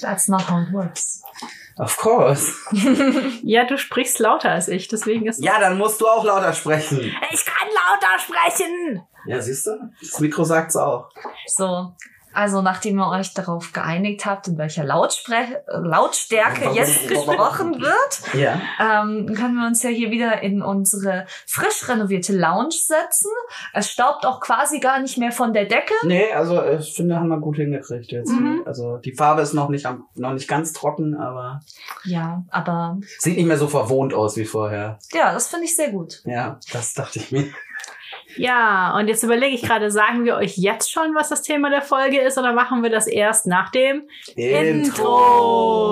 [0.00, 1.22] That's not how it works.
[1.76, 2.52] Of course.
[3.42, 5.42] Ja, du sprichst lauter als ich, deswegen ist.
[5.42, 6.98] Ja, dann musst du auch lauter sprechen.
[7.30, 9.02] Ich kann lauter sprechen!
[9.26, 9.90] Ja, siehst du?
[10.00, 11.08] Das Mikro sagt's auch.
[11.46, 11.94] So.
[12.34, 18.60] Also, nachdem ihr euch darauf geeinigt habt, in welcher Lautspre Lautstärke jetzt gesprochen wird, Ja.
[18.80, 23.30] ähm, können wir uns ja hier wieder in unsere frisch renovierte Lounge setzen.
[23.72, 25.94] Es staubt auch quasi gar nicht mehr von der Decke.
[26.04, 28.30] Nee, also ich finde, haben wir gut hingekriegt jetzt.
[28.30, 28.62] Mhm.
[28.66, 31.60] Also die Farbe ist noch nicht am, noch nicht ganz trocken, aber
[32.04, 34.98] Ja, aber sieht nicht mehr so verwohnt aus wie vorher.
[35.12, 36.20] ja, das finde ich sehr gut.
[36.24, 37.44] Ja, das dachte ich mir.
[38.36, 41.82] Ja, und jetzt überlege ich gerade, sagen wir euch jetzt schon, was das Thema der
[41.82, 45.90] Folge ist, oder machen wir das erst nach dem Intro?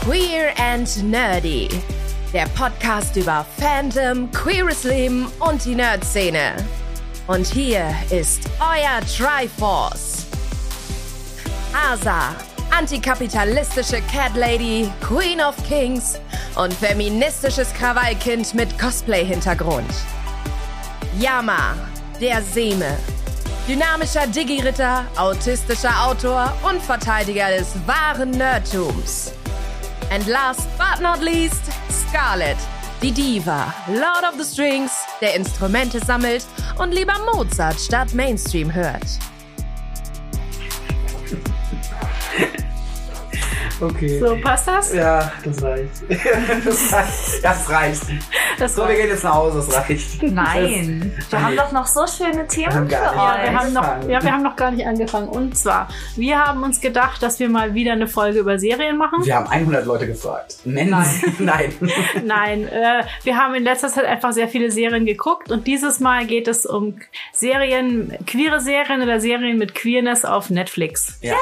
[0.00, 1.68] Queer and Nerdy.
[2.32, 6.54] Der Podcast über Fandom, queeres Leben und die Nerd-Szene.
[7.28, 10.26] Und hier ist euer Triforce.
[11.72, 12.34] Asa,
[12.76, 16.18] antikapitalistische Cat Lady, Queen of Kings
[16.56, 19.88] und feministisches Krawallkind mit Cosplay-Hintergrund.
[21.18, 21.76] Yama,
[22.20, 22.98] der Seme.
[23.68, 29.32] Dynamischer Digi-Ritter, autistischer Autor und Verteidiger des wahren Nerdtums.
[30.10, 32.58] And last but not least, Scarlett,
[33.02, 36.46] die Diva, Lord of the Strings, der Instrumente sammelt
[36.78, 39.18] und lieber Mozart statt Mainstream hört.
[43.80, 44.18] Okay.
[44.20, 44.94] So, passt das?
[44.94, 45.90] Ja, das reicht.
[46.64, 47.44] das reicht.
[47.44, 48.02] Das reicht.
[48.58, 50.22] Das So, wir gehen jetzt nach Hause, das reicht.
[50.22, 53.56] Nein, wir haben doch noch so schöne Themen für nicht Ja, wir euch.
[53.58, 55.28] haben noch, ja, wir haben noch gar nicht angefangen.
[55.28, 59.24] Und zwar, wir haben uns gedacht, dass wir mal wieder eine Folge über Serien machen.
[59.24, 60.56] Wir haben 100 Leute gefragt.
[60.64, 61.06] Nennen Nein.
[61.38, 61.72] Nein.
[62.24, 66.26] Nein, äh, wir haben in letzter Zeit einfach sehr viele Serien geguckt und dieses Mal
[66.26, 66.98] geht es um
[67.32, 71.18] Serien, queere Serien oder Serien mit Queerness auf Netflix.
[71.22, 71.34] Ja.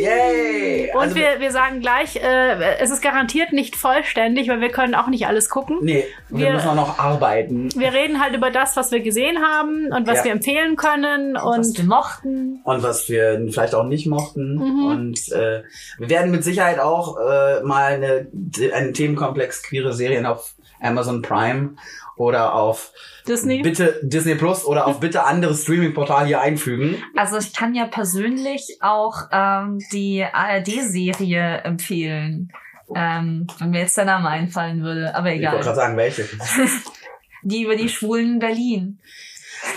[0.00, 0.90] Yay!
[0.94, 4.94] Und Also, wir, wir sagen gleich, äh, es ist garantiert nicht vollständig, weil wir können
[4.94, 5.78] auch nicht alles gucken.
[5.82, 7.68] Nee, wir, Wir- müssen auch noch arbeiten.
[7.74, 10.24] Wir reden halt über das, was wir gesehen haben und was Ja.
[10.24, 11.34] wir empfehlen können.
[11.34, 12.60] was Und wir mochten.
[12.64, 14.54] Und was wir vielleicht auch nicht mochten.
[14.56, 14.86] Mhm.
[14.86, 15.62] Und äh,
[15.98, 18.26] wir werden mit Sicherheit auch äh, mal eine,
[18.74, 21.70] einen Themenkomplex queere Serien auf Amazon Prime
[22.18, 22.92] oder auf
[23.26, 23.62] Disney.
[23.62, 27.02] bitte Disney Plus oder auf bitte andere Streaming-Portal hier einfügen.
[27.16, 32.52] Also ich kann ja persönlich auch ähm, die ARD-Serie empfehlen.
[32.94, 35.60] Ähm, wenn mir jetzt der Name einfallen würde, aber Ich wollte egal.
[35.62, 36.24] gerade sagen, welche.
[37.42, 38.98] Die über die Schwulen in Berlin.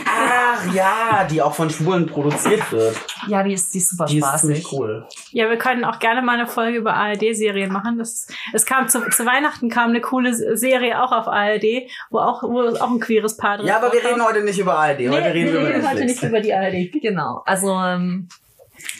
[0.06, 2.96] Ach ja, die auch von Schwulen produziert wird.
[3.28, 4.41] Ja, die ist, die ist super Die ist spaßig.
[4.41, 5.07] ziemlich cool.
[5.31, 7.97] Ja, wir können auch gerne mal eine Folge über ARD-Serien machen.
[7.97, 12.44] Das, es kam zu, zu Weihnachten kam eine coole Serie auch auf ARD, wo auch,
[12.44, 15.09] wo auch ein queeres Paar drin Ja, aber wir reden heute nicht über ARD, heute
[15.09, 16.22] Nee, reden wir wir über reden heute Netflix.
[16.22, 16.91] nicht über die ARD.
[17.02, 17.44] Genau.
[17.46, 18.28] Also ähm,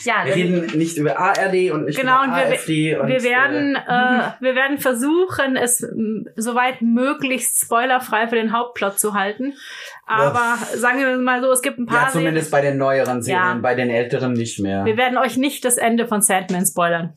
[0.04, 2.96] ja, Wir reden nicht über ARD und nicht Genau, über und wir, AfD.
[2.98, 5.86] Und, wir werden, Äh, äh, wir werden versuchen, es
[6.36, 9.54] soweit möglichst spoilerfrei für den Hauptplot zu halten.
[10.06, 13.44] Aber sagen wir mal so, es gibt ein paar ja, zumindest bei den neueren Serien,
[13.44, 13.54] Ja.
[13.62, 14.84] bei den älteren nicht mehr.
[14.84, 14.86] Serien.
[14.86, 17.14] Wir werden euch nicht das Ende von Sandman spoilern.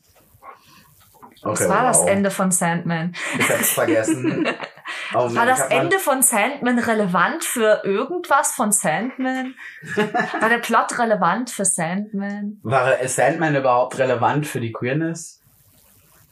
[1.43, 2.09] Okay, das war das wow.
[2.09, 3.13] Ende von Sandman.
[3.37, 4.47] Ich hab's vergessen.
[5.13, 9.55] Oh Mann, War das Ende von Sandman relevant für irgendwas von Sandman?
[10.39, 12.59] War der Plot relevant für Sandman?
[12.63, 15.41] War Sandman überhaupt relevant für die Queerness?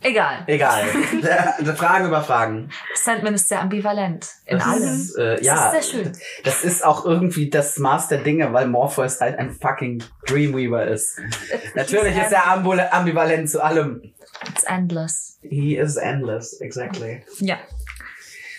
[0.05, 0.43] Egal.
[0.47, 0.83] Egal.
[1.23, 2.69] Der- Fragen über Fragen.
[2.93, 4.83] Sandman ist sehr ambivalent in Das allem.
[4.83, 6.11] Ist, äh, Das ja, ist sehr schön.
[6.43, 11.17] das ist auch irgendwie das Maß der Dinge, weil Morpheus halt ein fucking Dreamweaver ist.
[11.75, 14.13] Natürlich ist er ambivalent zu allem.
[14.49, 15.39] It's endless.
[15.41, 17.23] He is endless, exactly.
[17.39, 17.57] Ja.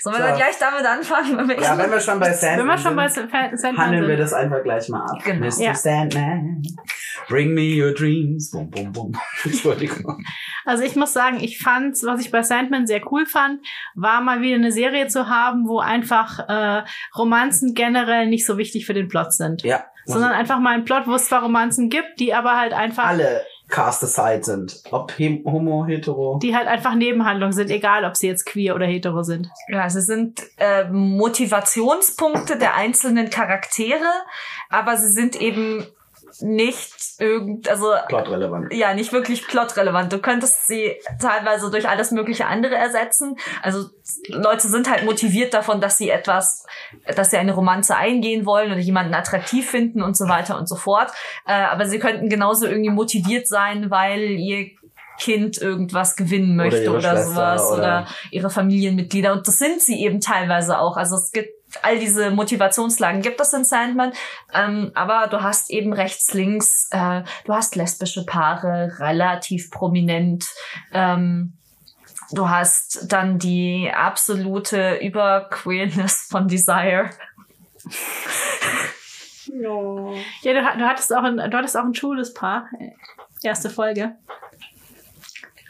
[0.04, 0.36] Sollen wir So.
[0.36, 1.36] gleich damit anfangen?
[1.38, 3.86] Wenn wir Ja, wenn wir schon bei Wenn Sandman wir schon bei sind, Sa- Sandman
[3.86, 4.20] handeln wir sind.
[4.20, 5.18] das einfach gleich mal ab.
[5.24, 5.46] Genau.
[5.46, 5.60] Mr.
[5.62, 5.74] Ja.
[5.74, 6.62] Sandman,
[7.28, 8.50] bring me your dreams.
[8.50, 9.12] Bum, bum, bum.
[9.44, 10.22] Entschuldigung.
[10.64, 13.60] Also ich muss sagen, ich fand, was ich bei Sandman sehr cool fand,
[13.94, 16.84] war mal wieder eine Serie zu haben, wo einfach äh,
[17.16, 19.62] Romanzen generell nicht so wichtig für den Plot sind.
[19.62, 19.84] Ja.
[20.06, 23.40] Sondern einfach mal ein Plot, wo es zwar Romanzen gibt, die aber halt einfach, alle
[23.68, 24.82] cast aside sind.
[24.90, 26.38] Ob homo, hetero.
[26.42, 29.48] die halt einfach Nebenhandlungen sind, egal ob sie jetzt queer oder hetero sind.
[29.68, 34.10] Ja, sie sind äh, Motivationspunkte der einzelnen Charaktere,
[34.70, 35.86] aber sie sind eben
[36.40, 38.72] nicht irgend, also Plotrelevant.
[38.72, 40.12] ja, nicht wirklich plotrelevant.
[40.12, 43.36] Du könntest sie teilweise durch alles mögliche andere ersetzen.
[43.62, 43.88] Also
[44.28, 46.66] Leute sind halt motiviert davon, dass sie etwas,
[47.14, 50.76] dass sie eine Romanze eingehen wollen oder jemanden attraktiv finden und so weiter und so
[50.76, 51.12] fort.
[51.46, 54.70] Äh, aber sie könnten genauso irgendwie motiviert sein, weil ihr
[55.20, 59.32] Kind irgendwas gewinnen möchte oder, Schwester sowas oder- oder ihre Familienmitglieder.
[59.32, 60.96] Und das sind sie eben teilweise auch.
[60.96, 61.50] Also es gibt
[61.82, 64.12] all diese Motivationslagen gibt es in Sandman,
[64.52, 70.46] ähm, aber du hast eben rechts, links, äh, du hast lesbische Paare relativ prominent.
[70.92, 71.54] Ähm,
[72.32, 77.10] du hast dann die absolute Überqueerness von Desire.
[80.42, 82.68] Ja, du, du hattest auch ein, du hattest auch ein schwules Paar.
[83.42, 84.16] Erste Folge.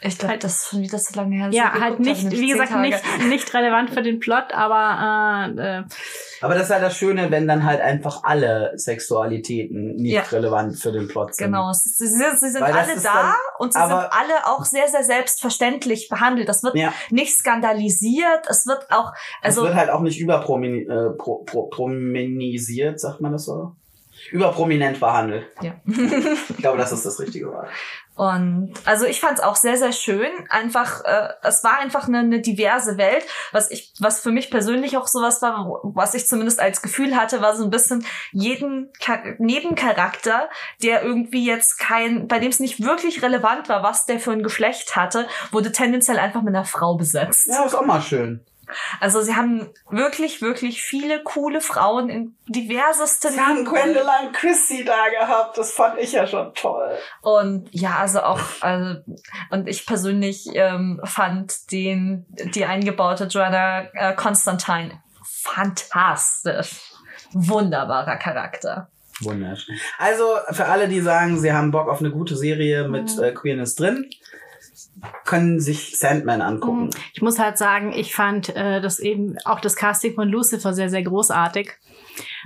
[0.07, 1.49] Ich glaube, das ist schon wieder so lange her.
[1.51, 2.81] Ja, halt nicht, wie gesagt, Tage.
[2.89, 5.83] nicht, nicht relevant für den Plot, aber äh, äh,
[6.41, 10.21] Aber das ist ja das Schöne, wenn dann halt einfach alle Sexualitäten nicht Ja.
[10.23, 11.47] relevant für den Plot sind.
[11.47, 14.87] Genau, sie, sind- sie sind alle da dann- und sie aber- sind alle auch sehr,
[14.87, 16.47] sehr selbstverständlich behandelt.
[16.49, 16.93] Das wird Ja.
[17.09, 18.45] nicht skandalisiert.
[18.49, 23.21] Es wird auch, Also, es wird halt auch nicht überpromini äh, pro, pro, prominisiert, sagt
[23.21, 23.75] man das so?
[24.31, 25.45] Überprominent behandelt.
[25.61, 25.73] ja.
[25.85, 27.67] Ich glaube, das ist das richtige Wort.
[28.15, 30.29] Und also ich fand es auch sehr, sehr schön.
[30.49, 33.25] Einfach, äh, es war einfach eine, eine diverse Welt.
[33.51, 37.41] Was ich, was für mich persönlich auch sowas war, was ich zumindest als Gefühl hatte,
[37.41, 40.49] war so ein bisschen jeden Char Nebencharakter,
[40.81, 44.43] der irgendwie jetzt kein, bei dem es nicht wirklich relevant war, was der für ein
[44.43, 47.47] Geschlecht hatte, wurde tendenziell einfach mit einer Frau besetzt.
[47.47, 48.45] Ja, ist auch mal schön.
[48.99, 53.65] Also sie haben wirklich, wirklich viele coole Frauen in diversesten Sie haben.
[53.65, 56.97] Gwendolyn Christie da gehabt, das fand ich ja schon toll.
[57.21, 59.01] Und ja, also auch, also,
[59.51, 65.01] und ich persönlich ähm, fand den, die eingebaute Joanna äh, Constantine
[65.45, 66.81] fantastisch.
[67.33, 68.89] Wunderbarer Charakter.
[69.21, 69.75] Wunderschön.
[69.97, 73.75] Also, für alle, die sagen, sie haben Bock auf eine gute Serie mit äh, Queerness
[73.75, 74.09] drin,
[75.25, 76.89] können sich Sandman angucken.
[77.13, 80.89] ich muss halt sagen, ich fand äh, das eben auch das Casting von Lucifer sehr,
[80.89, 81.71] sehr großartig.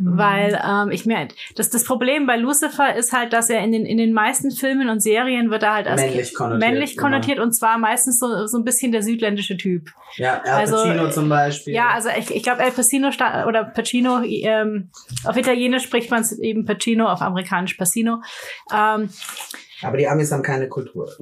[0.01, 3.85] Weil ähm, ich mir das das Problem bei Lucifer ist halt, dass er in den
[3.85, 7.53] in den meisten Filmen und Serien wird er halt als Männlich konnotiert, männlich konnotiert und
[7.53, 9.91] zwar meistens so so ein bisschen der südländische Typ.
[10.15, 11.75] Ja, Al Also, Pacino äh, zum Beispiel.
[11.75, 13.09] Ja, also ich, ich glaube, El Pacino
[13.47, 14.89] oder Pacino, ähm,
[15.23, 18.23] auf Italienisch spricht man es eben Pacino, auf Amerikanisch Pacino.
[18.73, 19.09] Ähm,
[19.83, 21.09] Aber die Amis haben keine Kultur.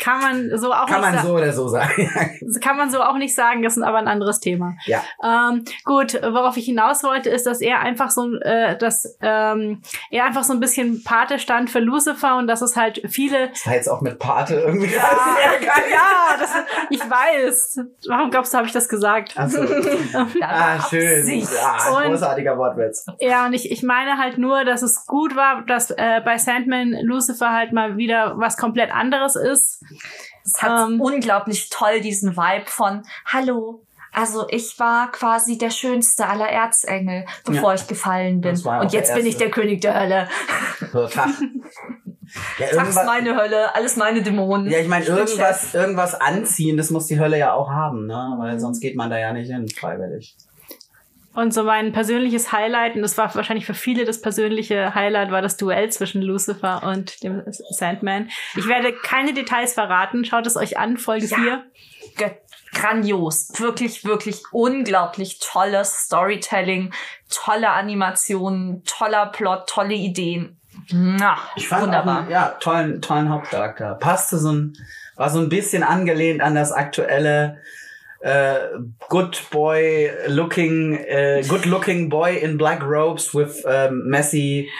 [0.00, 2.10] kann man so auch Kann nicht man so oder so sagen.
[2.62, 4.74] kann man so auch nicht sagen, das ist aber ein anderes Thema.
[4.86, 5.02] ja.
[5.22, 10.24] Ähm, gut, worauf ich hinaus wollte, ist, dass er einfach so, äh, dass ähm, er
[10.24, 13.48] einfach so ein bisschen Pate stand für Lucifer und dass es halt viele.
[13.48, 14.92] Das war jetzt auch mit Pate irgendwie.
[14.92, 15.02] Ja,
[15.90, 16.50] ja, das,
[16.90, 17.80] ich weiß.
[18.08, 19.38] Warum glaubst du, habe ich das gesagt?
[19.38, 19.62] Achso.
[20.12, 21.24] Da Ah, schön.
[21.24, 23.06] Und- großartiger Wortwitz.
[23.20, 26.92] Ja, und ich, ich meine halt nur, dass es gut war, dass äh, bei Sandman
[27.02, 29.71] Lucifer halt mal wieder was komplett anderes ist.
[30.44, 33.82] Es hat Ähm, unglaublich toll diesen Vibe von Hallo.
[34.14, 38.58] Also ich war quasi der schönste aller Erzengel, bevor ich gefallen bin.
[38.60, 40.28] Und jetzt bin ich der König der Hölle.
[42.58, 44.70] Ja, Tags meine Hölle, alles meine Dämonen.
[44.70, 48.36] ja, ich meine, irgendwas, irgendwas anziehen, das muss die Hölle ja auch haben, ne?
[48.38, 50.34] Weil sonst geht man da ja nicht hin, freiwillig.
[51.34, 55.40] Und so mein persönliches Highlight, und das war wahrscheinlich für viele das persönliche Highlight, war
[55.40, 58.28] das Duell zwischen Lucifer und dem Sandman.
[58.56, 60.24] Ich werde keine Details verraten.
[60.26, 61.36] Schaut es euch an, Folge Ja.
[61.38, 61.64] 4.
[62.18, 62.36] ge-
[62.74, 63.48] grandios.
[63.58, 66.92] Wirklich, wirklich unglaublich tolles Storytelling,
[67.30, 70.58] tolle Animationen, toller Plot, tolle Ideen.
[70.90, 72.14] Na, Ich fand wunderbar.
[72.14, 73.94] auch einen, ja, tollen, tollen Hauptcharakter.
[73.94, 74.72] Passte so ein,
[75.16, 77.58] war so ein bisschen angelehnt an das aktuelle
[78.22, 78.58] äh,
[79.08, 84.70] Good Boy looking, äh, good looking boy in black robes with ähm, messy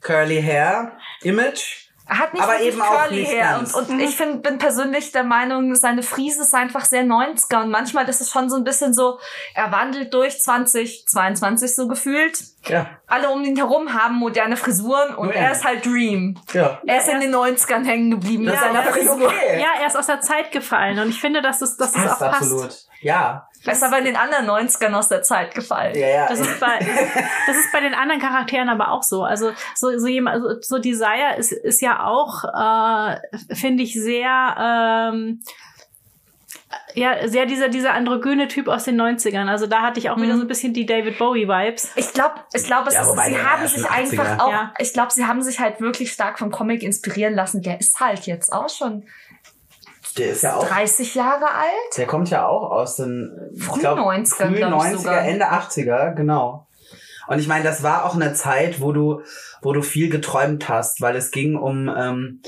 [0.00, 0.92] curly hair
[1.22, 1.80] Image.
[2.10, 3.60] Er hat nicht Aber eben auch curly Hair.
[3.60, 7.62] Und, und ich find, bin persönlich der Meinung, seine Frise ist einfach sehr 90er.
[7.62, 9.20] Und manchmal ist es schon so ein bisschen so,
[9.54, 12.42] er wandelt durch 2022 so gefühlt.
[12.68, 16.38] Ja, Alle um ihn herum haben moderne Frisuren und Nur er ist halt Dream.
[16.52, 16.78] ja.
[16.86, 19.26] Er ist in den 90ern hängen geblieben mit seiner Frisur.
[19.28, 19.58] okay.
[19.60, 20.98] Ja, er ist aus der Zeit gefallen.
[20.98, 22.42] Und ich finde, dass das, dass das auch Passt passt.
[22.42, 22.76] absolut.
[23.00, 23.46] Ja.
[23.64, 25.94] Er ist aber in den anderen 90ern aus der Zeit gefallen.
[25.96, 26.26] Ja, ja.
[26.28, 26.78] Das ist bei,
[27.46, 29.22] das ist bei den anderen Charakteren aber auch so.
[29.24, 34.54] Also so, so jemand, so, so Desire ist, ist ja auch, äh, finde ich, sehr,
[35.14, 35.42] ähm,
[36.94, 39.48] ja, sehr dieser, dieser androgyne Typ aus den 90ern.
[39.48, 41.90] Also da hatte ich auch wieder so ein bisschen die David Bowie-Vibes.
[41.96, 43.90] Ich glaube, ich glaube, es Ja, ist, sie haben sich schon 80er.
[43.90, 44.74] einfach auch, Ja.
[44.78, 47.62] ich glaube, sie haben sich halt wirklich stark vom Comic inspirieren lassen.
[47.62, 49.04] Der ist halt jetzt auch schon
[50.16, 51.96] Der ist ja auch 30 Jahre alt.
[51.96, 55.22] Der kommt ja auch aus den Früh ich glaub, 90er, früh glaub ich 90er, sogar.
[55.24, 56.66] Ende 80er, genau.
[57.28, 59.22] Und ich meine, das war auch eine Zeit, wo du,
[59.62, 62.42] wo du viel geträumt hast, weil es ging um ähm,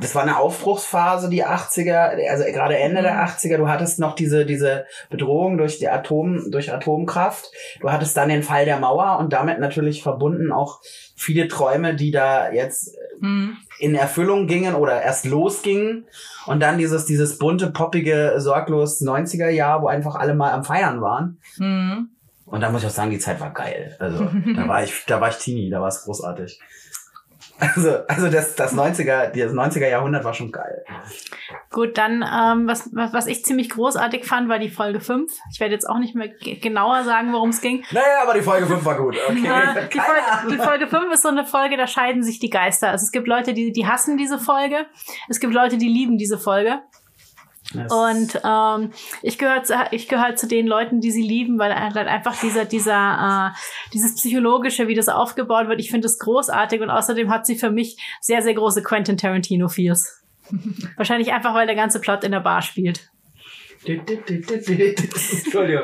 [0.00, 3.20] das war eine Aufbruchsphase, die 80er, also gerade Ende der Mhm.
[3.20, 3.56] 80er.
[3.58, 7.50] Du hattest noch diese, diese Bedrohung durch die Atom, durch Atomkraft.
[7.80, 10.80] Du hattest dann den Fall der Mauer und damit natürlich verbunden auch
[11.16, 13.56] viele Träume, die da jetzt Mhm.
[13.78, 16.06] in Erfüllung gingen oder erst losgingen.
[16.46, 21.00] Und dann dieses, dieses bunte, poppige, sorglos 90er Jahr, wo einfach alle mal am Feiern
[21.00, 21.38] waren.
[21.58, 22.08] Mhm.
[22.46, 23.96] Und da muss ich auch sagen, die Zeit war geil.
[24.00, 26.60] Also, da war ich, da war ich Teenie, da war es großartig.
[27.74, 30.84] Also, also das, das 90er, das 90er Jahrhundert war schon geil.
[31.70, 35.30] Gut, dann, ähm, was, was was ich ziemlich großartig fand, war die Folge 5.
[35.52, 37.84] Ich werde jetzt auch nicht mehr ge- genauer sagen, worum es ging.
[37.92, 39.16] Naja, aber die Folge 5 war gut.
[39.28, 39.36] Okay.
[39.92, 42.88] Die, Folge, die Folge 5 ist so eine Folge, da scheiden sich die Geister.
[42.90, 44.86] Also es gibt Leute, die, die hassen diese Folge.
[45.28, 46.80] Es gibt Leute, die lieben diese Folge.
[47.74, 51.74] Das- Und ähm, ich gehöre zu, ich gehöre zu den Leuten, die sie lieben, weil
[51.74, 53.58] halt einfach dieser, dieser, äh,
[53.92, 57.70] dieses psychologische, wie das aufgebaut wird, ich finde es großartig und außerdem hat sie für
[57.70, 60.22] mich sehr, sehr große Quentin Tarantino Feels.
[60.96, 63.08] Wahrscheinlich einfach, weil der ganze Plot in der Bar spielt.
[63.84, 65.82] Entschuldigung.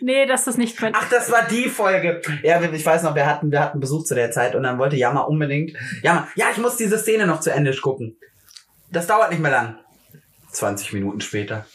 [0.00, 1.00] Nee, das ist nicht Quentin.
[1.02, 2.20] Ach, das war die Folge.
[2.42, 4.96] Ja, ich weiß noch, wir hatten, wir hatten Besuch zu der Zeit und dann wollte
[4.96, 5.72] Jammer unbedingt.
[6.02, 8.16] Jammer, ja, ich muss diese Szene noch zu Ende gucken.
[8.90, 9.78] Das dauert nicht mehr lang.
[10.50, 11.66] 20 Minuten später.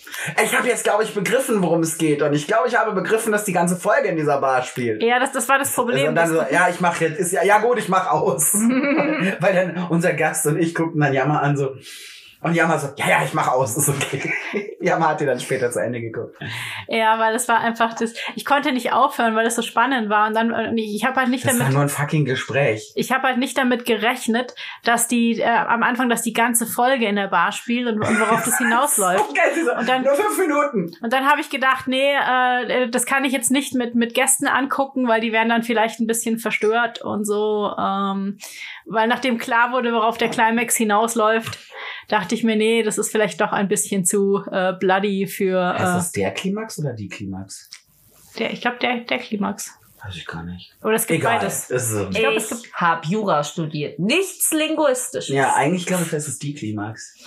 [0.44, 2.22] Ich habe jetzt, glaube ich, begriffen, worum es geht.
[2.22, 5.04] Und ich glaube, ich habe begriffen, dass die ganze Folge in dieser Bar spielt.
[5.04, 6.10] Ja, das, das war das Problem.
[6.10, 8.54] und dann so, ja, ich mache jetzt, ist ja, ja gut, ich mach aus.
[9.40, 11.76] Weil dann unser Gast und ich guckten dann Jammer an so.
[12.44, 14.34] Und Jammer so, ja, ja, ich mach aus, ist okay.
[14.82, 16.36] Jammer hat die dann später zu Ende geguckt.
[16.88, 18.14] Ja, weil das war einfach das.
[18.36, 20.28] Ich konnte nicht aufhören, weil das so spannend war.
[20.28, 21.74] Und dann, und ich, ich habe halt nicht Das war damit.
[21.74, 22.92] nur ein fucking Gespräch.
[22.96, 27.06] Ich habe halt nicht damit gerechnet, dass die äh, am Anfang, dass die ganze Folge
[27.06, 29.26] in der Bar spielt und, und worauf das hinausläuft.
[29.28, 30.92] So geil, sie so, Und dann- nur fünf Minuten.
[31.02, 34.48] Und dann habe ich gedacht, nee, äh, das kann ich jetzt nicht mit mit Gästen
[34.48, 37.72] angucken, weil die werden dann vielleicht ein bisschen verstört und so.
[37.80, 38.38] Ähm,
[38.86, 41.58] weil nachdem klar wurde, worauf der Climax hinausläuft,
[42.08, 45.82] dachte ich mir, nee, das ist vielleicht doch ein bisschen zu äh, bloody für Ist
[45.82, 47.70] äh, das der Klimax oder die Klimax?
[48.40, 48.52] der.
[48.52, 49.72] Ich glaube, der der Climax.
[50.04, 50.76] Weiß ich gar nicht.
[50.84, 51.40] Oder es gibt Egal.
[51.40, 51.68] beides.
[51.70, 52.10] Das ist so.
[52.10, 54.00] Ich glaub, es Ich habe Jura studiert.
[54.00, 55.34] Nichts Linguistisches.
[55.34, 57.24] Ja, eigentlich glaube ich, das ist die Klimax.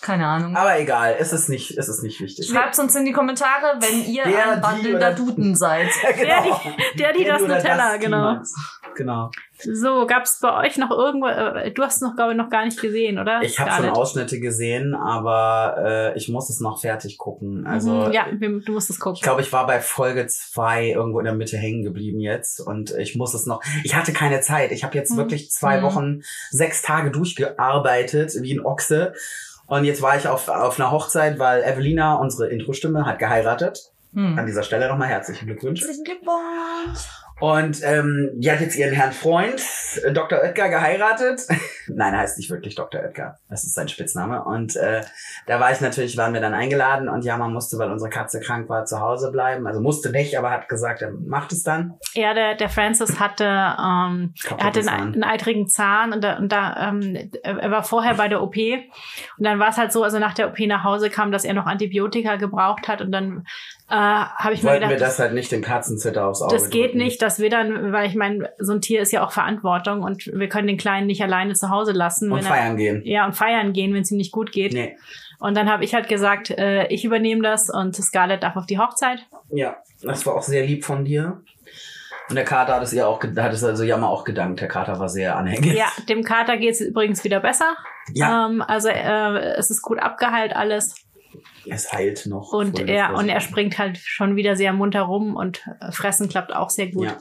[0.00, 0.56] Keine Ahnung.
[0.56, 2.46] Aber egal, es ist nicht, es ist nicht wichtig.
[2.48, 5.88] Schreibt uns in die Kommentare, wenn ihr Der, ein wandelnder oder- Duden seid.
[6.04, 8.26] Ja, Der, die, der, die das Nutella, genau.
[8.28, 8.54] Klimax.
[8.96, 9.30] Genau.
[9.60, 12.80] So, gab's bei euch noch irgendwo, äh, du hast noch, glaube ich, noch gar nicht
[12.80, 13.42] gesehen, oder?
[13.42, 13.90] Ich habe schon?
[13.90, 17.66] Ausschnitte gesehen, aber äh, ich muss es noch fertig gucken.
[17.66, 19.16] Also Mhm, ja, du musst es gucken.
[19.16, 22.90] Ich glaube, ich war bei Folge zwei irgendwo in der Mitte hängen geblieben jetzt und
[22.92, 23.62] ich muss es noch.
[23.84, 24.70] Ich hatte keine Zeit.
[24.72, 25.16] Ich habe jetzt Mhm.
[25.18, 25.82] wirklich zwei Mhm.
[25.82, 29.12] Wochen, sechs Tage durchgearbeitet wie ein Ochse.
[29.68, 33.92] Und jetzt war ich auf, auf einer Hochzeit, weil Evelina, unsere Intro-Stimme, hat geheiratet.
[34.16, 34.46] An Hm.
[34.46, 35.80] dieser Stelle nochmal herzlichen Glückwunsch.
[35.82, 37.06] Herzlichen Glückwunsch.
[37.40, 39.62] Und ähm, die hat jetzt ihren Herrn Freund,
[40.02, 40.40] äh, Dr.
[40.40, 41.42] Oetker, geheiratet.
[41.86, 43.00] Nein, er heißt nicht wirklich Dr.
[43.00, 43.38] Oetker.
[43.48, 44.42] Das ist sein Spitzname.
[44.44, 45.02] Und äh,
[45.46, 48.40] da war ich natürlich, waren wir dann eingeladen und ja, man musste, weil unsere Katze
[48.40, 49.66] krank war, zu Hause bleiben.
[49.66, 51.94] Also musste nicht, aber hat gesagt, er macht es dann.
[52.14, 56.50] Ja, der, der Francis hatte, ähm, er hatte einen, einen eitrigen Zahn und da, und
[56.50, 60.18] da ähm, er war vorher bei der OP und dann war es halt so, also
[60.18, 63.46] nach der OP nach Hause kam, dass er noch Antibiotika gebraucht hat und dann
[63.90, 66.68] äh, habe ich mir Wollten gedacht, wir das halt nicht den Katzenzitter aufs Auge das
[66.68, 66.98] geht drücken.
[66.98, 70.30] nicht, dass wir dann, weil ich meine, so ein Tier ist ja auch Verantwortung und
[70.32, 72.30] wir können den Kleinen nicht alleine zu Hause lassen.
[72.30, 73.02] Und wenn er, feiern gehen.
[73.04, 74.74] ja, und feiern gehen, wenn es ihm nicht gut geht.
[74.74, 74.96] Nee.
[75.38, 78.78] Und dann habe ich halt gesagt, äh, ich übernehme das und Scarlett darf auf die
[78.78, 79.20] Hochzeit.
[79.50, 81.40] Ja, das war auch sehr lieb von dir.
[82.28, 84.60] Und der Kater hat es ihr auch, hat es also Jammer auch gedankt.
[84.60, 85.74] Der Kater war sehr anhängig.
[85.74, 87.74] Ja, dem Kater geht es übrigens wieder besser.
[88.12, 88.46] Ja.
[88.46, 90.94] Ähm, also äh, es ist gut abgeheilt alles.
[91.70, 92.52] Es heilt noch.
[92.52, 96.54] Und er, und er springt halt schon wieder sehr munter rum und äh, fressen klappt
[96.54, 97.06] auch sehr gut.
[97.06, 97.16] Ja.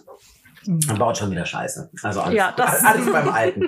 [0.67, 1.89] Man baut schon wieder Scheiße.
[2.03, 3.61] Also alles, Ja, alles beim Alten.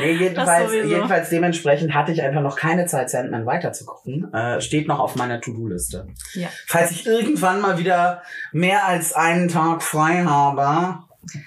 [0.00, 4.32] Nee, jedenfalls, jedenfalls dementsprechend hatte ich einfach noch keine Zeit, Sandman weiterzugucken.
[4.34, 6.08] Äh, steht noch auf meiner To-Do-Liste.
[6.34, 6.48] Ja.
[6.66, 8.22] Falls ich irgendwann mal wieder
[8.52, 11.04] mehr als einen Tag frei habe.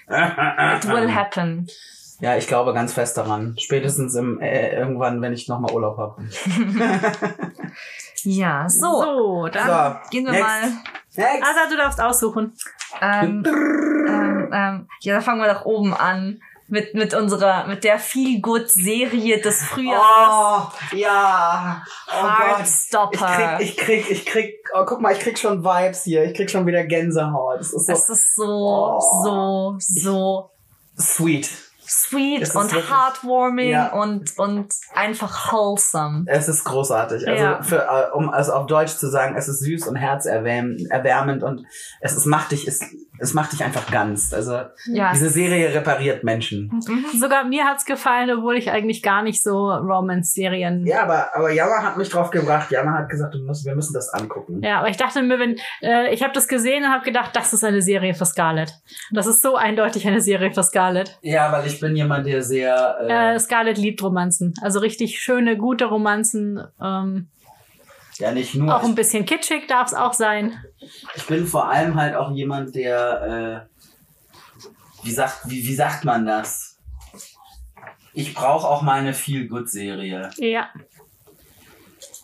[0.08, 1.68] It will happen.
[2.24, 3.56] Ja, ich glaube ganz fest daran.
[3.60, 6.24] Spätestens im, äh, irgendwann, wenn ich nochmal Urlaub habe.
[8.24, 9.01] Ja, so.
[9.03, 9.68] So, dann.
[9.68, 10.48] So, Gehen wir next.
[10.48, 10.62] mal.
[11.15, 11.44] Next.
[11.44, 12.53] Asa, du darfst aussuchen.
[13.01, 16.39] Ähm, ähm, ähm, ja, da fangen wir doch oben an.
[16.70, 20.72] Mit, mit unserer, mit der Feel-Good-Serie des Frühjahrs.
[20.92, 21.84] Oh, ja.
[22.08, 22.32] Oh Gott.
[22.32, 23.58] Ich Heartstopper.
[23.58, 26.24] krieg, ich krieg, ich krieg, oh, guck mal, ich krieg schon Vibes hier.
[26.24, 27.60] Ich krieg schon wieder Gänsehaut.
[27.60, 29.00] Das ist so Es ist so, Oh.
[29.24, 30.50] so, so
[30.98, 31.50] sweet.
[31.94, 33.92] Sweet Es und wirklich- heartwarming Ja.
[33.94, 36.24] und, und einfach wholesome.
[36.28, 37.28] Es ist großartig.
[37.28, 37.62] Also, Ja.
[37.62, 41.66] für, äh, um also auf Deutsch zu sagen, es ist süß und herzerwärmend erwärmend und
[42.02, 42.80] es ist macht dich, es,
[43.24, 44.34] es macht dich einfach ganz.
[44.34, 45.12] Also Ja.
[45.13, 46.70] diese Serie repariert Menschen.
[47.20, 50.86] Sogar mir hat's gefallen, obwohl ich eigentlich gar nicht so Romance-Serien.
[50.86, 52.72] Ja, aber, aber Yama hat mich drauf gebracht.
[52.72, 54.62] Yama hat gesagt, wir müssen das angucken.
[54.62, 57.53] Ja, aber ich dachte mir, wenn äh, ich habe das gesehen und habe gedacht, das
[57.53, 58.74] ist eine Serie für Scarlett.
[59.12, 61.18] Das ist so eindeutig eine Serie für Scarlett.
[61.22, 62.98] Ja, weil ich bin jemand, der sehr...
[63.01, 66.60] Äh, Äh, Scarlett liebt Romanzen, also richtig schöne, gute Romanzen.
[66.82, 67.30] Ähm,
[68.20, 68.75] ja, nicht nur.
[68.75, 70.63] auch ein bisschen kitschig darf es auch sein.
[71.15, 76.25] Ich bin vor allem halt auch jemand, der, äh, wie sagt, wie, wie sagt man
[76.25, 76.77] das?
[78.13, 80.29] Ich brauche auch mal eine Feel-Good-Serie.
[80.38, 80.70] Ja,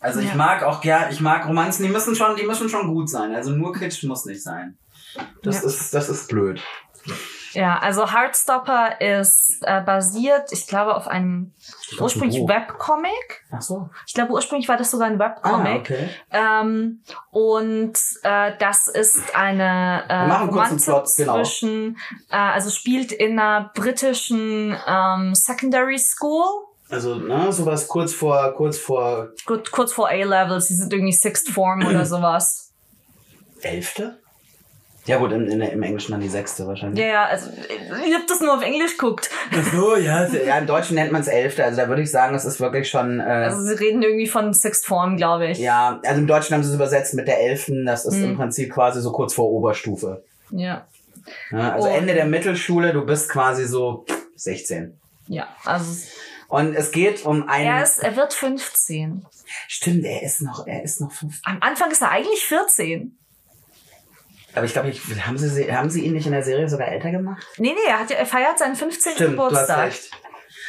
[0.01, 0.35] Also ich Ja.
[0.35, 3.33] mag auch gern, ich mag Romanzen, die müssen schon, die müssen schon gut sein.
[3.35, 4.77] Also nur Kitsch muss nicht sein.
[5.43, 5.67] Das Ja.
[5.67, 6.61] ist, das ist blöd.
[7.53, 11.53] Ja, also Heartstopper ist äh, basiert, ich glaube, auf einem
[11.89, 12.47] glaub, ursprünglich.
[12.47, 13.43] Webcomic.
[13.51, 13.89] Ach so.
[14.05, 15.79] Ich glaube, ursprünglich war das sogar ein Ah, Webcomic.
[15.81, 16.09] okay.
[16.31, 17.01] Ähm,
[17.31, 21.35] und äh, das ist eine äh, Wir machen kurz einen Romanze Plot, genau.
[21.43, 21.97] zwischen,
[22.29, 26.43] äh, also spielt in einer britischen ähm, Secondary School.
[26.91, 31.49] Also, ne, sowas kurz vor, kurz vor Gut, kurz vor A-Levels, die sind irgendwie Sixth
[31.49, 32.71] Form oder sowas.
[33.61, 34.19] Elfte?
[35.09, 36.99] Ja gut, im, im Englischen dann die sechste wahrscheinlich.
[36.99, 37.49] Ja, ja, also
[38.05, 39.29] ich hab das nur auf Englisch geguckt.
[39.51, 40.27] Ach so, ja.
[40.27, 41.63] Ja, im Deutschen nennt man es Elfte.
[41.65, 43.19] Also da würde ich sagen, es ist wirklich schon...
[43.19, 45.57] Äh, Also sie reden irgendwie von Sixth Form, glaube ich.
[45.57, 47.85] Ja, also im Deutschen haben sie es übersetzt mit der Elften.
[47.85, 48.37] Das ist im Mhm.
[48.37, 50.23] Prinzip quasi so kurz vor Oberstufe.
[50.51, 50.85] Ja,
[51.51, 54.97] Ja, also Und- Ende der Mittelschule, du bist quasi so 16.
[55.27, 55.47] ja.
[55.65, 56.03] Also
[56.47, 57.65] Und es geht um einen.
[57.67, 59.25] er ist, er wird 15.
[59.67, 61.39] stimmt, er ist noch, er ist noch fünf.
[61.43, 63.15] Am Anfang ist er eigentlich 14.
[64.55, 67.45] Aber ich glaube, haben sie, haben sie ihn nicht in der Serie sogar älter gemacht?
[67.57, 69.13] Nee, nee, er, hat ja, er feiert seinen 15.
[69.13, 69.85] Stimmt, du hast Geburtstag.
[69.87, 70.11] recht.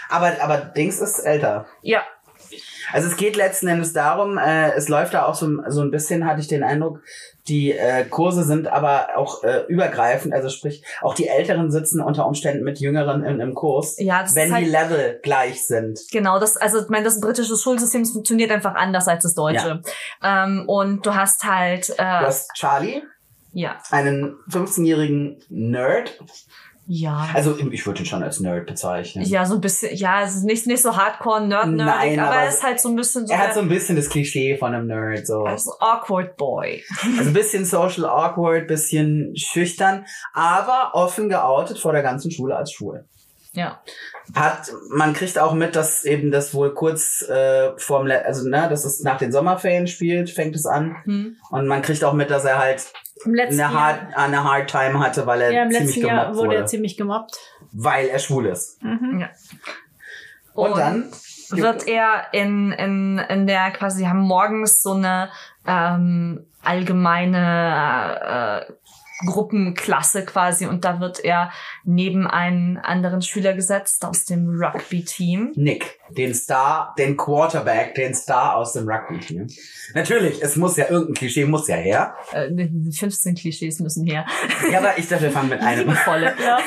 [0.09, 1.67] Aber, aber Dings ist älter.
[1.83, 2.03] Ja,
[2.93, 6.27] Also es geht letzten Endes darum, äh, es läuft da auch so, so ein bisschen,
[6.27, 7.01] hatte ich den Eindruck,
[7.49, 12.27] die äh, Kurse sind aber auch äh, übergreifend, also sprich, auch die Älteren sitzen unter
[12.27, 16.01] Umständen mit Jüngeren in, im Kurs, Ja, wenn halt- die Level gleich sind.
[16.11, 19.81] Genau, das, also ich meine, das britische Schulsystem funktioniert einfach anders als das deutsche.
[20.23, 23.03] Ähm, und du hast halt, Du äh, hast Charlie,
[23.53, 26.19] ja, einen 15-jährigen Nerd.
[26.87, 27.29] ja.
[27.35, 29.25] Also ich würde ihn schon als Nerd bezeichnen.
[29.25, 32.37] Ja, so ein bisschen, ja, es ist nicht, nicht so hardcore nerd nerdig, Nein, aber
[32.37, 34.75] er ist halt so ein bisschen so, Er hat so ein bisschen das Klischee von
[34.75, 35.27] einem Nerd.
[35.27, 35.45] So.
[35.45, 36.83] also awkward boy.
[37.19, 42.73] Also ein bisschen social awkward, bisschen schüchtern, aber offen geoutet vor der ganzen Schule als
[42.73, 43.05] schwul.
[43.53, 43.83] Ja.
[44.35, 48.85] Hat, man kriegt auch mit, dass eben das wohl kurz äh, vorm, also ne, dass
[48.85, 50.97] es nach den Sommerferien spielt, fängt es an.
[51.05, 51.37] Hm.
[51.51, 52.93] Und man kriegt auch mit, dass er halt
[53.25, 56.07] im letzten eine Jahr, hard, eine hard time hatte, weil er ja, im ziemlich letzten
[56.07, 56.59] Jahr gemobbt wurde wurde.
[56.59, 57.39] er ziemlich gemobbt.
[57.73, 58.83] weil er schwul ist.
[58.83, 59.21] Mhm.
[59.21, 59.29] ja.
[60.55, 61.11] Und, dann
[61.51, 65.31] wird er in, in, in der quasi, haben morgens so eine
[65.67, 68.73] ähm, allgemeine äh,
[69.27, 71.51] Gruppenklasse quasi und da wird er
[71.85, 75.53] neben einen anderen Schüler gesetzt aus dem Rugby-Team.
[75.57, 79.47] Nick, den Star, den Quarterback, den Star aus dem Rugby-Team.
[79.95, 82.15] Natürlich, es muss ja irgendein Klischee muss ja her.
[82.33, 84.27] Äh, die 15 Klischees müssen her.
[84.71, 85.89] Ja, aber ich dachte, wir fangen mit einem.
[85.89, 86.35] Liebevolle.
[86.43, 86.59] Ja.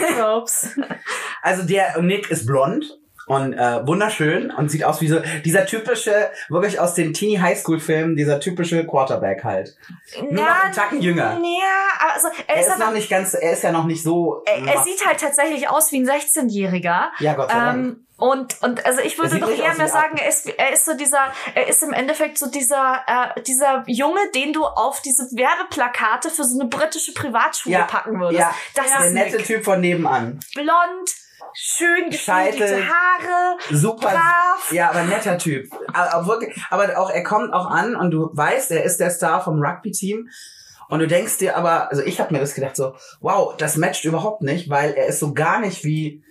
[1.41, 2.85] Also der Nick ist blond
[3.27, 7.79] und äh, wunderschön und sieht aus wie so dieser typische, wirklich aus den Teenie Highschool
[7.79, 9.75] Filmen, dieser typische Quarterback halt.
[10.21, 11.39] Nur noch einen Tacken jünger.
[11.41, 14.43] Ja, also er, Er ist, aber, noch nicht ganz, er ist ja noch nicht so.
[14.45, 17.09] er, er sieht halt tatsächlich aus wie ein 16-Jähriger.
[17.19, 17.77] ja, Gott sei Dank.
[17.77, 20.95] Ähm, und, und also ich würde doch eher mehr sagen, er ist, er ist so
[20.95, 26.29] dieser, er ist im Endeffekt so dieser, äh, dieser Junge, den du auf diese Werbeplakate
[26.29, 28.39] für so eine britische Privatschule Ja, packen würdest.
[28.39, 29.45] ja, das der ist nette Nick.
[29.45, 30.39] Typ von nebenan.
[30.53, 31.09] blond,
[31.53, 32.59] schön Scheitel.
[32.59, 34.09] geflügelte Haare, Super.
[34.09, 34.71] brav.
[34.71, 35.69] Ja, aber netter Typ.
[35.93, 39.11] Aber, auch wirklich, aber auch, er kommt auch an und du weißt, er ist der
[39.11, 40.29] Star vom Rugby-Team.
[40.89, 44.05] Und du denkst dir aber, also ich habe mir das gedacht so, wow, das matcht
[44.05, 46.23] überhaupt nicht, weil er ist so gar nicht wie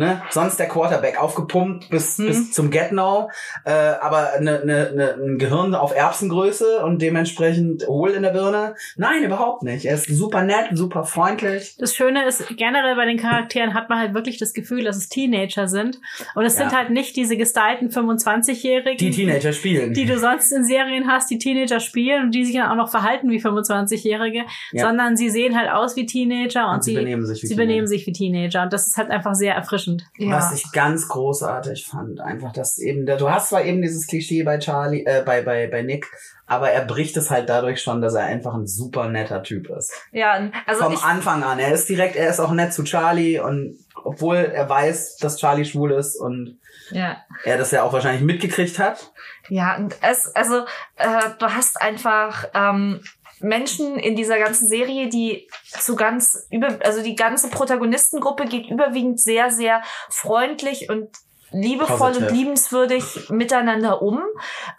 [0.00, 2.26] ne, sonst der Quarterback aufgepumpt bis, Hm.
[2.26, 3.30] bis zum Get-No,
[3.64, 8.74] äh, aber ne, ne, ne, ein Gehirn auf Erbsengröße und dementsprechend hohl in der Birne.
[8.96, 9.84] Nein, überhaupt nicht.
[9.84, 11.76] Er ist super nett, super freundlich.
[11.78, 15.08] Das Schöne ist, generell bei den Charakteren hat man halt wirklich das Gefühl, dass es
[15.08, 16.00] Teenager sind.
[16.34, 16.68] Und es Ja.
[16.68, 18.96] sind halt nicht diese gestylten 25-Jährigen.
[18.98, 19.92] Die Teenager spielen.
[19.92, 22.90] die du sonst in Serien hast, die Teenager spielen und die sich dann auch noch
[22.90, 24.86] verhalten wie 25-Jährige, Ja.
[24.86, 27.66] sondern sie sehen halt aus wie Teenager und, Und sie benehmen sich wie sie Teenager.
[27.68, 28.62] benehmen sich wie Teenager.
[28.62, 29.89] Und das ist halt einfach sehr erfrischend.
[30.16, 30.36] Ja.
[30.36, 34.42] Was ich ganz großartig fand, einfach, dass eben, der, du hast zwar eben dieses Klischee
[34.42, 36.06] bei Charlie, äh, bei, bei, bei Nick,
[36.46, 39.92] aber er bricht es halt dadurch schon, dass er einfach ein super netter Typ ist.
[40.12, 41.58] ja, also Vom ich, Anfang an.
[41.58, 45.64] Er ist direkt, er ist auch nett zu Charlie und obwohl er weiß, dass Charlie
[45.64, 46.58] schwul ist und
[46.90, 47.18] ja.
[47.44, 49.12] er das ja auch wahrscheinlich mitgekriegt hat.
[49.48, 50.64] Ja, und es, also,
[50.96, 53.00] äh, du hast einfach, ähm,
[53.40, 59.20] Menschen in dieser ganzen Serie, die zu ganz über, also die ganze Protagonistengruppe geht überwiegend
[59.20, 61.08] sehr, sehr freundlich und
[61.52, 62.26] liebevoll Positive.
[62.28, 64.22] und liebenswürdig miteinander um.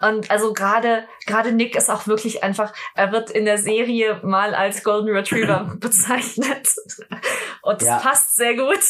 [0.00, 4.54] Und also gerade gerade Nick ist auch wirklich einfach, er wird in der Serie mal
[4.54, 6.68] als Golden Retriever bezeichnet.
[7.62, 7.98] Und das Ja.
[7.98, 8.80] passt sehr gut.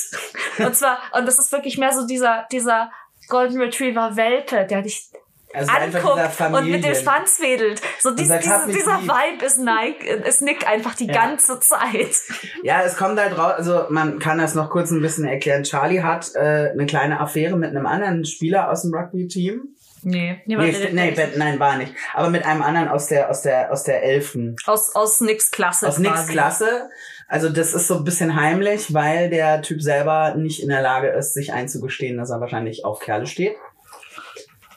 [0.59, 2.93] Und zwar, und das ist wirklich mehr so dieser, dieser
[3.29, 5.11] Golden Retriever Welpe, der dich
[5.55, 6.95] Also anguckt und mit dem.
[6.95, 7.81] Schwanz wedelt.
[8.01, 9.11] So dies, sagt, dieser lieb.
[9.11, 11.13] Vibe ist Nike, ist Nick einfach die Ja.
[11.13, 12.17] ganze Zeit.
[12.63, 15.65] Ja, es kommt halt raus, also man kann das noch kurz ein bisschen erklären.
[15.65, 19.63] Charlie hat äh, eine kleine Affäre mit einem anderen Spieler aus dem Rugby-Team.
[20.05, 20.41] Nee.
[20.47, 20.57] Nee,
[20.93, 21.93] nee, Ben- nein, war nicht.
[22.15, 24.57] Aber mit einem anderen aus der, aus der, aus der Elfen.
[24.67, 25.87] Aus, aus Nicks Klasse.
[25.87, 26.33] Aus Nicks quasi.
[26.33, 26.91] Klasse.
[27.29, 31.09] Also das ist so ein bisschen heimlich, weil der Typ selber nicht in der Lage
[31.09, 33.55] ist, sich einzugestehen, dass er wahrscheinlich auf Kerle steht.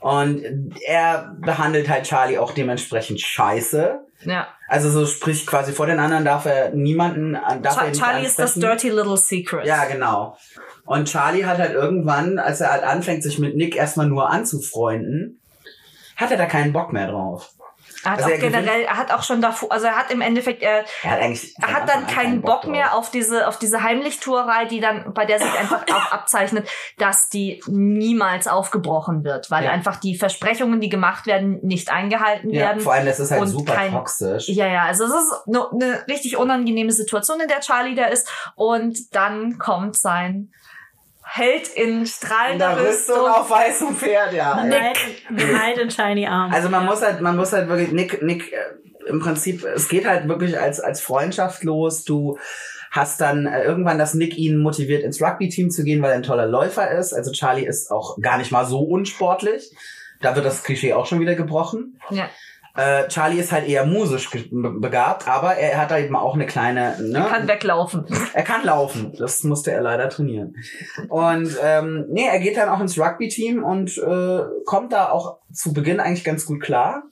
[0.06, 4.02] Und er behandelt halt Charlie auch dementsprechend scheiße.
[4.24, 4.48] Ja.
[4.68, 8.26] Also so sprich quasi vor den anderen darf er niemanden, darf er Cha nicht Charlie
[8.28, 8.80] ist das ansprechen.
[8.80, 9.66] dirty little secret.
[9.66, 10.38] Ja, genau.
[10.86, 15.40] Und Charlie hat halt irgendwann, als er halt anfängt, sich mit Nick erstmal nur anzufreunden,
[16.18, 17.55] hat er da keinen Bock mehr drauf.
[18.06, 20.22] Er hat Also auch er generell, er hat auch schon davor, also er hat im
[20.22, 24.66] Endeffekt, er, Er hat er hat dann keinen Bock mehr auf diese, auf diese Heimlichtuerei,
[24.66, 29.72] die dann, bei der sich einfach auch abzeichnet, dass die niemals aufgebrochen wird, weil Ja.
[29.72, 32.82] einfach die Versprechungen, die gemacht werden, nicht eingehalten Ja, werden.
[32.82, 34.48] vor allem, das ist halt super kein- toxisch.
[34.50, 38.30] Ja, ja, also es ist no- eine richtig unangenehme Situation, in der Charlie da ist.
[38.56, 40.52] Und dann kommt sein
[41.38, 43.30] Held in In strahlender der Rüstung Rüstung.
[43.30, 44.64] auf weißem Pferd, ja.
[44.64, 46.54] Knight, Knight in Shiny Arm.
[46.54, 50.08] Also man muss halt, man muss halt wirklich, Nick, Nick, äh, im Prinzip, es geht
[50.08, 52.06] halt wirklich als, als Freundschaft los.
[52.06, 52.38] Du
[52.90, 56.24] hast dann äh, irgendwann, dass Nick ihn motiviert, ins Rugby-Team zu gehen, weil er ein
[56.24, 57.12] toller Läufer ist.
[57.12, 59.76] Also Charlie ist auch gar nicht mal so unsportlich.
[60.22, 62.00] Da wird das Klischee auch schon wieder gebrochen.
[62.12, 62.30] Ja.
[62.76, 67.02] Äh, Charlie ist halt eher musisch begabt, aber er hat da eben auch eine kleine,
[67.02, 67.26] ne?
[67.30, 68.06] Kann weglaufen.
[68.34, 69.14] Er kann laufen.
[69.18, 70.56] Das musste er leider trainieren.
[71.08, 75.74] Und ähm, nee, er geht dann auch ins Rugby-Team und äh, kommt da auch zu
[75.74, 77.04] Beginn eigentlich ganz gut klar.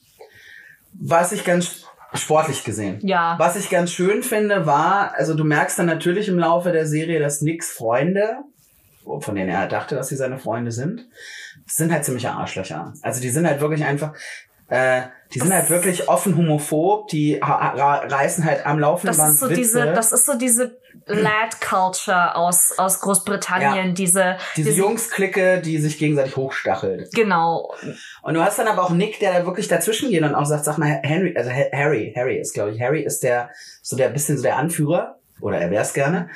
[0.94, 3.00] Was ich ganz sportlich gesehen.
[3.02, 3.36] Ja.
[3.40, 7.20] Was ich ganz schön finde, war, also du merkst dann natürlich im Laufe der Serie,
[7.20, 8.36] dass Nicks Freunde,
[9.20, 11.08] von denen er dachte, dass sie seine Freunde sind,
[11.66, 12.94] sind halt ziemliche Arschlöcher.
[13.02, 14.14] Also die sind halt wirklich einfach,
[14.70, 15.02] äh,
[15.34, 19.50] die sind halt wirklich offen homophob, die reißen halt am laufenden Das Band ist so
[19.50, 19.56] Witze.
[19.62, 23.94] diese, das ist so diese Lad Culture aus, aus Großbritannien, Ja.
[23.94, 27.12] diese, Diese Jungs-Clique, die sich gegenseitig hochstachelt.
[27.14, 27.74] Genau.
[28.22, 30.66] Und du hast dann aber auch Nick, der da wirklich dazwischen geht und auch sagt,
[30.66, 33.50] sag mal, Henry, also Ha- Harry, Harry ist, glaube ich, Harry ist der,
[33.82, 36.30] so der bisschen so der Anführer, oder er wär's gerne.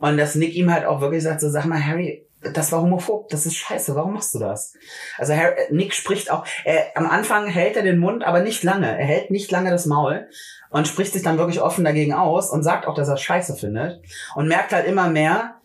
[0.00, 3.28] Und dass Nick ihm halt auch wirklich sagt, so sag mal, Harry, das war homophob,
[3.28, 4.74] das ist scheiße, warum machst du das?
[5.18, 8.86] Also Harry, Nick spricht auch, er, am Anfang hält er den Mund, aber nicht lange.
[8.86, 10.28] Er hält nicht lange das Maul
[10.70, 14.00] und spricht sich dann wirklich offen dagegen aus und sagt auch, dass er scheiße findet
[14.34, 15.59] und merkt halt immer mehr,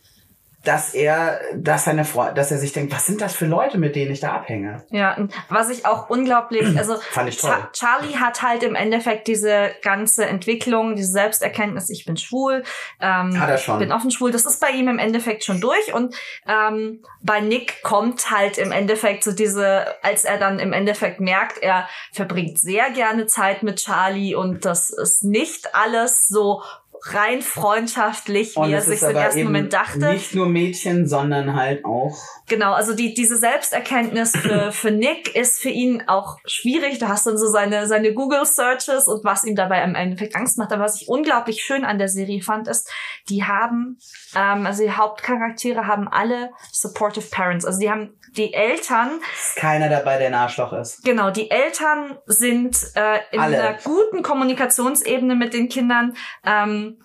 [0.67, 3.95] dass er, dass seine Freunde, dass er sich denkt, was sind das für Leute, mit
[3.95, 4.83] denen ich da abhänge?
[4.91, 5.17] Ja,
[5.49, 7.51] was ich auch unglaublich, also Fand ich toll.
[7.51, 12.63] Cha- Charlie hat halt im Endeffekt diese ganze Entwicklung, diese Selbsterkenntnis, ich bin schwul,
[12.99, 13.79] ähm, Hat er schon.
[13.79, 16.15] bin offen schwul, das ist bei ihm im Endeffekt schon durch und
[16.47, 21.57] ähm, bei Nick kommt halt im Endeffekt so diese, als er dann im Endeffekt merkt,
[21.61, 26.61] er verbringt sehr gerne Zeit mit Charlie und das ist nicht alles so
[27.07, 30.13] rein freundschaftlich, wie er sich im ersten Moment dachte.
[30.13, 32.17] Nicht nur Mädchen, sondern halt auch.
[32.47, 36.97] Genau, also die, diese Selbsterkenntnis für, für Nick ist für ihn auch schwierig.
[36.97, 40.57] Da hast du dann so seine, seine Google-Searches und was ihm dabei im Endeffekt Angst
[40.57, 40.71] macht.
[40.71, 42.89] Aber was ich unglaublich schön an der Serie fand, ist,
[43.29, 43.99] die haben,
[44.35, 47.65] ähm, also die Hauptcharaktere haben alle supportive parents.
[47.65, 51.03] Also die haben die Eltern, Ist keiner dabei, der ein Arschloch ist.
[51.03, 53.61] genau, die Eltern sind äh, in Alle.
[53.61, 56.15] einer guten Kommunikationsebene mit den Kindern.
[56.45, 56.97] Ähm,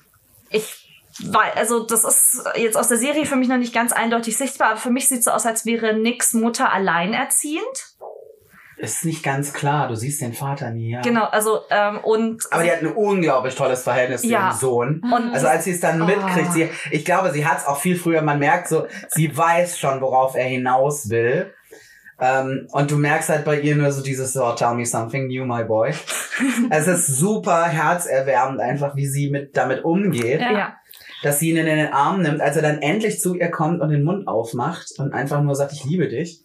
[0.50, 0.86] ich
[1.22, 4.70] weil, also das ist jetzt aus der Serie für mich noch nicht ganz eindeutig sichtbar,
[4.70, 7.89] aber für mich sieht so aus, als wäre Nicks Mutter alleinerziehend.
[8.80, 9.88] Ist nicht ganz klar.
[9.88, 11.02] Du siehst den Vater nie, ja.
[11.02, 14.48] Genau, also ähm, und Aber die hat ein unglaublich tolles Verhältnis zu Ja.
[14.48, 15.02] ihrem Sohn.
[15.04, 16.06] Und- also als sie es dann Oh.
[16.06, 19.78] mitkriegt, sie, ich glaube, sie hat es auch viel früher, man merkt so, sie weiß
[19.78, 21.52] schon, worauf er hinaus will.
[22.22, 25.44] Ähm, und du merkst halt bei ihr nur so dieses so, tell me something new,
[25.44, 25.90] my boy.
[26.70, 30.40] es ist super herzerwärmend einfach, wie sie mit damit umgeht.
[30.40, 30.52] Ja.
[30.52, 30.76] ja.
[31.22, 33.90] dass sie ihn in den Arm nimmt, als er dann endlich zu ihr kommt und
[33.90, 36.44] den Mund aufmacht und einfach nur sagt, ich liebe dich.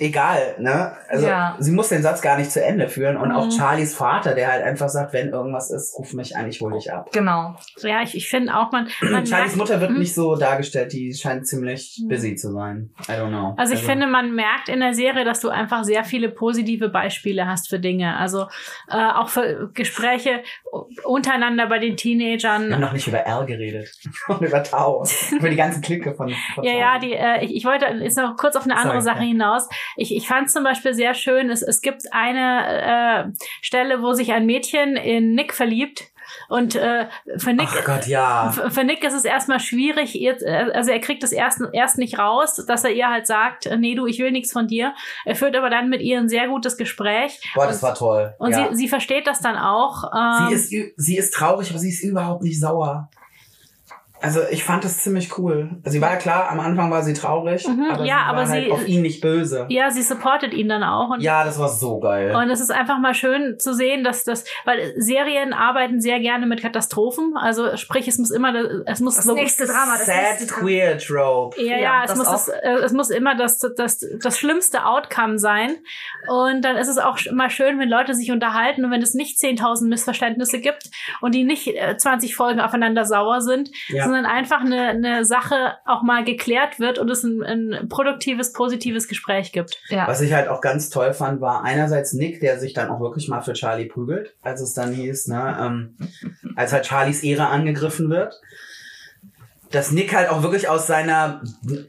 [0.00, 0.96] Egal, ne?
[1.08, 1.56] Also Ja.
[1.58, 3.16] sie muss den Satz gar nicht zu Ende führen.
[3.16, 3.50] Und auch Mhm.
[3.52, 6.92] Charlies Vater, der halt einfach sagt, wenn irgendwas ist, ruf mich an, ich hol dich
[6.92, 7.10] ab.
[7.12, 7.54] Genau.
[7.78, 9.98] Ja, ich, ich finde auch, man, man Charlies merkt, Mutter wird Mhm.
[9.98, 12.90] nicht so dargestellt, die scheint ziemlich busy zu sein.
[13.08, 13.54] I don't know.
[13.56, 17.46] Also ich finde, man merkt in der Serie, dass du einfach sehr viele positive Beispiele
[17.46, 18.16] hast für Dinge.
[18.16, 18.46] Also
[18.90, 20.42] äh, auch für Gespräche
[21.04, 22.72] untereinander bei den wir Teenagern.
[22.72, 23.88] haben noch nicht über Al geredet.
[24.28, 25.04] Und über Tau.
[25.36, 27.08] über die ganze Clique von, von Ja, ja, Charlie.
[27.08, 29.28] die, äh, ich, ich wollte jetzt noch kurz auf eine andere Sorry, Sache ja.
[29.28, 29.68] hinaus.
[29.96, 34.32] Ich, ich fand zum Beispiel sehr schön, es, es gibt eine äh, Stelle, wo sich
[34.32, 36.10] ein Mädchen in Nick verliebt.
[36.48, 38.50] Und äh, für Nick, Ach Gott, ja.
[38.50, 42.18] Für Nick ist es erstmal schwierig, ihr, äh, also er kriegt es erst, erst nicht
[42.18, 44.94] raus, dass er ihr halt sagt, äh, nee, du, ich will nichts von dir.
[45.24, 47.40] Er führt aber dann mit ihr ein sehr gutes Gespräch.
[47.54, 48.34] Boah, das war toll.
[48.38, 48.68] Und ja.
[48.70, 50.04] sie, sie versteht das dann auch.
[50.14, 53.08] Ähm, Sie ist, sie ist traurig, aber sie ist überhaupt nicht sauer.
[54.22, 55.70] Also ich fand das ziemlich cool.
[55.84, 58.26] Also sie war ja klar, am Anfang war sie traurig, Mhm, aber ja, sie war
[58.26, 59.66] aber halt sie- auf ihn nicht böse.
[59.68, 59.84] Ja.
[59.86, 61.10] ja, sie supportet ihn dann auch.
[61.10, 62.34] Und, das war so geil.
[62.36, 66.46] und es ist einfach mal schön zu sehen, dass das, weil Serien arbeiten sehr gerne
[66.46, 67.34] mit Katastrophen.
[67.36, 68.54] Also sprich, es muss immer,
[68.86, 70.60] es muss Das so, nächste Drama, das Sad nächste Drama.
[70.62, 71.60] queer trope.
[71.62, 74.84] Ja, ja, Ja, es, das muss das, äh, es muss immer das, das, das schlimmste
[74.84, 75.76] Outcome sein.
[76.28, 79.38] Und dann ist es auch mal schön, wenn Leute sich unterhalten und wenn es nicht
[79.38, 84.09] 10.000 Missverständnisse gibt und die nicht äh, 20 Folgen aufeinander sauer sind, Ja.
[84.10, 89.06] Sondern einfach eine, eine Sache auch mal geklärt wird und es ein, ein produktives, positives
[89.06, 89.80] Gespräch gibt.
[89.88, 90.08] Ja.
[90.08, 93.28] Was ich halt auch ganz toll fand, war einerseits Nick, der sich dann auch wirklich
[93.28, 95.96] mal für Charlie prügelt, als es dann hieß, ne, ähm,
[96.56, 98.40] als halt Charlies Ehre angegriffen wird.
[99.70, 101.42] Dass Nick halt auch wirklich aus seiner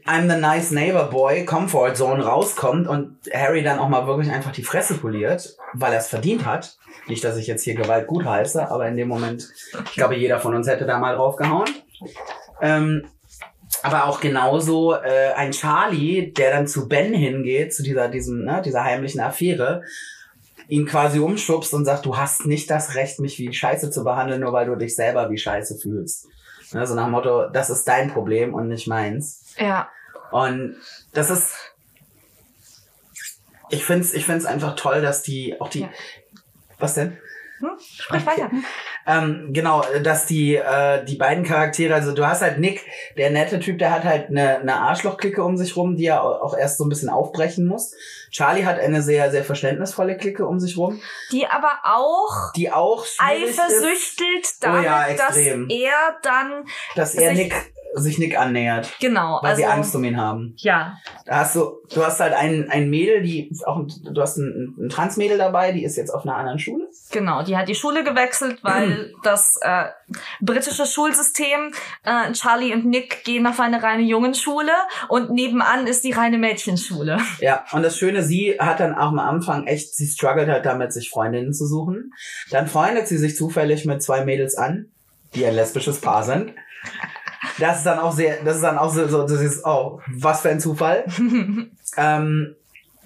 [0.06, 4.52] I'm the nice neighbor boy Comfort Zone rauskommt und Harry dann auch mal wirklich einfach
[4.52, 6.78] die Fresse poliert, weil er es verdient hat.
[7.08, 9.48] Nicht, dass ich jetzt hier Gewalt gut heiße, aber in dem Moment,
[9.86, 11.68] ich glaube, jeder von uns hätte da mal draufgehauen.
[12.60, 13.06] Ähm,
[13.82, 18.62] aber auch genauso äh, ein Charlie, der dann zu Ben hingeht, zu dieser, diesem, ne,
[18.64, 19.82] dieser heimlichen Affäre,
[20.68, 24.40] ihn quasi umschubst und sagt, du hast nicht das Recht, mich wie Scheiße zu behandeln,
[24.40, 26.28] nur weil du dich selber wie Scheiße fühlst.
[26.72, 29.54] Ne, so nach dem Motto, das ist dein Problem und nicht meins.
[29.58, 29.88] Ja.
[30.30, 30.76] Und
[31.12, 31.54] das ist,
[33.68, 35.90] ich find's, ich find's einfach toll, dass die, auch die, Ja.
[36.78, 37.18] was denn?
[37.62, 37.70] Hm?
[37.78, 38.50] Sprich weiter.
[39.06, 42.84] Ähm, genau, dass die, äh, die beiden Charaktere, also du hast halt Nick,
[43.16, 46.42] der nette Typ, der hat halt eine, eine Arschlochklicke um sich rum, die er au-
[46.42, 47.94] auch erst so ein bisschen aufbrechen muss.
[48.30, 53.04] Charlie hat eine sehr, sehr verständnisvolle Clique um sich rum, Die aber auch die auch
[53.18, 56.64] eifersüchtelt Oh damit, ja, dass er dann
[56.96, 57.54] dass er Nick,
[57.94, 60.54] sich Nick annähert, genau, weil also sie Angst um ihn haben.
[60.58, 64.74] ja, Da hast du, du hast halt ein, ein Mädel, die auch, du hast ein,
[64.78, 66.88] ein Transmädel dabei, die ist jetzt auf einer anderen Schule.
[67.10, 69.86] genau, die hat die Schule gewechselt, weil das äh,
[70.40, 71.72] britische Schulsystem
[72.04, 74.72] äh, Charlie und Nick gehen auf eine reine Jungenschule
[75.08, 77.18] und nebenan ist die reine Mädchenschule.
[77.40, 80.92] Ja, und das Schöne, sie hat dann auch am Anfang echt, sie struggelt halt damit,
[80.92, 82.12] sich Freundinnen zu suchen.
[82.50, 84.86] Dann freundet sie sich zufällig mit zwei Mädels an,
[85.34, 86.52] die ein lesbisches Paar sind.
[87.58, 90.42] Das ist dann auch sehr, das ist dann auch so, so das ist, oh, was
[90.42, 91.04] für ein Zufall.
[91.96, 92.56] ähm,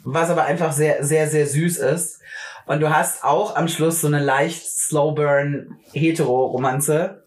[0.05, 2.20] was aber einfach sehr, sehr, sehr süß ist.
[2.66, 7.25] Und du hast auch am Schluss so eine leicht slow burn Hetero-Romanze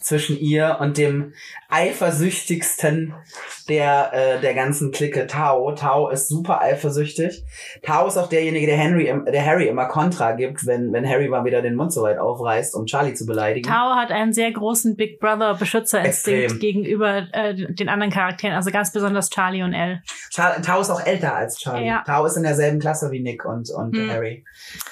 [0.00, 1.32] zwischen ihr und dem
[1.70, 3.14] eifersüchtigsten
[3.68, 5.72] der, äh, der ganzen Clique Tao.
[5.72, 7.44] Tao ist super eifersüchtig.
[7.82, 11.44] Tao ist auch derjenige, der Henry, der Harry immer Kontra gibt, wenn, wenn Harry mal
[11.44, 13.66] wieder den Mund so weit aufreißt, um Charlie zu beleidigen.
[13.68, 16.58] Tao hat einen sehr großen Big Brother Beschützerinstinkt Extrem.
[16.60, 20.02] gegenüber äh, den anderen Charakteren, also ganz besonders Charlie und Elle.
[20.30, 21.86] Char Tao ist auch älter als Charlie.
[21.86, 22.02] Ja.
[22.06, 24.10] Tao ist in derselben Klasse wie Nick und, und Hm.
[24.10, 24.44] Harry.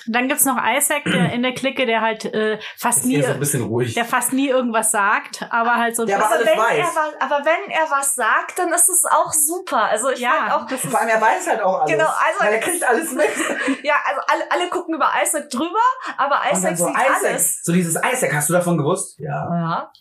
[0.07, 3.33] Dann gibt's noch Isaac der in der Clique, der halt äh, fast Ist nie so
[3.33, 3.95] ein bisschen ruhig.
[3.95, 6.79] der fast nie irgendwas sagt, aber halt so Der aber Aber alles wenn, weiß.
[6.79, 9.83] er was, aber wenn er was sagt, dann ist es auch super.
[9.85, 11.91] Also ich Ja, fand auch, das Vor allem, er weiß halt auch alles.
[11.93, 13.25] Genau, also- Weil er kriegt alles mit.
[13.83, 15.79] ja, also alle, alle gucken über Isaac drüber,
[16.17, 17.63] aber Isaac so, sieht Isaac, alles.
[17.63, 19.19] so dieses Isaac, hast du davon gewusst?
[19.19, 19.93] Ja, Ja.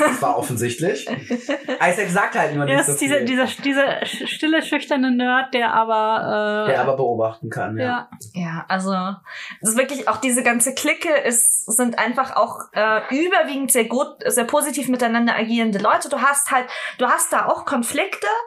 [0.00, 1.06] das war offensichtlich.
[1.08, 5.10] Isaac sagt halt nur er nicht ist so dieser, viel, dieser, dieser sch- stille, schüchterne
[5.10, 7.76] Nerd, der aber, äh, der aber beobachten kann.
[7.78, 8.08] Ja.
[8.32, 8.46] ja.
[8.46, 8.92] Ja, also
[9.60, 14.06] das ist wirklich auch diese ganze Clique ist sind einfach auch äh, überwiegend sehr gut,
[14.24, 16.08] sehr positiv miteinander agierende Leute.
[16.08, 16.66] Du hast halt,
[16.98, 17.96] du hast da auch Konflikte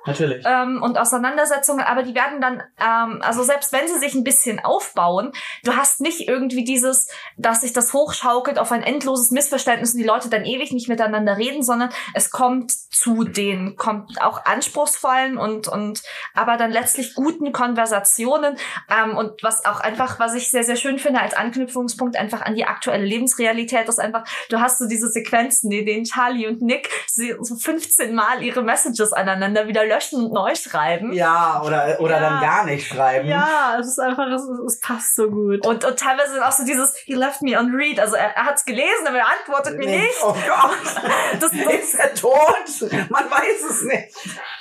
[0.05, 0.43] Natürlich.
[0.47, 4.59] ähm, und Auseinandersetzungen, aber die werden dann, ähm, also selbst wenn sie sich ein bisschen
[4.59, 5.31] aufbauen,
[5.63, 10.07] du hast nicht irgendwie dieses, dass sich das hochschaukelt auf ein endloses Missverständnis und die
[10.07, 15.67] Leute dann ewig nicht miteinander reden, sondern es kommt zu den, kommt auch anspruchsvollen und
[15.67, 16.01] und
[16.33, 18.57] aber dann letztlich guten Konversationen
[18.89, 22.55] ähm, und was auch einfach, was ich sehr sehr schön finde als Anknüpfungspunkt einfach an
[22.55, 26.89] die aktuelle Lebensrealität ist einfach, du hast so diese Sequenzen, in denen Charlie und Nick
[27.07, 31.13] so 15 Mal ihre Messages aneinander nacheinander wieder löschen und neu schreiben.
[31.13, 32.29] Ja, oder, oder Ja.
[32.29, 33.27] dann gar nicht schreiben.
[33.27, 35.65] Ja, es ist einfach, es, es passt so gut.
[35.65, 37.99] Und, und teilweise auch so dieses, he left me on read.
[37.99, 40.01] Also er, er hat's gelesen, aber er antwortet mir Nee.
[40.01, 40.17] nicht.
[40.23, 41.03] Oh Gott.
[41.39, 42.91] Das, das Ist er tot?
[43.09, 44.15] Man weiß es nicht.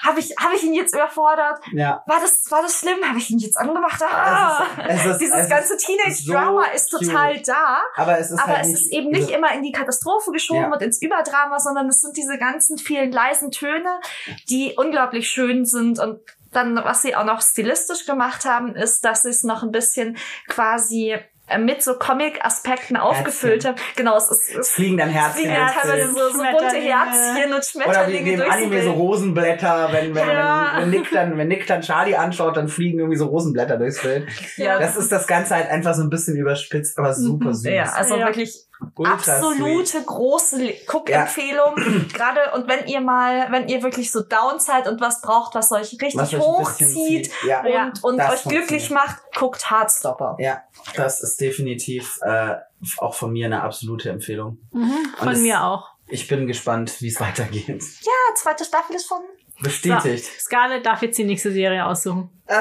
[0.04, 1.58] habe ich, hab ich ihn jetzt überfordert?
[1.72, 2.02] Ja.
[2.06, 2.98] War das, war das schlimm?
[3.06, 4.00] Habe ich ihn jetzt angemacht?
[4.02, 4.64] Ah.
[4.86, 7.80] Es ist- es ist- Dieses es ist ganze Teenage-Drama so ist total da.
[7.96, 10.72] Aber es ist aber halt es ist eben nicht immer in die Katastrophe geschoben Ja.
[10.72, 14.00] und ins Überdrama, sondern es sind diese ganzen vielen leisen Töne,
[14.48, 16.20] die unglaublich schön sind und
[16.52, 20.16] dann, was sie auch noch stilistisch gemacht haben, ist, dass sie es noch ein bisschen
[20.48, 21.14] quasi
[21.46, 23.76] äh, mit so Comic-Aspekten aufgefüllt haben.
[23.96, 25.42] Genau, es ist, Es es fliegen dann Herzchen.
[25.42, 26.94] fliegen dann teilweise so, so bunte Schmetterlinge.
[26.94, 28.96] Herzchen und Oder wie, Schmetterlinge im durchs Anime so Bild.
[28.98, 30.72] Rosenblätter, wenn, wenn, Ja.
[30.76, 34.00] wenn, wenn, Nick dann, wenn Nick dann Charlie anschaut, dann fliegen irgendwie so Rosenblätter durchs
[34.02, 34.26] Bild.
[34.56, 34.78] Ja.
[34.78, 37.64] Das ist das Ganze halt einfach so ein bisschen überspitzt, aber super süß.
[37.72, 38.26] Ja, also Ja.
[38.26, 38.54] wirklich
[38.96, 40.06] Ultra absolute sweet.
[40.06, 41.74] große Guckempfehlung.
[42.12, 45.70] Gerade und wenn ihr mal, wenn ihr wirklich so down seid und was braucht, was
[45.72, 47.32] euch richtig Was hochzieht zieht.
[47.46, 47.60] Ja.
[47.60, 50.36] und, Ja, und euch glücklich macht, guckt Heartstopper.
[50.38, 50.62] ja,
[50.94, 52.54] das ist definitiv äh,
[52.98, 54.58] auch von mir eine absolute Empfehlung.
[54.72, 55.90] Mhm, von es- mir auch.
[56.10, 57.68] Ich bin gespannt, wie es weitergeht.
[58.02, 59.20] Ja, zweite Staffel ist schon.
[59.60, 60.24] Bestätigt.
[60.24, 62.30] So, Scarlett darf jetzt die nächste Serie aussuchen.
[62.46, 62.54] Äh,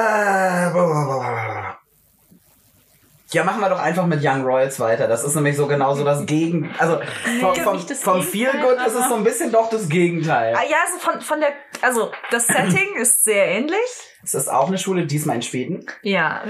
[3.31, 5.07] ja, machen wir doch einfach mit Young Royals weiter.
[5.07, 6.69] Das ist nämlich so genau so das Gegen...
[6.77, 6.99] Also
[7.41, 10.55] vom, vom, vom Feel Good ist es so ein bisschen doch das Gegenteil.
[10.55, 11.49] Ah, ja, also von, von der,
[11.81, 13.77] also das Setting ist sehr ähnlich.
[14.23, 15.85] Es ist auch eine Schule, diesmal in Schweden.
[16.03, 16.41] Ja,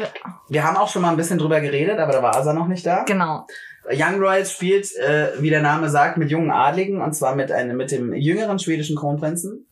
[0.50, 2.86] Wir haben auch schon mal ein bisschen drüber geredet, aber da war Asa noch nicht
[2.86, 3.04] da.
[3.04, 3.48] genau.
[3.90, 7.78] Young Royals spielt, äh, wie der Name sagt, mit jungen Adligen und zwar mit einem
[7.78, 9.66] mit dem jüngeren schwedischen Kronprinzen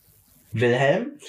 [0.54, 1.20] Wilhelm,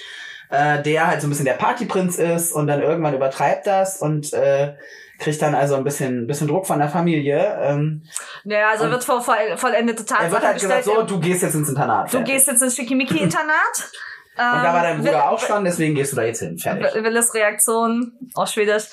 [0.50, 4.32] äh, der halt so ein bisschen der Partyprinz ist und dann irgendwann übertreibt das und
[4.32, 4.74] äh,
[5.18, 7.58] kriegt dann also ein bisschen ein bisschen Druck von der Familie.
[7.62, 8.02] Ähm,
[8.44, 11.10] Ja, also wird vor voll, vollendete er Tatsachen wird halt gesagt, so, gestellt.
[11.10, 12.06] du gehst jetzt ins Internat.
[12.08, 12.34] du fertig.
[12.34, 13.76] gehst jetzt ins Schickimicki-Internat.
[14.36, 16.58] und da war dein Ähm, Bruder Will- auch schon, deswegen gehst du da jetzt hin.
[16.58, 16.94] Fertig.
[16.94, 18.84] Will- Willes Reaktion auf Schwedisch.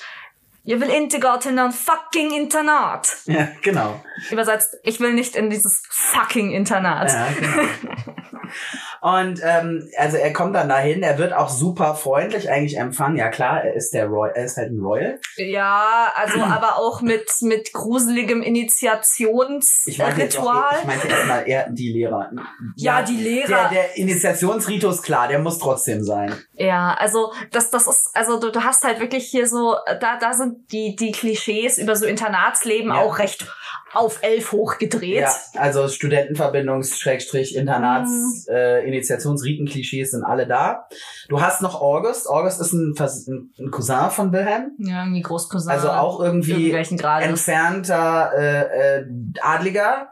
[0.66, 3.06] Jag vill inte gå till någon fucking internat.
[3.26, 4.00] Ja, genau.
[4.30, 7.12] Übersetzt, ich will nicht in dieses fucking Internat.
[7.12, 7.68] Ja, genau.
[9.04, 13.18] Und ähm, also er kommt dann dahin, er wird auch super freundlich eigentlich empfangen.
[13.18, 15.20] Ja klar, er ist der Roy, er ist halt ein Royal.
[15.36, 20.78] Ja, also aber auch mit, mit gruseligem Ich meinte jetzt auch, Initiationsritual.
[20.80, 22.30] ich meinte erstmal eher die Lehrer.
[22.76, 23.46] Ja, die Lehrer.
[23.46, 26.34] Der, der Initiationsritus, klar, der muss trotzdem sein.
[26.54, 30.32] Ja, also das, das ist, also du, du hast halt wirklich hier so, da, da
[30.32, 33.02] sind die, die Klischees über so Internatsleben Ja.
[33.02, 33.46] auch recht
[33.94, 35.20] auf elf hochgedreht.
[35.20, 40.86] Ja, also Studentenverbindungs-, Schrägstrich, Internats-, äh, Initiationsriten-Klischees sind alle da.
[41.28, 42.28] Du hast noch August.
[42.28, 44.72] August ist ein, Vers- ein Cousin von Wilhelm.
[44.78, 45.70] Ja, irgendwie Großcousin.
[45.70, 49.06] Also auch irgendwie entfernter äh, äh,
[49.40, 50.08] Adliger,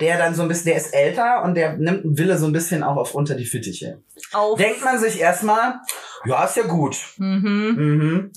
[0.00, 2.52] der dann so ein bisschen, der ist älter und der nimmt einen Wille so ein
[2.52, 4.02] bisschen auch auf unter die Fittiche.
[4.32, 4.58] Auf.
[4.58, 5.74] Denkt man sich erstmal,
[6.24, 6.96] ja, ist ja gut.
[7.18, 7.74] Mhm.
[7.76, 8.32] Mhm.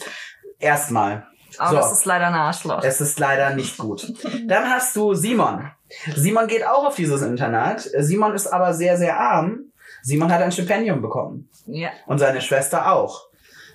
[0.60, 1.26] Erstmal.
[1.60, 1.76] Aber So.
[1.78, 2.84] das ist leider ein Arschloch.
[2.84, 4.12] Es ist leider nicht gut.
[4.48, 5.72] Dann hast du Simon.
[6.16, 7.82] Simon geht auch auf dieses Internat.
[8.00, 9.66] Simon ist aber sehr, sehr arm.
[10.02, 11.50] Simon hat ein Stipendium bekommen.
[11.66, 11.90] ja.
[12.08, 13.29] Und seine Schwester auch.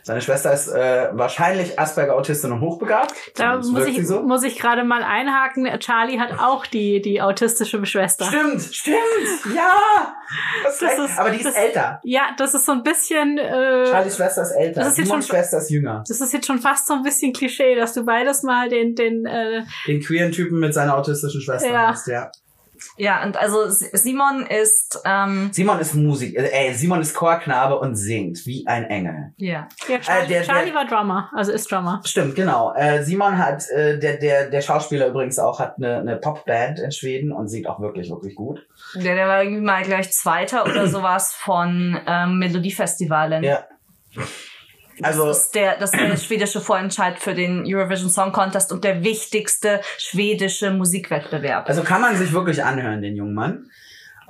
[0.07, 3.15] Seine Schwester ist äh, wahrscheinlich Asperger-Autistin und hochbegabt.
[3.37, 4.23] Da muss ich, so.
[4.23, 5.67] muss ich gerade mal einhaken.
[5.81, 8.27] Charlie hat auch die, die autistische Schwester.
[8.27, 8.97] Stimmt, stimmt,
[9.57, 10.15] ja.
[10.63, 12.01] Das Das ist- aber die ist das- älter.
[12.05, 14.81] Ja, das ist so ein bisschen, äh, Charlies Schwester ist älter.
[14.81, 16.05] Das ist jetzt Simons schon- Schwester ist jünger.
[16.07, 19.25] das ist jetzt schon fast so ein bisschen Klischee, dass du beides mal den, den,
[19.25, 21.89] äh, Den queeren Typen mit seiner autistischen Schwester Ja.
[21.89, 22.31] hast, ja.
[22.97, 27.97] Ja, und also Simon ist, ähm, Simon ist Musik, äh, ey, Simon ist Chorknabe und
[27.97, 29.33] singt wie ein Engel.
[29.37, 29.69] ja.
[29.89, 32.01] ja, Charlie, Äh, der- Charlie der- war Drummer, also ist Drummer.
[32.05, 32.73] Stimmt, genau.
[32.75, 36.93] Äh, Simon hat, äh, der, der, der Schauspieler übrigens auch, hat eine, eine Popband in
[36.93, 38.67] Schweden und singt auch wirklich, wirklich gut.
[38.95, 43.43] Der, der war irgendwie mal gleich Zweiter oder sowas von ähm, Melodiefestivalen.
[43.45, 43.65] Ja.
[45.03, 48.85] Also, Das ist der, das ist der schwedische Vorentscheid für den Eurovision Song Contest und
[48.85, 51.69] der wichtigste schwedische Musikwettbewerb.
[51.69, 53.71] also kann man sich wirklich anhören, den jungen Mann.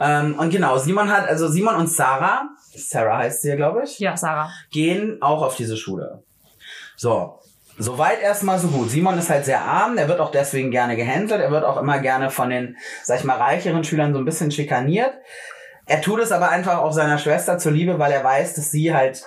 [0.01, 3.99] Ähm, und genau, Simon hat, also Simon und Sarah, Sarah heißt sie ja, glaube ich,
[4.01, 4.51] Ja, Sarah.
[4.71, 6.23] gehen auch auf diese Schule.
[6.97, 7.39] So.
[7.77, 8.89] Soweit erstmal so gut.
[8.89, 11.99] Simon ist halt sehr arm, der wird auch deswegen gerne gehänselt, er wird auch immer
[11.99, 15.13] gerne von den, sag ich mal, reicheren Schülern so ein bisschen schikaniert.
[15.87, 19.25] Er tut es aber einfach auch seiner Schwester zuliebe, weil er weiß, dass sie halt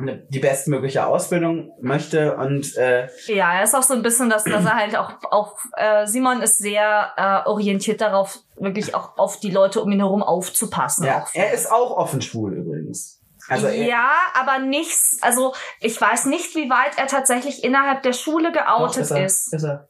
[0.00, 4.64] die bestmögliche Ausbildung möchte und äh, Ja, er ist auch so ein bisschen, dass, dass
[4.64, 9.50] er halt auch, auch äh, Simon ist sehr äh, orientiert darauf, wirklich auch auf die
[9.50, 11.04] Leute um ihn herum aufzupassen.
[11.04, 13.20] ja, er ist auch offen schwul übrigens.
[13.48, 18.52] Also ja, aber nichts, also ich weiß nicht, wie weit er tatsächlich innerhalb der Schule
[18.52, 19.52] doch, geoutet ist, er, ist.
[19.52, 19.88] ist er.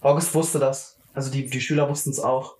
[0.00, 0.96] August wusste das.
[1.14, 2.57] Also die, die Schüler wussten es auch.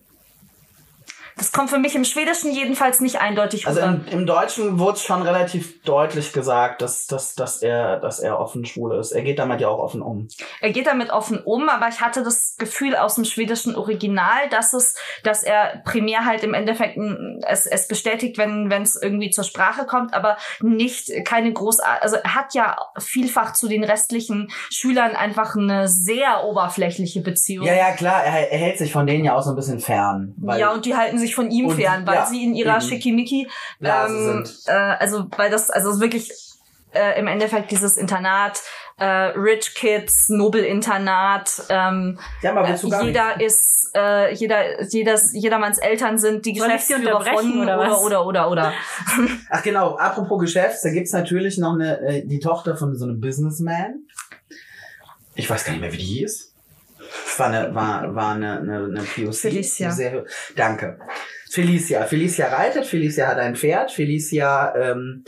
[1.39, 4.01] Das kommt für mich im Schwedischen jedenfalls nicht eindeutig Also rüber.
[4.11, 8.39] im, im Deutschen wurde es schon relativ deutlich gesagt, dass, dass, dass, er, dass er
[8.39, 9.13] offen schwul ist.
[9.13, 10.29] Er geht damit ja auch offen um.
[10.61, 14.73] Er geht damit offen um, aber ich hatte das Gefühl aus dem schwedischen Original, dass
[14.73, 16.99] es, dass er primär halt im Endeffekt
[17.47, 22.17] es, es bestätigt, wenn wenn es irgendwie zur Sprache kommt, aber nicht keine groß, also
[22.17, 27.67] er hat ja vielfach zu den restlichen Schülern einfach eine sehr oberflächliche Beziehung.
[27.67, 30.35] Ja, ja, klar, er, er hält sich von denen ja auch so ein bisschen fern.
[30.57, 32.81] Ja, und die halten sich von ihm Und- fern, weil ja, sie in ihrer eben.
[32.89, 33.49] Schickimicki,
[33.83, 34.63] ähm, sind.
[34.67, 36.31] äh, also weil das, also es wirklich
[36.93, 38.61] äh, im Endeffekt dieses Internat,
[38.99, 43.47] äh, Rich Kids, Nobelinternat, ähm, ja, äh, jeder nicht.
[43.47, 47.91] ist, äh, jeder, jedes, jedermanns Eltern sind die Soll ich sie Geschäftsführer von oder oder,
[47.91, 47.99] was?
[48.03, 48.73] oder oder oder
[49.51, 53.21] Ach genau, apropos Geschäfts, da gibt's natürlich noch eine, äh, die Tochter von so einem
[53.21, 54.05] Businessman.
[55.35, 56.48] Ich weiß gar nicht mehr, wie die hieß.
[57.11, 59.35] Das war eine, war, war eine, eine, eine POC.
[59.35, 59.91] Felicia.
[59.91, 60.25] Sehr,
[60.57, 60.99] danke.
[61.51, 62.05] Felicia.
[62.05, 65.25] Felicia reitet, Felicia hat ein Pferd, Felicia ähm,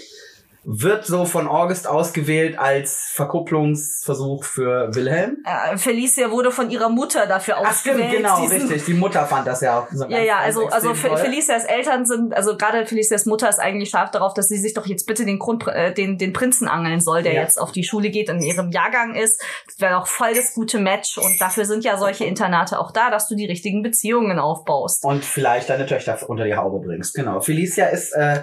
[0.62, 5.38] wird so von August ausgewählt als Verkupplungsversuch für Wilhelm.
[5.44, 8.16] äh, Felicia wurde von ihrer Mutter dafür Ach stimmt, ausgewählt.
[8.18, 8.84] genau, diesen- richtig.
[8.84, 11.16] Die Mutter fand das ja auch so Ja, ganz, ja, also, also extrem Fe- toll.
[11.30, 14.86] Felicias Eltern sind, also gerade Felicias Mutter ist eigentlich scharf darauf, dass sie sich doch
[14.86, 17.40] jetzt bitte den Grund, äh, den, den Prinzen angeln soll, der Ja.
[17.42, 19.42] jetzt auf die Schule geht und in ihrem Jahrgang ist.
[19.66, 23.10] Das wäre doch voll das gute Match und dafür sind ja solche Internate auch da,
[23.10, 25.04] dass du die richtigen Beziehungen aufbaust.
[25.04, 27.14] Und vielleicht deine Töchter unter die Haube bringst.
[27.14, 27.40] Genau.
[27.40, 28.42] Felicia ist äh,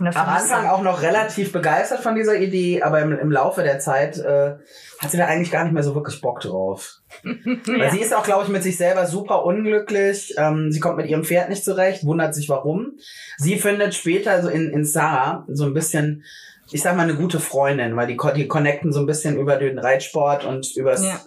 [0.00, 4.18] Am Anfang auch noch relativ begeistert von dieser Idee, aber im, im Laufe der Zeit
[4.18, 4.54] äh,
[4.98, 6.98] hat sie da eigentlich gar nicht mehr so wirklich Bock drauf.
[7.22, 7.90] Weil Ja.
[7.90, 10.34] sie ist auch, glaube ich, mit sich selber super unglücklich.
[10.38, 12.92] Ähm, sie kommt mit ihrem Pferd nicht zurecht, wundert sich warum.
[13.38, 16.24] Sie findet später so in, in Sarah so ein bisschen,
[16.70, 19.78] ich sag mal, eine gute Freundin, weil die, die connecten so ein bisschen über den
[19.78, 21.20] Reitsport und übers, Ja.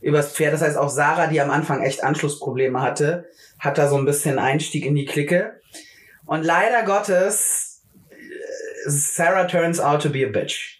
[0.00, 0.52] übers Pferd.
[0.54, 3.26] Das heißt, auch Sarah, die am Anfang echt Anschlussprobleme hatte,
[3.58, 5.60] hat da so ein bisschen Einstieg in die Clique.
[6.26, 7.69] Und leider Gottes,
[8.86, 10.78] Sarah turns out to be a bitch.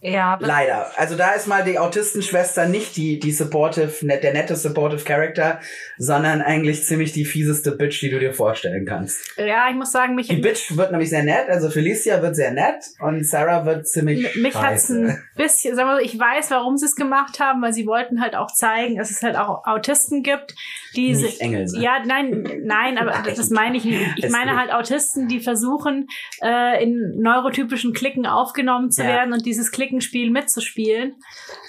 [0.00, 0.92] Ja, Leider.
[0.96, 5.60] Also da ist mal die Autistenschwester nicht die, die supportive, der nette supportive Character,
[5.98, 9.18] sondern eigentlich ziemlich die fieseste Bitch, die du dir vorstellen kannst.
[9.36, 12.52] ja, ich muss sagen, mich, Die Bitch wird nämlich sehr nett, also Felicia wird sehr
[12.52, 14.94] nett und Sarah wird ziemlich mich hat's scheiße.
[14.98, 18.20] ein bisschen, sagen wir so, ich weiß, warum sie es gemacht haben, weil sie wollten
[18.20, 20.54] halt auch zeigen, dass es halt auch Autisten gibt,
[20.94, 21.82] die Nicht sich- Engel sind.
[21.82, 23.34] Ja, nein, nein, aber Nein.
[23.36, 24.00] das meine ich nicht.
[24.16, 26.06] Ich meine halt Autisten, die versuchen,
[26.42, 29.08] äh, in neurotypischen Klicken aufgenommen zu Ja.
[29.08, 31.14] werden und dieses Klickenspiel mitzuspielen.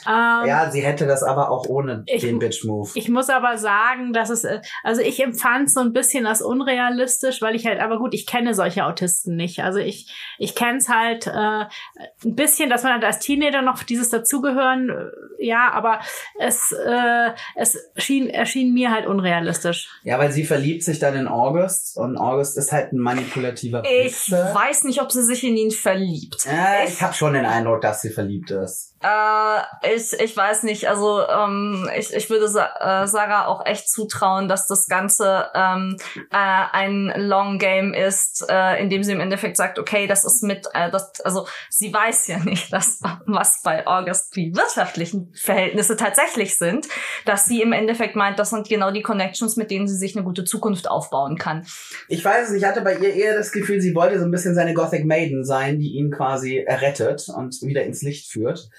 [0.07, 2.91] Ähm, Ja, sie hätte das aber auch ohne Ich- den Bitch-Move.
[2.95, 7.41] Ich muss aber sagen, dass es, äh, also ich empfand so ein bisschen als unrealistisch,
[7.41, 9.63] weil ich halt, aber gut, ich kenne solche Autisten nicht.
[9.63, 13.83] Also ich, ich kenne es halt äh, ein bisschen, dass man halt als Teenager noch
[13.83, 15.99] dieses Dazugehören, äh, ja, aber
[16.37, 19.89] es, äh, es schien, erschien mir halt unrealistisch.
[20.03, 24.05] Ja, weil sie verliebt sich dann in August und August ist halt ein manipulativer ich
[24.05, 24.53] Wichser.
[24.53, 26.45] weiß nicht, ob sie sich in ihn verliebt.
[26.45, 28.95] Ja, ich habe schon den Eindruck, dass sie verliebt ist.
[29.01, 33.89] Äh, ich, ich weiß nicht, also ähm, ich, ich würde Sa äh, Sarah auch echt
[33.89, 35.97] zutrauen, dass das Ganze ähm,
[36.31, 36.35] äh,
[36.71, 40.67] ein Long Game ist, äh, in dem sie im Endeffekt sagt, okay, das ist mit,
[40.73, 46.57] äh, das, also sie weiß ja nicht, dass, was bei August die wirtschaftlichen Verhältnisse tatsächlich
[46.57, 46.87] sind,
[47.25, 50.25] dass sie im Endeffekt meint, das sind genau die Connections, mit denen sie sich eine
[50.25, 51.65] gute Zukunft aufbauen kann.
[52.09, 54.55] Ich weiß es, ich hatte bei ihr eher das Gefühl, sie wollte so ein bisschen
[54.55, 58.69] seine Gothic Maiden sein, die ihn quasi errettet und wieder ins Licht führt.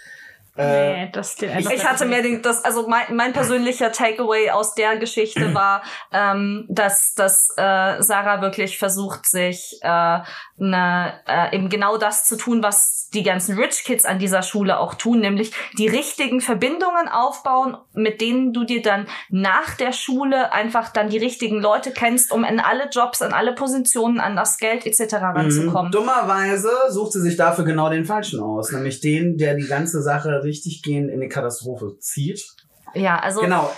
[0.61, 4.75] Äh, nee, das, den, Ich hatte mehr den, das, also mein, mein persönlicher Takeaway aus
[4.75, 5.83] der Geschichte war,
[6.13, 10.19] ähm, dass, dass äh, Sarah wirklich versucht, sich äh,
[10.59, 14.79] ne, äh, eben genau das zu tun, was die ganzen Rich Kids an dieser Schule
[14.79, 20.53] auch tun, nämlich die richtigen Verbindungen aufbauen, mit denen du dir dann nach der Schule
[20.53, 24.59] einfach dann die richtigen Leute kennst, um in alle Jobs, an alle Positionen, an das
[24.59, 25.15] Geld etc.
[25.15, 25.91] ranzukommen.
[25.91, 25.93] Mhm.
[25.93, 30.43] Dummerweise sucht sie sich dafür genau den falschen aus, nämlich den, der die ganze Sache
[30.45, 32.55] richtig gehend in die Katastrophe zieht.
[32.95, 33.71] Ja, also Genau,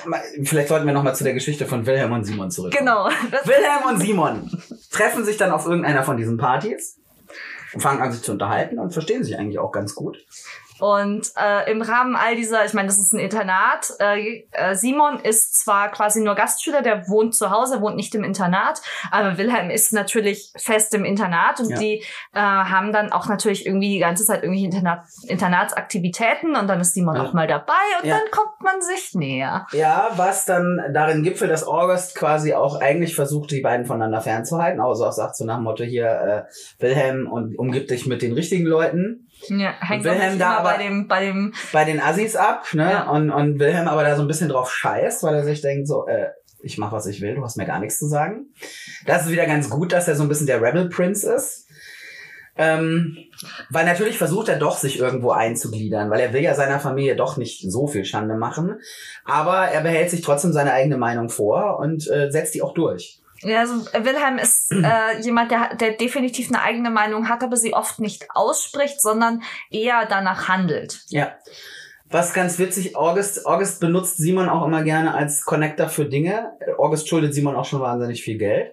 [0.42, 2.86] vielleicht sollten wir nochmal zu der Geschichte von Wilhelm und Simon zurückkommen.
[2.86, 3.06] genau.
[3.44, 4.50] Wilhelm und Simon
[4.90, 6.98] treffen sich dann auf irgendeiner von diesen Partys
[7.80, 10.26] fangen an sich zu unterhalten und verstehen sich eigentlich auch ganz gut.
[10.82, 13.92] Und äh, im Rahmen all dieser, ich meine, das ist ein Internat.
[14.00, 18.24] Äh, äh, Simon ist zwar quasi nur Gastschüler, der wohnt zu Hause, wohnt nicht im
[18.24, 21.78] Internat, aber Wilhelm ist natürlich fest im Internat und Ja.
[21.78, 22.02] die
[22.34, 26.94] äh, haben dann auch natürlich irgendwie die ganze Zeit irgendwie Internat, Internatsaktivitäten und dann ist
[26.94, 27.26] Simon Ja.
[27.26, 28.16] auch mal dabei und Ja.
[28.18, 29.68] dann kommt man sich näher.
[29.72, 34.80] Ja, was dann darin gipfelt, dass August quasi auch eigentlich versucht, die beiden voneinander fernzuhalten.
[34.80, 36.06] Also auch sagt so nach dem Motto hier,
[36.48, 39.28] äh, Wilhelm und umgib dich mit den richtigen Leuten.
[39.48, 42.90] Ja, hängt Wilhelm da aber- bei dem, bei dem, bei den Assis ab, ne?
[42.90, 43.10] Ja.
[43.10, 46.06] Und, und Wilhelm aber da so ein bisschen drauf scheißt, weil er sich denkt so,
[46.06, 46.28] äh,
[46.62, 48.46] ich mache, was ich will, du hast mir gar nichts zu sagen.
[49.06, 51.66] Das ist wieder ganz gut, dass er so ein bisschen der Rebel Prince ist.
[52.54, 53.16] Ähm,
[53.70, 57.38] weil natürlich versucht er doch, sich irgendwo einzugliedern, weil er will ja seiner Familie doch
[57.38, 58.78] nicht so viel Schande machen.
[59.24, 63.21] Aber er behält sich trotzdem seine eigene Meinung vor und äh, setzt die auch durch.
[63.42, 67.74] Ja, also Wilhelm ist äh, jemand, der, der definitiv eine eigene Meinung hat, aber sie
[67.74, 71.00] oft nicht ausspricht, sondern eher danach handelt.
[71.08, 71.32] Ja.
[72.08, 76.52] Was ganz witzig, August, August benutzt Simon auch immer gerne als Connector für Dinge.
[76.78, 78.72] August schuldet Simon auch schon wahnsinnig viel Geld.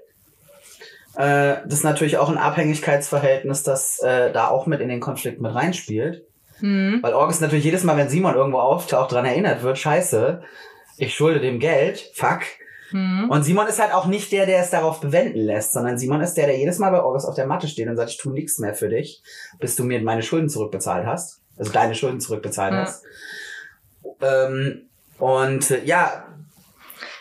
[1.16, 5.42] Äh, das ist natürlich auch ein Abhängigkeitsverhältnis, das äh, da auch mit in den Konflikt
[5.42, 6.24] mit reinspielt.
[6.60, 7.00] Hm.
[7.02, 10.44] Weil August natürlich jedes Mal, wenn Simon irgendwo auftaucht, dran erinnert wird, scheiße,
[10.98, 12.42] ich schulde dem Geld, fuck.
[12.92, 13.30] Hm.
[13.30, 16.36] Und Simon ist halt auch nicht der, der es darauf bewenden lässt, sondern Simon ist
[16.36, 18.58] der, der jedes Mal bei August auf der Matte steht und sagt, ich tue nichts
[18.60, 19.22] mehr für dich,
[19.60, 21.40] bis du mir meine Schulden zurückbezahlt hast.
[21.58, 22.82] Also deine Schulden zurückbezahlt Ja.
[22.82, 23.04] hast.
[24.22, 26.26] Ähm, und äh, ja,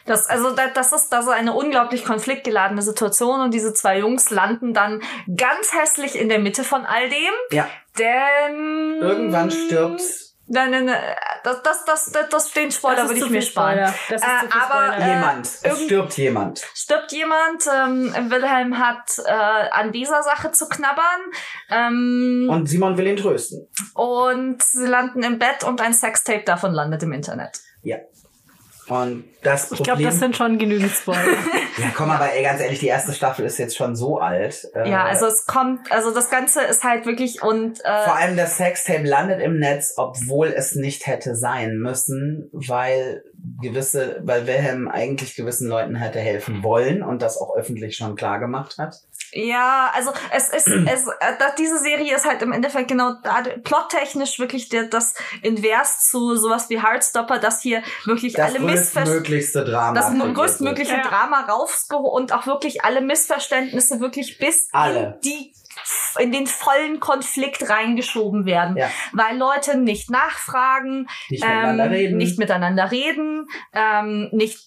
[0.07, 4.31] Das, also da- das ist da so eine unglaublich konfliktgeladene Situation und diese zwei Jungs
[4.31, 5.03] landen dann
[5.37, 10.01] ganz hässlich in der Mitte von all dem, ja, denn irgendwann stirbt
[10.51, 11.03] Nein, nein, nein,
[11.45, 13.73] das, das, das, das, das den Spoiler Das würde ich mir sparen.
[13.75, 13.95] Spoiler.
[14.09, 15.47] Das ist Äh, zu viel aber, äh, jemand.
[15.63, 16.67] Es stirbt jemand.
[16.75, 21.21] Stirbt jemand, ähm, Wilhelm hat äh, an dieser Sache zu knabbern
[21.71, 23.69] ähm, Und Simon will ihn trösten.
[23.95, 27.61] und sie landen im Bett und ein Sextape davon landet im Internet.
[27.83, 27.99] Ja.
[28.89, 29.84] Und das Ich Problem.
[29.84, 31.20] glaube, das sind schon genügend Spoiler.
[31.78, 34.66] ja, komm, aber ey, ganz ehrlich, die erste Staffel ist jetzt schon so alt.
[34.74, 38.36] Äh, Ja, also es kommt, also das Ganze ist halt wirklich und äh, Vor allem
[38.36, 43.22] das Sextape landet im Netz, obwohl es nicht hätte sein müssen, weil
[43.62, 48.39] gewisse, weil Wilhelm eigentlich gewissen Leuten hätte helfen wollen und das auch öffentlich schon klar
[48.41, 48.97] gemacht hat.
[49.33, 53.43] Ja, also es ist, es, äh, da- diese Serie ist halt im Endeffekt genau da,
[53.64, 59.64] plottechnisch wirklich der, das Invers zu sowas wie Heartstopper, dass hier wirklich Das alle Missverständnisse
[59.64, 61.03] das größtmögliche Ja.
[61.03, 65.14] Drama rausgeholt und auch wirklich alle Missverständnisse wirklich bis Alle.
[65.16, 65.53] in die
[66.18, 68.91] in den vollen Konflikt reingeschoben werden, Ja.
[69.12, 71.07] weil Leute nicht nachfragen.
[71.29, 72.16] Nicht miteinander ähm, reden.
[72.16, 74.59] nicht miteinander reden, ähm, nicht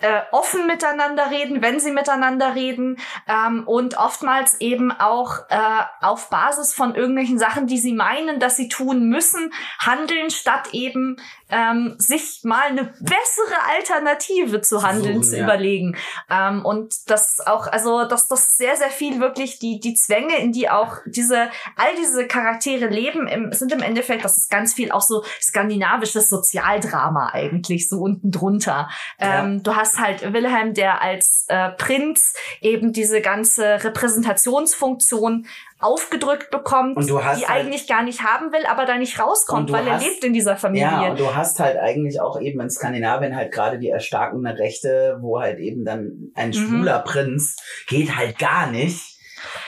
[0.00, 6.30] äh, offen miteinander reden, wenn sie miteinander reden ähm, und oftmals eben auch äh, auf
[6.30, 11.16] Basis von irgendwelchen Sachen, die sie meinen, dass sie tun müssen, handeln, statt eben
[11.50, 15.44] ähm, sich mal eine bessere Alternative zu handeln Suchen, zu ja.
[15.44, 15.96] überlegen.
[16.30, 20.52] Ähm, und das auch, also das, das sehr, sehr viel wirklich die, die Zwänge, in
[20.52, 24.92] die auch diese, all diese Charaktere leben, im, sind im Endeffekt, das ist ganz viel
[24.92, 28.88] auch so skandinavisches Sozialdrama eigentlich, so unten drunter.
[29.20, 29.44] Ja.
[29.44, 35.46] Ähm, du hast halt Wilhelm, der als äh, Prinz eben diese ganze Repräsentationsfunktion
[35.80, 39.94] aufgedrückt bekommt, die halt- eigentlich gar nicht haben will, aber da nicht rauskommt, weil er
[39.94, 40.86] hast- lebt in dieser Familie.
[40.86, 45.18] Ja, und du hast halt eigentlich auch eben in Skandinavien halt gerade die erstarkende Rechte,
[45.20, 46.52] wo halt eben dann ein Mhm.
[46.54, 47.56] schwuler Prinz
[47.86, 49.14] geht halt gar nicht.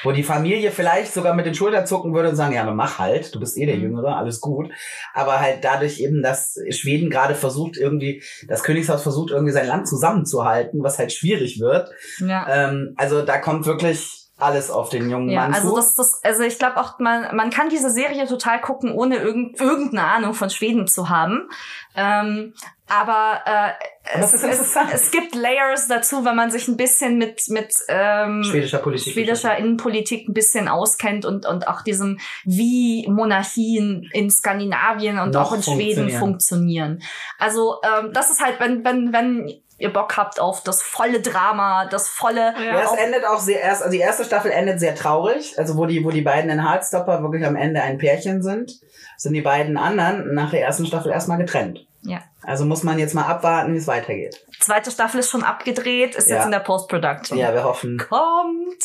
[0.02, 2.98] Wo die Familie vielleicht sogar mit den Schultern zucken würde und sagen, ja, aber mach
[2.98, 3.82] halt, du bist eh der Mhm.
[3.82, 4.68] Jüngere, alles gut.
[5.14, 9.86] Aber halt dadurch eben, dass Schweden gerade versucht irgendwie, das Königshaus versucht irgendwie sein Land
[9.86, 11.88] zusammenzuhalten, was halt schwierig wird.
[12.18, 12.46] ja.
[12.50, 16.42] Ähm, also da kommt wirklich alles auf den jungen Ja, Mann also das, das, also
[16.42, 20.50] ich glaube auch, man, man kann diese Serie total gucken, ohne irgend, irgendeine Ahnung von
[20.50, 21.48] Schweden zu haben.
[21.94, 22.54] Ähm,
[22.90, 27.72] aber äh, es, es es, gibt Layers dazu, wenn man sich ein bisschen mit mit
[27.88, 29.12] ähm, schwedischer Politik.
[29.12, 35.52] schwedischer Innenpolitik ein bisschen auskennt und und auch diesem wie Monarchien in Skandinavien und Noch
[35.52, 36.18] auch in Schweden funktionieren.
[36.18, 37.02] funktionieren.
[37.38, 41.86] Also ähm, das ist halt, wenn wenn wenn ihr Bock habt auf das volle Drama,
[41.86, 45.58] das volle Ja, es endet auch sehr erst, also die erste Staffel endet sehr traurig,
[45.58, 48.72] also wo die, wo die beiden in Hardstopper wirklich am Ende ein Pärchen sind,
[49.16, 51.86] sind die beiden anderen nach der ersten Staffel erstmal getrennt.
[52.02, 52.20] ja.
[52.42, 54.46] Also muss man jetzt mal abwarten, wie es weitergeht.
[54.60, 56.36] Zweite Staffel ist schon abgedreht, ist Ja.
[56.36, 57.36] jetzt in der Post-Production.
[57.38, 58.82] Ja, wir hoffen, Kommt.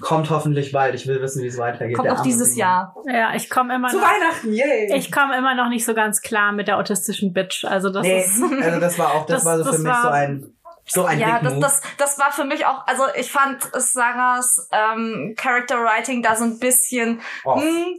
[0.00, 0.94] Kommt hoffentlich bald.
[0.94, 1.96] Ich will wissen, wie es weitergeht.
[1.96, 2.56] Kommt arme dieses.
[2.56, 2.94] Jahr.
[3.06, 4.04] ja, ich komme immer Zu noch.
[4.04, 4.92] Weihnachten, yay!
[4.96, 7.64] Ich komme immer noch nicht so ganz klar mit der autistischen Bitch.
[7.64, 8.42] Also das nee, ist.
[8.62, 10.54] also das war auch, das, Das- war so für das mich war- so ein,
[10.86, 14.68] so ein Ja, Big das, das, das war für mich auch, also ich fand Sarahs
[14.72, 17.62] ähm, Character Writing da so ein bisschen, Off.
[17.62, 17.96] hm,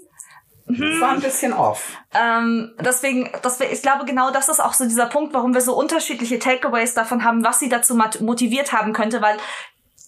[0.68, 1.98] Das war ein bisschen off.
[2.14, 5.74] ähm, deswegen, das, ich glaube genau das ist auch so dieser Punkt, warum wir so
[5.78, 9.38] unterschiedliche Takeaways davon haben, was sie dazu motiviert haben könnte, weil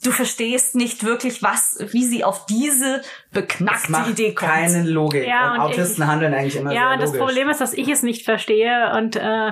[0.03, 3.01] du verstehst nicht wirklich, was, wie sie auf diese
[3.31, 4.51] beknackte macht Idee kommt.
[4.51, 5.27] keine Logik.
[5.27, 7.25] Ja, und und Autisten handeln eigentlich immer Ja, sehr und das logisch.
[7.25, 9.51] Problem ist, dass ich es nicht verstehe und äh,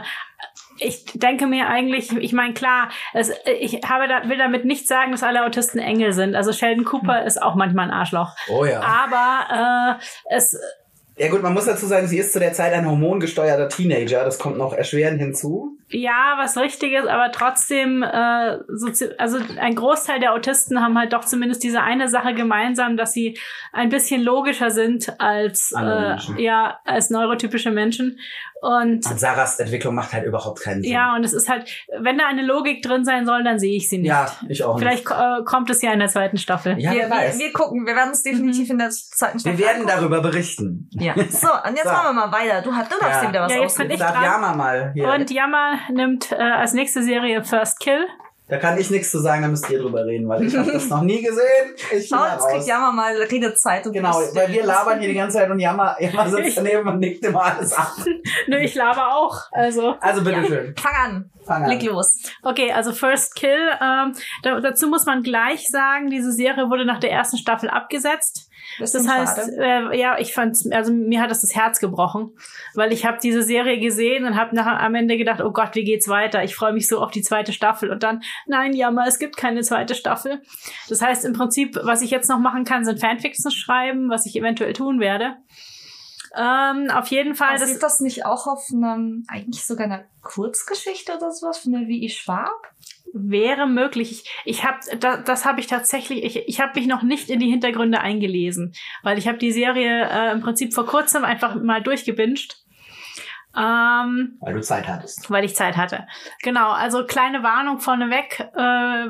[0.77, 5.11] ich denke mir eigentlich, ich meine, klar, es, ich habe da, will damit nicht sagen,
[5.11, 6.35] dass alle Autisten Engel sind.
[6.35, 8.35] Also Sheldon Cooper ist auch manchmal ein Arschloch.
[8.49, 8.81] Oh ja.
[8.81, 10.57] Aber äh, es,
[11.17, 14.23] Ja gut, man muss dazu sagen, sie ist zu der Zeit ein hormongesteuerter Teenager.
[14.23, 15.77] Das kommt noch erschwerend hinzu.
[15.89, 18.87] ja, was Richtiges, aber trotzdem, äh, so,
[19.17, 23.37] also ein Großteil der Autisten haben halt doch zumindest diese eine Sache gemeinsam, dass sie
[23.73, 28.19] ein bisschen logischer sind als äh, ja als neurotypische Menschen
[28.61, 30.91] und Und Sarahs Entwicklung macht halt überhaupt keinen Sinn.
[30.91, 33.89] ja und es ist halt, wenn da eine Logik drin sein soll, dann sehe ich
[33.89, 34.07] sie nicht.
[34.09, 36.75] Ja, ich auch Vielleicht äh, kommt es ja in der zweiten Staffel.
[36.75, 36.83] nicht.
[36.85, 39.81] Ja, wir, wir, wir gucken, wir werden es definitiv in der zweiten Wir Staffel werden
[39.81, 39.97] angucken.
[39.97, 40.89] darüber berichten.
[40.93, 41.13] Ja.
[41.29, 41.89] So, und jetzt So.
[41.91, 42.61] machen wir mal weiter.
[42.61, 43.21] Du, hast- du darfst Ja.
[43.23, 43.87] dir wieder was Ja, jetzt aussuchen.
[43.87, 44.23] bin ich Darf dran.
[44.23, 45.07] Yama mal hier.
[45.09, 48.05] Und Yama nimmt äh, als nächste Serie First Kill.
[48.51, 50.89] Da kann ich nichts zu sagen, da müsst ihr drüber reden, weil ich habe das
[50.89, 51.73] noch nie gesehen.
[51.95, 52.67] Ich Schau, jetzt kriegt.
[52.67, 53.87] Jammer mal Redezeit.
[53.87, 56.99] Und Genau, weil wir labern hier die ganze Zeit und Yama, Yama sitzt daneben und
[56.99, 57.93] nickt immer alles ab.
[58.47, 59.37] Nö, ich laber auch.
[59.53, 59.95] Also.
[60.01, 61.31] Also bitteschön, Fang an.
[61.45, 61.69] fang an.
[61.69, 62.17] Leg los.
[62.43, 63.69] Okay, also First Kill.
[63.81, 68.50] Ähm, da, dazu muss man gleich sagen, diese Serie wurde nach der ersten Staffel abgesetzt.
[68.79, 72.31] Das Bisschen heißt, äh, ja, ich fand's, also mir hat das das Herz gebrochen,
[72.73, 75.83] weil ich habe diese Serie gesehen und habe nachher am Ende gedacht, oh Gott, wie
[75.83, 76.43] geht's weiter?
[76.43, 79.61] Ich freue mich so auf die zweite Staffel und dann, nein, Jammer, es gibt keine
[79.61, 80.41] zweite Staffel.
[80.89, 84.35] Das heißt im Prinzip, was ich jetzt noch machen kann, sind Fanfictions schreiben, was ich
[84.35, 85.35] eventuell tun werde.
[86.33, 91.13] Ähm, auf jeden Fall, das, Basiert das nicht auch auf einem, eigentlich sogar einer Kurzgeschichte
[91.17, 92.09] oder sowas von der W.I.
[92.09, 92.73] Schwab?
[93.13, 94.11] Wäre möglich.
[94.11, 96.23] Ich, ich habe da, das habe ich tatsächlich.
[96.23, 100.07] Ich, ich habe mich noch nicht in die Hintergründe eingelesen, weil ich habe die Serie
[100.09, 102.60] äh, im Prinzip vor kurzem einfach mal durchgebinged.
[103.55, 105.29] Ähm, Weil du Zeit hattest.
[105.29, 106.07] weil ich Zeit hatte.
[106.41, 108.39] Genau, also kleine Warnung vorneweg.
[108.55, 109.07] Äh,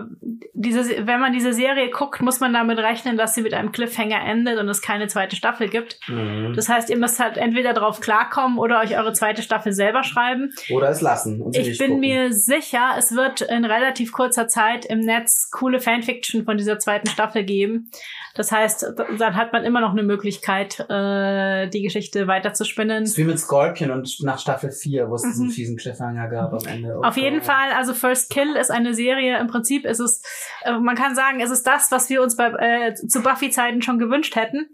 [0.54, 4.22] diese, wenn man diese Serie guckt, muss man damit rechnen, dass sie mit einem Cliffhanger
[4.26, 6.00] endet und es keine zweite Staffel gibt.
[6.08, 6.54] Mhm.
[6.56, 10.52] Das heißt, ihr müsst halt entweder drauf klarkommen oder euch eure zweite Staffel selber schreiben.
[10.72, 11.42] Oder es lassen.
[11.42, 12.00] Und Ich bin gucken.
[12.02, 17.08] mir sicher, es wird in relativ kurzer Zeit im Netz coole Fanfiction von dieser zweiten
[17.08, 17.92] Staffel geben.
[18.34, 23.04] Das heißt, dann hat man immer noch eine Möglichkeit, äh, die Geschichte weiterzuspinnen.
[23.04, 25.52] Ist wie mit Scorpion und nach Staffel 4, wo es diesen Mhm.
[25.52, 27.00] fiesen Cliffhanger gab am Ende.
[27.04, 27.42] Auf jeden.
[27.42, 30.22] Fall, also First Kill ist eine Serie, im Prinzip ist es,
[30.64, 34.00] äh, man kann sagen, es ist das, was wir uns bei, äh, zu Buffy-Zeiten schon
[34.00, 34.70] gewünscht hätten.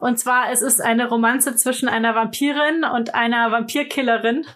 [0.00, 4.46] Und zwar, es ist eine Romanze zwischen einer Vampirin und einer Vampirkillerin.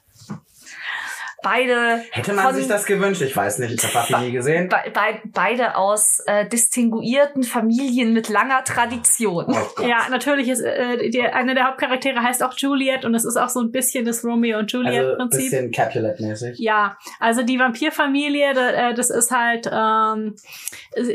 [1.42, 3.22] Beide Hätte man von- sich das gewünscht?
[3.22, 4.68] Ich weiß nicht, ich habe Buffy nie gesehen.
[4.68, 9.46] Be be beide aus äh, distinguierten Familien mit langer Tradition.
[9.48, 9.82] Oh.
[9.82, 13.48] Ja, natürlich ist äh, die, eine der Hauptcharaktere heißt auch Juliet und es ist auch
[13.50, 15.40] so ein bisschen das Romeo und Also ein Juliet-Prinzip.
[15.40, 16.58] bisschen Capulet-mäßig.
[16.58, 20.34] Ja, also die Vampirfamilie, da, äh, das ist halt, ähm,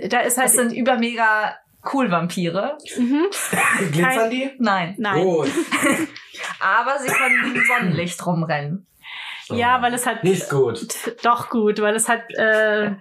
[0.10, 0.46] da ist halt.
[0.48, 1.56] Das sind übermega
[1.94, 2.78] cool Vampire.
[2.98, 3.26] mhm,
[3.92, 4.52] Glitzern die?
[4.60, 4.96] Nein.
[4.98, 5.22] nein.
[5.22, 5.50] Gut.
[6.60, 8.86] Aber sie können im Sonnenlicht rumrennen.
[9.58, 10.88] Ja, weil es halt Nicht gut.
[11.24, 12.92] doch gut, weil es halt äh,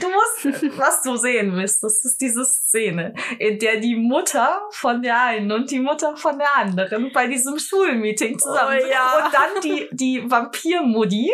[0.00, 5.02] Du musst, was du sehen willst, das ist diese Szene, in der die Mutter von
[5.02, 9.26] der einen und die Mutter von der anderen bei diesem Schulmeeting zusammen Oh ja.
[9.26, 11.32] und dann die, die Vampirmutti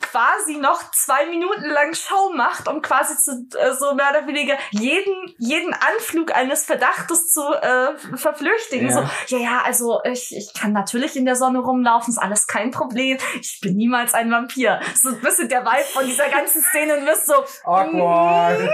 [0.00, 4.56] quasi noch zwei Minuten lang Show macht, um quasi zu, äh, so mehr oder weniger
[4.70, 8.88] jeden, jeden Anflug eines Verdachtes zu äh, verflüchtigen.
[8.88, 9.10] Ja.
[9.26, 12.70] So, ja, ja, also ich, ich kann natürlich in der Sonne rumlaufen, ist alles kein
[12.70, 13.18] Problem.
[13.40, 14.80] Ich bin niemals ein Vampir.
[14.94, 17.34] So ein bisschen der Vibe von dieser ganzen Szene und wirst so,
[17.64, 18.70] Awkward.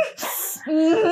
[0.66, 1.10] mhm.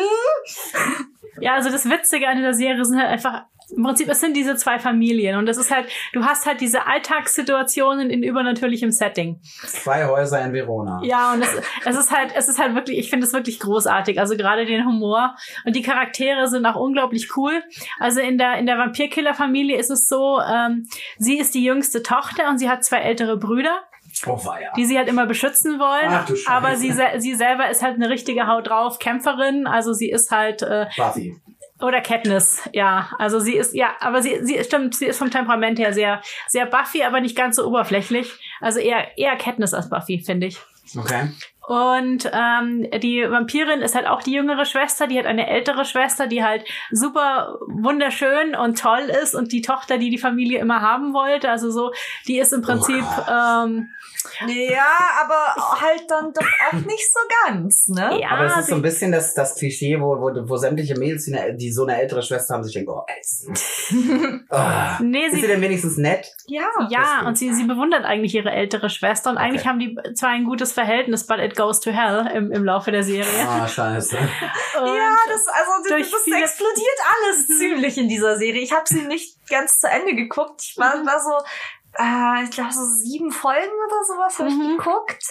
[1.41, 3.47] Ja, also das Witzige an dieser Serie sind halt einfach,
[3.77, 6.87] im Prinzip, es sind diese zwei Familien und das ist halt, du hast halt diese
[6.87, 9.41] Alltagssituationen in übernatürlichem Setting.
[9.67, 11.01] Zwei Häuser in Verona.
[11.05, 11.49] Ja, und es,
[11.85, 14.19] es ist halt, es ist halt wirklich, ich finde es wirklich großartig.
[14.19, 17.63] Also gerade den Humor und die Charaktere sind auch unglaublich cool.
[17.99, 20.87] Also in der, in der Vampirkiller-Familie ist es so, ähm,
[21.19, 23.83] sie ist die jüngste Tochter und sie hat zwei ältere Brüder.
[24.27, 24.39] Oh,
[24.77, 26.09] die sie halt immer beschützen wollen.
[26.09, 29.67] Ach du aber sie, sie selber ist halt eine richtige Haut drauf Kämpferin.
[29.67, 31.35] Also sie ist halt äh, Buffy.
[31.83, 33.11] Oder Katniss, ja.
[33.19, 36.67] Also sie ist ja, aber sie sie stimmt, sie ist vom Temperament her sehr sehr
[36.67, 38.33] Buffy, aber nicht ganz so oberflächlich.
[38.61, 40.59] Also eher eher Katniss als Buffy, finde ich.
[40.97, 41.29] Okay.
[41.67, 46.27] Und ähm, die Vampirin ist halt auch die jüngere Schwester, die hat eine ältere Schwester,
[46.27, 51.15] die halt super wunderschön und toll ist und die Tochter, die die Familie immer haben
[51.15, 51.49] wollte.
[51.51, 51.93] Also so,
[52.27, 53.91] die ist im Prinzip ähm,
[54.47, 54.87] Ja,
[55.23, 58.19] aber halt dann doch auch nicht so ganz, ne?
[58.21, 61.25] ja, Aber es ist so ein bisschen das, das Klischee, wo, wo, wo sämtliche Mädels,
[61.27, 63.61] die, eine, die so eine ältere Schwester haben, sich denken, oh, ätzend.
[64.51, 64.57] oh.
[65.03, 66.33] nee, Ist sie sie, denn wenigstens nett?
[66.47, 66.65] Ja.
[66.91, 69.69] ja, und sie, sie bewundert eigentlich ihre ältere Schwester und eigentlich Okay.
[69.69, 73.03] haben die zwar ein gutes Verhältnis, but it goes to hell im, im Laufe der
[73.03, 73.47] Serie.
[73.49, 74.17] Ah, scheiße.
[74.17, 78.63] Und, Ja, das, also, das, durch das viele- explodiert alles ziemlich in dieser Serie.
[78.63, 80.61] Ich habe sie nicht ganz zu Ende geguckt.
[80.63, 81.45] Ich war, war so,
[81.99, 84.61] äh, ich glaube, so sieben Folgen oder sowas habe Mhm.
[84.63, 85.25] ich geguckt.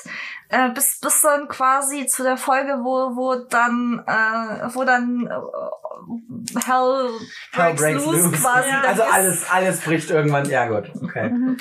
[0.49, 6.59] Äh, bis, bis dann quasi zu der Folge, wo, wo dann, äh, wo dann äh,
[6.65, 7.09] Hell
[7.53, 8.37] breaks, Hell breaks loose, loose.
[8.41, 8.69] quasi.
[8.69, 8.81] Ja.
[8.81, 10.49] Also ist- alles, alles bricht irgendwann.
[10.49, 10.91] Ja, gut.
[11.03, 11.29] Okay.
[11.29, 11.57] Mhm.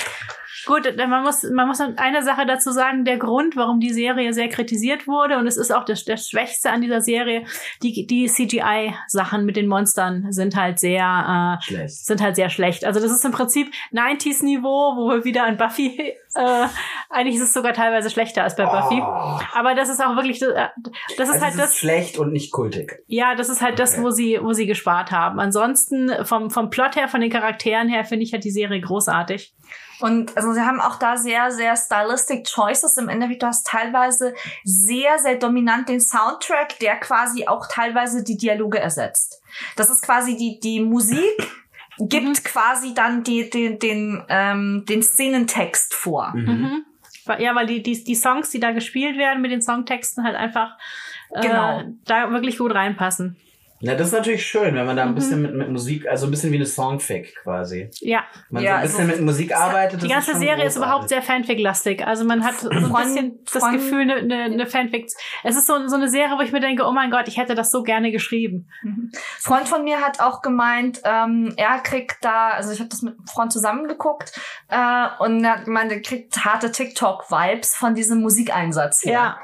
[0.66, 4.48] Gut, man muss, man muss eine Sache dazu sagen, der Grund, warum die Serie sehr
[4.48, 7.44] kritisiert wurde, und es ist auch das, das Schwächste an dieser Serie,
[7.82, 12.06] die, die CGI-Sachen mit den Monstern sind halt sehr, äh, Schlecht.
[12.06, 12.84] sind halt sehr schlecht.
[12.84, 15.96] Also das ist im Prinzip 90s-Niveau, wo wir wieder an Buffy,
[16.34, 16.66] äh,
[17.08, 19.00] eigentlich ist es sogar teilweise schlechter als bei Buffy.
[19.00, 19.40] Oh.
[19.54, 20.68] Aber das ist auch wirklich, äh,
[21.16, 23.02] das ist Also halt es das, ist schlecht und nicht kultig.
[23.06, 24.02] ja, das ist halt das, Okay.
[24.02, 25.40] wo sie, wo sie gespart haben.
[25.40, 29.52] Ansonsten vom, vom Plot her, von den Charakteren her, finde ich halt die Serie großartig.
[30.01, 32.96] Und also sie haben auch da sehr, sehr stylistic choices.
[32.96, 34.34] Im Endeffekt, du hast teilweise
[34.64, 39.42] sehr, sehr dominant den Soundtrack, der quasi auch teilweise die Dialoge ersetzt.
[39.76, 41.22] Das ist quasi die, die Musik
[41.98, 46.32] gibt quasi dann die, den, den, ähm, den Szenentext vor.
[46.34, 46.46] Mhm.
[46.46, 46.84] Mhm.
[47.26, 50.36] Weil- Ja, weil die, die, die Songs, die da gespielt werden mit den Songtexten halt
[50.36, 50.76] einfach
[51.34, 51.82] äh, Genau.
[52.07, 53.36] da wirklich gut reinpassen.
[53.83, 55.14] Ja, das ist natürlich schön, wenn man da ein Mhm.
[55.14, 57.89] bisschen mit, mit Musik, also ein bisschen wie eine Songfic quasi.
[58.01, 60.03] Ja, Wenn man Ja, so ein bisschen also- mit Musik arbeitet.
[60.03, 62.07] die ganze schon Serie ist überhaupt sehr Fanfic-lastig.
[62.07, 65.07] Also man hat so ein Von- bisschen das von- Gefühl, eine, eine, eine Fanfic.
[65.45, 67.55] Es ist so, so eine Serie, wo ich mir denke, oh mein Gott, ich hätte
[67.55, 68.68] das so gerne geschrieben.
[69.41, 73.14] Freund von mir hat auch gemeint, ähm, er kriegt da, also ich habe das mit
[73.16, 74.33] einem Freund zusammengeguckt
[74.68, 79.12] äh, und er hat gemeint, er kriegt harte TikTok-Vibes von diesem Musikeinsatz her.
[79.12, 79.39] Ja.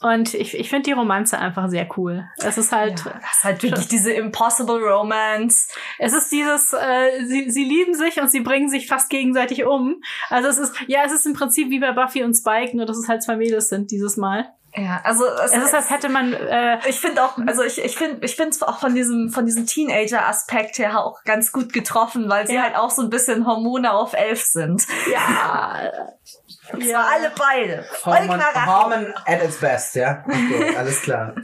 [0.00, 2.28] Und ich, ich finde die Romanze einfach sehr cool.
[2.38, 5.68] Es ist halt, Ja, das ist halt wirklich diese Impossible Romance.
[5.98, 10.00] es ist dieses, äh, sie, sie lieben sich und sie bringen sich fast gegenseitig um.
[10.28, 12.96] Also es ist, ja, es ist im Prinzip wie bei Buffy und Spike, nur dass
[12.96, 14.48] es halt zwei Mädels sind dieses Mal.
[14.74, 17.96] Ja, also es, Es ist, als hätte man, äh, ich finde auch, also ich, ich
[17.96, 22.28] finde, ich finde es auch von diesem, von diesem Teenager-Aspekt her auch ganz gut getroffen,
[22.28, 22.62] weil sie Ja.
[22.64, 24.86] halt auch so ein bisschen Hormone auf elf sind.
[25.12, 25.80] ja,
[26.72, 27.82] Und zwar alle beide.
[28.02, 28.66] Voll Hormon.
[28.66, 30.22] Hormon at its best, ja?
[30.26, 30.36] Gut,
[30.76, 31.34] alles klar.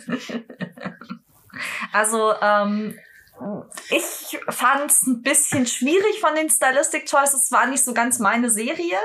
[1.93, 2.99] Also, ähm,
[3.91, 7.45] ich fand es ein bisschen schwierig von den Stylistic Choices.
[7.45, 8.99] Es war nicht so ganz meine Serie.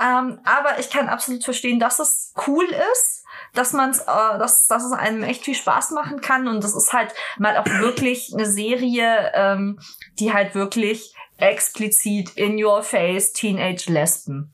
[0.00, 3.23] Ähm, aber ich kann absolut verstehen, dass es cool ist,
[3.54, 6.48] dass man es, äh, dass, dass es einem echt viel Spaß machen kann.
[6.48, 9.78] Und das ist halt mal auch wirklich eine Serie, ähm,
[10.18, 14.52] die halt wirklich explizit in your face Teenage Lesben.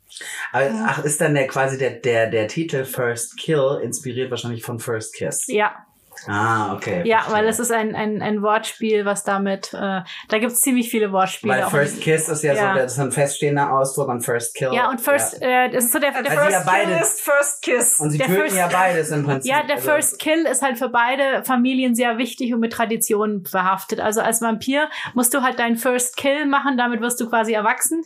[0.52, 4.78] Aber, ach, ist dann der quasi der, der, der Titel First Kill inspiriert wahrscheinlich von
[4.78, 5.46] First Kiss?
[5.46, 5.86] ja,
[6.28, 7.02] Ah, okay.
[7.04, 7.34] ja, verstehe.
[7.36, 11.54] weil es ist ein, ein, ein Wortspiel, was damit, äh, da gibt's ziemlich viele Wortspiele.
[11.54, 11.64] Weil.
[11.70, 12.72] First Kiss ist ja, Ja.
[12.74, 14.72] so, das ist ein feststehender Ausdruck und First Kill.
[14.74, 17.62] ja, und First, Äh, das ist so der, der Also First, ja Kill ist First
[17.62, 17.98] Kiss.
[18.00, 19.50] Und sie der töten First- ja beides im Prinzip.
[19.50, 23.42] Ja, der Also- First Kill ist halt für beide Familien sehr wichtig und mit Traditionen
[23.42, 24.00] behaftet.
[24.00, 28.02] Also als Vampir musst du halt deinen First Kill machen, damit wirst du quasi erwachsen,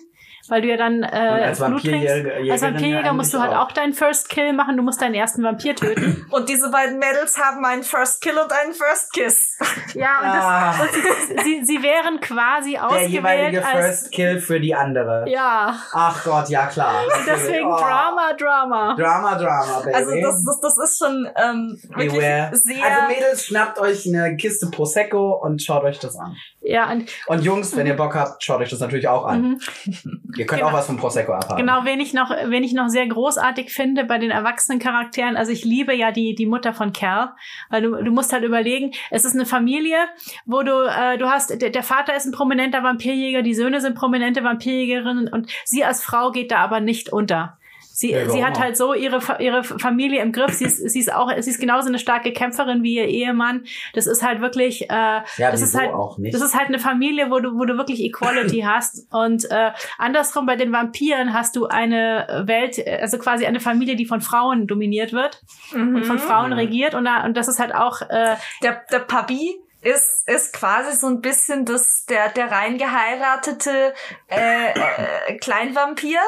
[0.49, 2.09] weil du ja dann äh, als Blut trinkst.
[2.09, 3.67] Vampirjäger- Als Vampirjäger musst du halt auch.
[3.69, 6.27] auch deinen First Kill machen, du musst deinen ersten Vampir töten.
[6.31, 9.59] Und diese beiden Mädels haben einen First Kill und einen First Kiss.
[9.95, 10.75] ja, und, Ah.
[10.79, 15.25] das, und sie, sie, wären quasi der ausgewählt jeweilige als First Kill für die andere.
[15.29, 16.95] ja, Ach Gott, ja klar.
[17.27, 17.77] deswegen Oh.
[17.77, 18.95] Drama, Drama.
[18.97, 19.95] Drama, Drama, Baby.
[19.95, 22.51] Also das, das, das ist schon ähm, wirklich Beware.
[22.57, 22.85] sehr...
[22.85, 26.37] Also Mädels, schnappt euch eine Kiste Prosecco und schaut euch das an.
[26.61, 29.59] Ja, und Und Jungs, wenn ihr Bock habt, schaut euch das natürlich auch an.
[30.37, 30.71] Ihr könnt Genau.
[30.71, 31.57] auch was vom Prosecco abhaben.
[31.59, 35.53] Genau, wen ich noch, wen ich noch sehr großartig finde bei den erwachsenen Charakteren, also
[35.53, 37.35] ich liebe ja die, die Mutter von Cal,
[37.71, 39.99] weil du, du musst halt überlegen, es ist eine Familie,
[40.47, 43.95] wo du, äh, du hast, der, der Vater ist ein prominenter Vampirjäger, die Söhne sind
[43.95, 47.59] prominente Vampirjägerinnen und sie als Frau geht da aber nicht unter.
[47.97, 50.53] Sie, Ja, sie hat halt so ihre, ihre Familie im Griff.
[50.55, 53.67] Sie ist, sie ist auch, sie ist genauso eine starke Kämpferin wie ihr Ehemann.
[53.93, 54.95] Das ist halt wirklich, äh,
[55.37, 56.35] Ja, das ist halt, auch nicht?
[56.35, 59.07] das ist halt eine Familie, wo du, wo du wirklich Equality hast.
[59.13, 64.07] Und äh, andersrum bei den Vampiren hast du eine Welt, also quasi eine Familie, die
[64.07, 65.41] von Frauen dominiert wird
[65.73, 66.57] und von Frauen Mhm.
[66.59, 66.95] regiert.
[66.97, 68.35] Und, da, und das ist halt auch, äh,
[68.65, 73.95] der, der Papi ist, ist quasi so ein bisschen das, der, der rein geheiratete
[74.31, 76.19] äh, äh, Kleinvampir.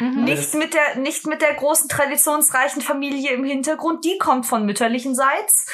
[0.00, 4.04] Nicht mit der, nicht mit der großen traditionsreichen Familie im Hintergrund.
[4.04, 5.66] Die kommt von mütterlichenseits.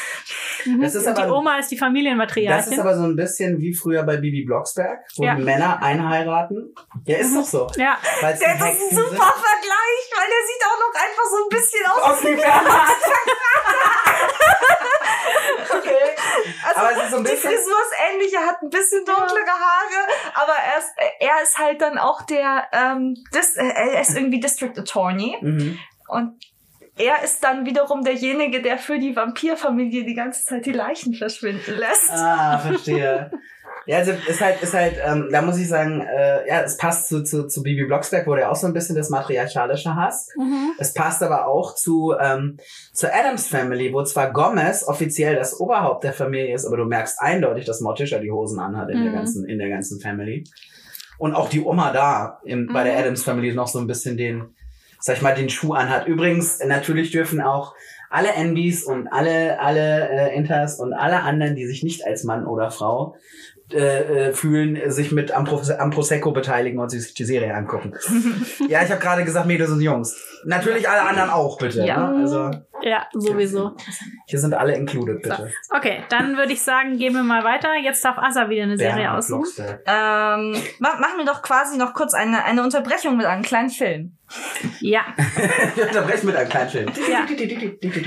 [0.80, 2.80] das ist die aber, Oma ist die das ist Familienmatriarchin.
[2.80, 5.34] aber so ein bisschen wie früher bei Bibi Blocksberg, wo Ja.
[5.36, 6.74] die Männer einheiraten.
[7.04, 7.66] Ja, ist doch so.
[7.76, 9.18] Ja, die das ist ein super sind.
[9.18, 12.02] Vergleich, weil der sieht auch noch einfach so ein bisschen aus.
[12.02, 12.36] Aus wie.
[15.78, 16.14] Okay.
[16.64, 19.04] Also Aber es ist so ein die bisschen- Frisur ist ähnlich, er hat ein bisschen
[19.04, 24.15] dunklere Haare, aber er ist, er ist halt dann auch der, ähm, äh, er ist
[24.16, 25.78] irgendwie District Attorney Mhm.
[26.08, 26.32] und
[26.98, 31.74] er ist dann wiederum derjenige, der für die Vampirfamilie die ganze Zeit die Leichen verschwinden
[31.78, 32.10] lässt.
[32.10, 33.30] Ah, verstehe.
[33.88, 37.06] Ja, also ist halt, ist halt, ähm, da muss ich sagen, äh, ja, es passt
[37.08, 40.32] zu, zu, zu Bibi Blocksberg, wo der auch so ein bisschen das Matriarchalische hast.
[40.78, 42.56] Es passt aber auch zu, ähm,
[42.92, 47.20] zur Adams Family, wo zwar Gomez offiziell das Oberhaupt der Familie ist, aber du merkst
[47.20, 49.16] eindeutig, dass Morticia die Hosen anhat in der Mhm.
[49.16, 50.42] ganzen, in der ganzen Family.
[51.18, 54.54] Und auch die Oma da im, bei der Adams Family noch so ein bisschen den,
[55.00, 56.06] sag ich mal, den Schuh anhat.
[56.06, 57.74] Übrigens, natürlich dürfen auch
[58.10, 62.46] alle NBs und alle, alle äh, Inters und alle anderen, die sich nicht als Mann
[62.46, 63.16] oder Frau
[63.72, 67.94] äh, äh, fühlen, sich mit am, Pro am Prosecco beteiligen und sich die Serie angucken.
[68.68, 70.16] ja, ich habe gerade gesagt, Mädels und Jungs.
[70.44, 71.84] Natürlich alle anderen auch, bitte.
[71.84, 72.10] Ja.
[72.10, 72.20] Ne?
[72.22, 72.50] Also
[72.82, 73.76] Ja, sowieso.
[74.26, 75.52] hier sind alle included, bitte.
[75.70, 77.74] Okay, dann würde ich sagen, gehen wir mal weiter.
[77.82, 79.46] Jetzt darf Asa wieder eine Serie aussuchen.
[79.58, 84.15] Ähm, ma machen wir doch quasi noch kurz eine, eine Unterbrechung mit einem kleinen Film.
[84.80, 85.02] Ja.
[85.74, 86.92] Wir unterbrechen mit einem kleinen Film.
[87.08, 87.26] Ja.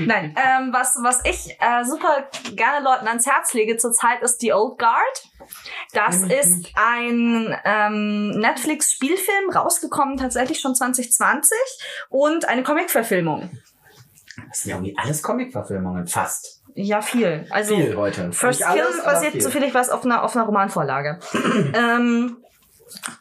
[0.06, 4.52] Nein, ähm, was, was ich äh, super gerne Leuten ans Herz lege zurzeit ist die
[4.52, 5.28] Old Guard.
[5.92, 11.56] Das ist ein ähm, Netflix-Spielfilm, rausgekommen tatsächlich schon 2020
[12.08, 13.50] und eine Comic-Verfilmung.
[14.48, 16.62] Das sind ja irgendwie alles Comic-Verfilmungen, fast.
[16.74, 17.46] Ja, viel.
[17.50, 18.32] Also Viel heute.
[18.32, 19.40] First Kill basiert, viel.
[19.40, 21.18] soviel ich weiß, auf einer, auf einer Romanvorlage.
[21.74, 22.38] ähm,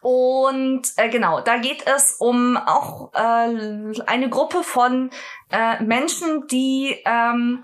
[0.01, 5.09] und äh, genau, da geht es um auch äh, eine Gruppe von
[5.51, 7.61] äh, Menschen, die ähm,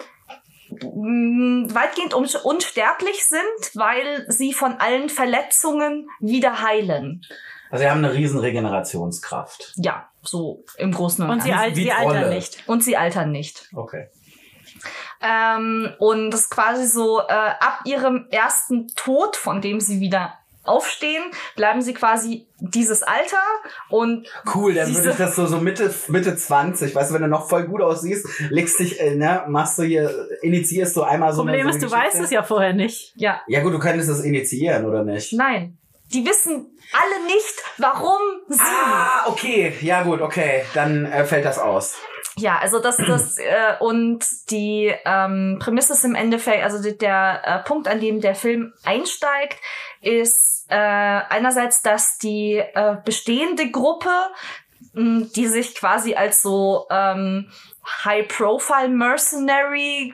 [0.69, 7.21] weitgehend un unsterblich sind, weil sie von allen Verletzungen wieder heilen.
[7.69, 9.73] Also sie haben eine riesen Regenerationskraft.
[9.75, 11.63] Ja, so im Großen und, Und sie, Ganzen.
[11.63, 12.63] alt, wie sie altern nicht.
[12.67, 13.69] Und sie altern nicht.
[13.73, 14.09] Okay.
[15.21, 20.33] Ähm, und das ist quasi so, äh, ab ihrem ersten Tod, von dem sie wieder
[20.65, 21.23] aufstehen,
[21.55, 23.37] bleiben sie quasi dieses Alter
[23.89, 27.27] und Cool, dann würde ich das so, so Mitte, Mitte 20, weißt du, wenn du
[27.27, 31.43] noch voll gut aussiehst, legst dich, äh, ne, machst du hier, initiierst du einmal so
[31.43, 32.25] Problem eine, ist, so du eine weißt Geschichte.
[32.25, 33.13] es ja vorher nicht.
[33.15, 35.33] ja, Ja gut, du könntest es initiieren, oder nicht?
[35.33, 35.77] nein.
[36.13, 38.59] Die wissen alle nicht, warum sie.
[38.61, 39.73] Ah, okay.
[39.81, 40.63] Ja gut, okay.
[40.75, 41.95] Dann äh, fällt das aus.
[42.37, 47.67] Ja, also das, das äh, und die ähm, Prämisse ist im Endeffekt, also der äh,
[47.67, 49.57] Punkt, an dem der Film einsteigt,
[50.01, 54.09] ist äh, einerseits, dass die äh, bestehende Gruppe,
[54.93, 57.51] mh, die sich quasi als so ähm,
[58.03, 60.13] High-Profile Mercenaries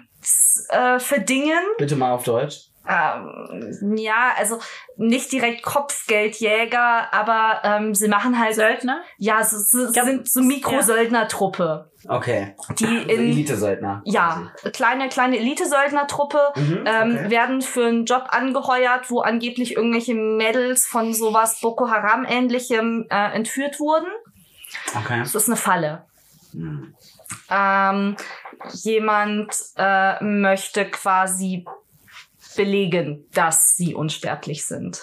[0.70, 2.71] äh, verdingen, Bitte mal auf Deutsch.
[2.88, 4.60] Ähm, ja, also
[4.98, 9.02] nicht direkt Kopfgeldjäger, aber ähm, sie machen halt Söldner?
[9.18, 12.56] ja, sie, sie glaub, sind so Mikrosöldnertruppe, Okay.
[12.80, 14.02] die Also in Elite-Söldner.
[14.06, 17.30] ja, kleine, kleine Elite-Söldnertruppe Mhm, ähm, okay.
[17.30, 23.32] werden für einen Job angeheuert, wo angeblich irgendwelche Mädels von sowas Boko Haram ähnlichem äh,
[23.34, 24.08] entführt wurden.
[24.96, 25.20] Okay.
[25.20, 26.06] Das ist eine Falle.
[26.54, 26.96] Hm.
[27.50, 28.16] Ähm,
[28.84, 31.66] jemand äh, möchte quasi
[32.56, 35.02] belegen, dass sie unsterblich sind.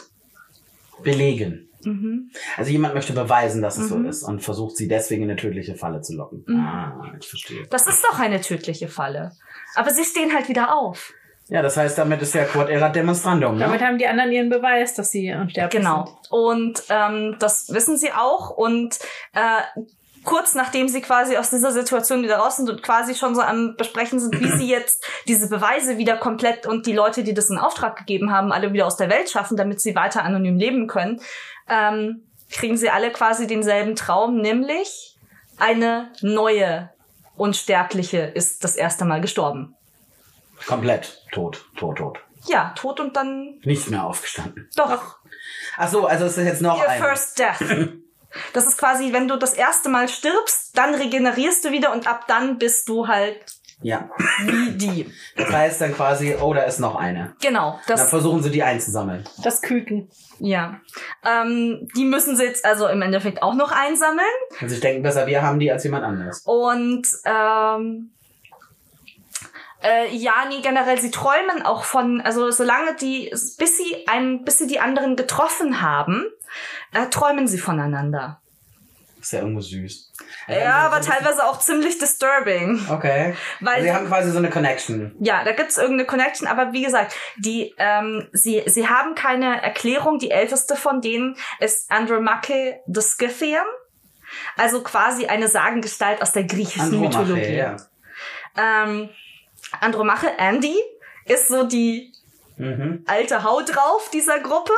[1.02, 1.68] Belegen.
[1.84, 2.30] Mhm.
[2.56, 4.02] Also jemand möchte beweisen, dass es Mhm.
[4.04, 6.44] so ist und versucht sie deswegen in eine tödliche Falle zu locken.
[6.46, 6.60] Mhm.
[6.60, 7.66] Ah, ich verstehe.
[7.70, 9.32] Das ist doch eine tödliche Falle.
[9.76, 11.12] Aber sie stehen halt wieder auf.
[11.50, 13.60] Ja, das heißt, damit ist ja Quod erat demonstrandum, ne?
[13.64, 16.04] Damit haben die anderen ihren Beweis, dass sie unsterblich Genau.
[16.04, 16.30] sind.
[16.30, 18.50] Und ähm, das wissen sie auch.
[18.50, 18.98] Und
[19.32, 19.80] äh,
[20.28, 23.76] kurz nachdem sie quasi aus dieser Situation wieder raus sind und quasi schon so am
[23.78, 27.56] Besprechen sind, wie sie jetzt diese Beweise wieder komplett und die Leute, die das in
[27.56, 31.22] Auftrag gegeben haben, alle wieder aus der Welt schaffen, damit sie weiter anonym leben können,
[31.66, 35.16] ähm, kriegen sie alle quasi denselben Traum, nämlich
[35.56, 36.90] eine neue
[37.38, 39.76] Unsterbliche ist das erste Mal gestorben.
[40.66, 42.18] Komplett tot, tot, tot.
[42.48, 44.68] Ja, tot und dann Nicht mehr aufgestanden.
[44.76, 45.16] doch.
[45.78, 47.00] Ach so, also es ist jetzt noch Your ein.
[47.00, 47.60] first death.
[48.52, 52.24] Das ist quasi, wenn du das erste Mal stirbst, dann regenerierst du wieder und ab
[52.28, 53.36] dann bist du halt
[53.82, 54.10] Ja.
[54.44, 55.12] wie die.
[55.36, 57.34] Das heißt dann quasi, oh, da ist noch eine.
[57.40, 59.24] Genau, Dann das, versuchen sie die einzusammeln.
[59.42, 60.10] Das Küken.
[60.40, 60.80] ja.
[61.24, 64.26] Ähm, die müssen sie jetzt also im Endeffekt auch noch einsammeln
[64.60, 66.42] Und sich denken, besser wir haben die als jemand anderes.
[66.44, 68.10] und, ähm,
[69.82, 74.58] äh, ja, nee, generell, sie träumen auch von, also solange die, bis sie einen, bis
[74.58, 76.26] sie die anderen getroffen haben,
[76.92, 78.40] äh, träumen sie voneinander.
[79.20, 80.12] Ist ja irgendwo süß.
[80.46, 82.86] Ja, aber teilweise auch ziemlich disturbing.
[82.88, 83.34] Okay.
[83.60, 85.14] Weil Also sie haben quasi so eine Connection.
[85.18, 90.18] Ja, da gibt's irgendeine Connection, aber wie gesagt, die, ähm, sie, sie haben keine Erklärung.
[90.20, 93.66] Die älteste von denen ist Andromache the Scythian.
[94.56, 97.54] Also quasi eine Sagengestalt aus der griechischen Andromache, Mythologie.
[97.56, 97.76] ja.
[98.56, 99.08] Ähm,
[99.80, 100.76] Andromache, Andy,
[101.24, 102.12] ist so die
[102.56, 103.04] Mhm.
[103.06, 104.72] alte Haut drauf dieser Gruppe.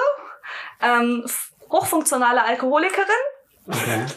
[0.82, 1.24] Ähm,
[1.70, 3.06] hochfunktionale Alkoholikerin.
[3.68, 4.06] Okay.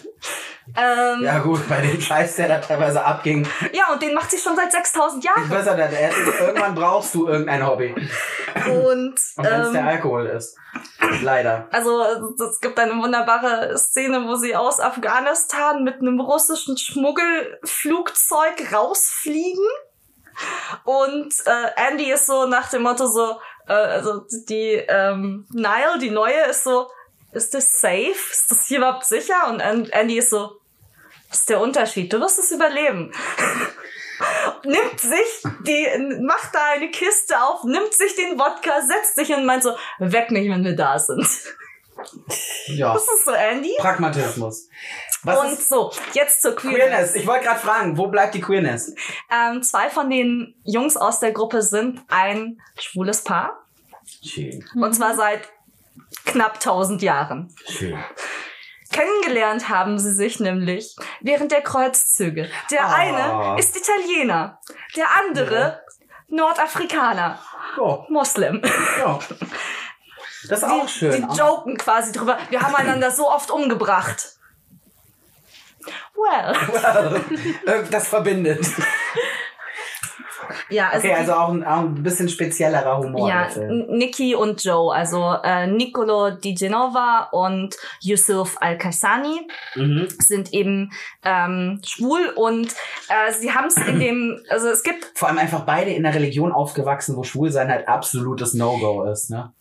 [0.77, 1.33] Ähm, ja.
[1.33, 3.45] Ja gut, bei dem Scheiß, der da teilweise abging.
[3.91, 5.49] und den macht sie schon seit 6000 Ich Jahren.
[5.49, 7.93] weiß ja, der- irgendwann brauchst du irgendein Hobby.
[8.67, 10.57] Und, Und wenn es der ähm, Alkohol ist.
[11.21, 11.67] Leider.
[11.69, 12.01] Also
[12.49, 19.67] es gibt eine wunderbare Szene, wo sie aus Afghanistan mit einem russischen Schmuggelflugzeug rausfliegen.
[20.85, 23.37] Und äh, Andy ist so nach dem Motto so,
[23.67, 26.89] äh, also die ähm, Nile, die neue, ist so,
[27.33, 28.15] ist das safe?
[28.31, 29.47] Ist das hier überhaupt sicher?
[29.49, 30.59] Und An- Andy ist so,
[31.29, 32.11] was ist der Unterschied?
[32.13, 33.11] Du wirst es überleben.
[34.63, 35.87] nimmt sich die,
[36.21, 40.31] macht da eine Kiste auf, nimmt sich den Wodka, setzt sich und meint so, weg
[40.31, 41.27] mich, wenn wir da sind.
[42.67, 42.93] Ja.
[42.93, 43.73] Das ist so Andy.
[43.77, 44.67] Pragmatismus.
[45.23, 46.79] Was und ist so, jetzt zur Queerness.
[46.85, 47.15] Queerness?
[47.15, 48.93] Ich wollte gerade fragen, wo bleibt die Queerness?
[49.31, 53.65] Ähm, zwei von den Jungs aus der Gruppe sind ein schwules Paar.
[54.21, 55.47] Schön, Und zwar seit
[56.25, 57.53] knapp 1000 Jahren.
[57.67, 57.97] schön.
[58.91, 62.47] Kennengelernt haben sie sich nämlich während der Kreuzzüge.
[62.69, 62.93] Der Ah.
[62.93, 64.59] eine ist Italiener,
[64.95, 65.81] der andere
[66.27, 67.39] Nordafrikaner,
[67.77, 68.61] Ja, Moslem.
[68.99, 69.19] ja.
[70.47, 71.27] Das ist auch schön.
[71.27, 72.37] Die joken quasi drüber.
[72.49, 74.29] Wir haben einander so oft umgebracht.
[76.15, 77.21] Well.
[77.65, 78.65] Äh, das verbindet.
[80.69, 83.27] Ja, also, Okay, also auch ein, auch ein bisschen speziellerer Humor.
[83.29, 83.69] ja, der Film.
[83.69, 90.07] N- Niki und Joe, also äh, Nicolo Di Genova und Yusuf Al-Kassani Mhm.
[90.19, 90.91] sind eben
[91.23, 92.67] ähm, schwul und
[93.09, 96.15] äh, sie haben es in dem, also es gibt Vor allem einfach beide in einer
[96.15, 99.51] Religion aufgewachsen, wo Schwulsein halt absolutes No-Go ist, ne?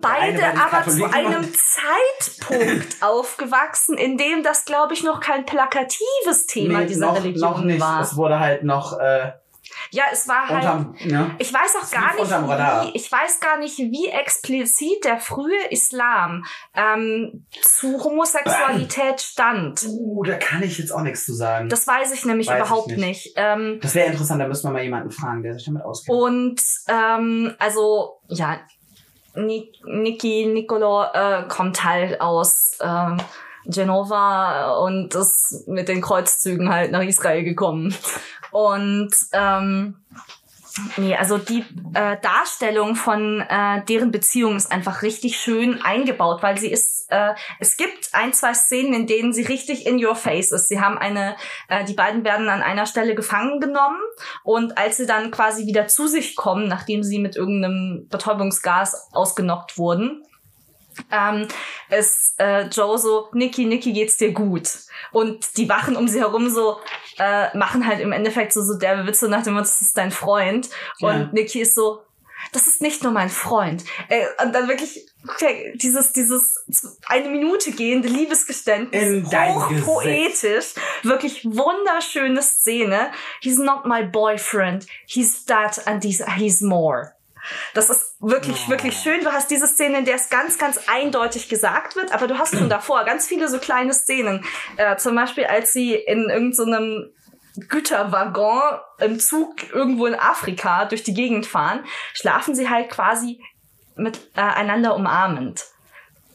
[0.00, 1.44] beide aber zu einem
[2.38, 7.50] Zeitpunkt aufgewachsen, in dem das, glaube ich, noch kein plakatives Thema Nee, dieser noch, Religion
[7.50, 7.80] noch nicht.
[7.80, 8.00] war.
[8.00, 9.32] Es wurde halt noch äh,
[9.90, 10.64] Ja, es war halt.
[10.64, 11.34] unterm, ne?
[11.38, 16.44] Ich weiß auch gar nicht, wie, ich weiß gar nicht, wie explizit der frühe Islam
[16.74, 19.82] ähm, zu Homosexualität stand.
[19.86, 21.68] Uh, da kann ich jetzt auch nichts zu sagen.
[21.68, 22.98] Das, Das weiß ich nämlich Weiß ich überhaupt nicht.
[22.98, 23.32] nicht.
[23.36, 26.18] Ähm, wäre interessant, da müssen wir mal jemanden fragen, der sich damit auskennt.
[26.18, 28.60] und ähm, also ja,
[29.34, 33.16] Ni Niki Nicolo äh, kommt halt aus ähm,
[33.66, 37.94] Genova und ist mit den Kreuzzügen halt nach Israel gekommen.
[38.50, 39.96] Und ähm,
[40.96, 46.58] nee, also die äh, Darstellung von äh, deren Beziehung ist einfach richtig schön eingebaut, weil
[46.58, 50.52] sie ist, äh, es gibt ein, zwei Szenen, in denen sie richtig in your face
[50.52, 50.68] ist.
[50.68, 51.36] Sie haben eine,
[51.68, 54.00] äh, die beiden werden an einer Stelle gefangen genommen
[54.44, 59.78] und als sie dann quasi wieder zu sich kommen, nachdem sie mit irgendeinem Betäubungsgas ausgenockt
[59.78, 60.24] wurden,
[61.10, 61.48] ähm,
[61.90, 64.68] ist äh, Joe so, Niki, Niki, geht's dir gut?
[65.12, 66.78] Und die Wachen um sie herum so
[67.18, 70.10] äh, machen halt im Endeffekt so, so derbe Witze nach dem Motto, das ist dein
[70.10, 70.68] Freund.
[71.00, 71.28] Und Ja.
[71.32, 72.02] Niki ist so,
[72.52, 73.84] das ist nicht nur mein Freund.
[74.08, 76.56] Äh, und dann wirklich okay, dieses, dieses
[77.06, 83.12] eine Minute gehende Liebesgeständnis, hochpoetisch, wirklich wunderschöne Szene.
[83.40, 87.14] He's not my boyfriend, he's that and he's, he's more.
[87.74, 88.70] Das ist wirklich, Oh.
[88.70, 89.20] wirklich schön.
[89.22, 92.56] Du hast diese Szene, in der es ganz, ganz eindeutig gesagt wird, aber du hast
[92.56, 94.44] schon davor ganz viele so kleine Szenen.
[94.76, 97.12] Äh, zum Beispiel, als sie in irgendeinem
[97.68, 98.60] Güterwaggon
[99.00, 101.84] im Zug irgendwo in Afrika durch die Gegend fahren,
[102.14, 103.40] schlafen sie halt quasi
[103.96, 105.64] miteinander umarmend.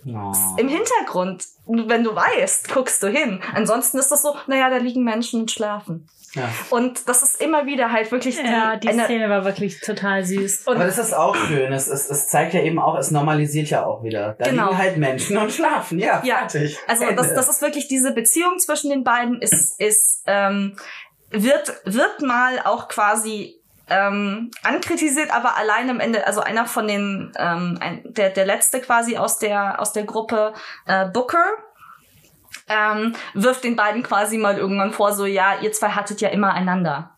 [0.06, 0.34] Oh.
[0.58, 3.42] Im Hintergrund, wenn du weißt, guckst du hin.
[3.54, 6.08] Ansonsten ist das so, naja, da liegen Menschen und schlafen.
[6.38, 6.50] Ja.
[6.70, 10.24] Und das ist immer wieder halt wirklich die, Ja, die eine, Szene war wirklich total
[10.24, 10.68] süß.
[10.68, 11.74] und Aber das ist auch schön.
[11.74, 14.36] Es, es, es zeigt ja eben auch, es normalisiert ja auch wieder.
[14.40, 14.66] Da Genau.
[14.68, 16.00] liegen halt Menschen und schlafen.
[16.00, 16.78] Ja, Ja, fertig.
[16.88, 17.16] Also Ende.
[17.16, 20.78] das, das ist wirklich diese Beziehung zwischen den beiden ist, ist ähm,
[21.32, 23.56] wird, wird mal auch quasi
[23.90, 28.82] ähm, ankritisiert, aber allein am Ende, also einer von den, ähm, ein, der, der letzte
[28.82, 30.54] quasi aus der, aus der Gruppe,
[30.86, 31.46] äh, Booker,
[32.70, 36.54] ähm, wirft den beiden quasi mal irgendwann vor, so, ja, ihr zwei hattet ja immer
[36.54, 37.17] einander.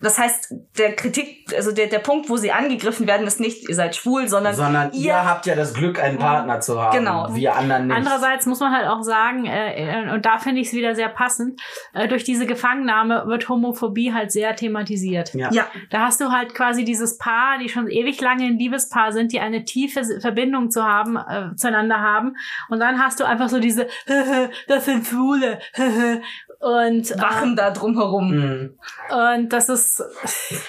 [0.00, 3.74] Das heißt, der Kritik, also der, der Punkt, wo sie angegriffen werden, ist nicht, ihr
[3.74, 6.96] seid schwul, sondern, Sondern ihr, ihr habt ja das Glück, einen Partner zu haben.
[6.96, 7.28] Genau.
[7.34, 7.96] Wir anderen nicht.
[7.96, 11.08] Andererseits muss man halt auch sagen, äh, äh, und da finde ich es wieder sehr
[11.08, 11.60] passend,
[11.94, 15.34] äh, durch diese Gefangennahme wird Homophobie halt sehr thematisiert.
[15.34, 15.50] ja.
[15.52, 19.32] ja, Da hast du halt quasi dieses Paar, die schon ewig lange ein Liebespaar sind,
[19.32, 22.36] die eine tiefe Verbindung zu haben, äh, zueinander haben.
[22.68, 23.86] Und dann hast du einfach so diese,
[24.68, 25.58] das sind Schwule.
[26.62, 28.30] und, äh, wachen da drumherum.
[28.30, 28.78] Mhm.
[29.10, 30.02] und das ist,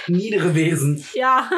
[0.08, 1.06] Niedere Wesen.
[1.14, 1.50] ja,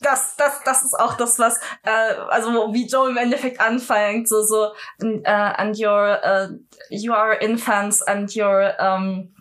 [0.00, 4.42] das, das, das ist auch das, was, äh, also wie Joe im Endeffekt anfängt, so,
[4.42, 6.48] so, uh, and your, uh,
[6.88, 9.34] you are infants and your um,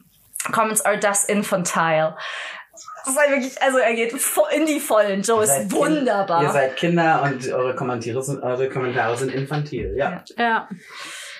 [0.51, 2.15] comments are das infantile.
[3.05, 4.13] Das ist halt wirklich, also er geht
[4.53, 5.21] in die Vollen.
[5.21, 6.39] Joe ist wunderbar.
[6.39, 9.95] Kind, ihr seid Kinder und eure Kommentare sind, eure Kommentare sind infantil.
[9.97, 10.23] Ja.
[10.37, 10.67] ja.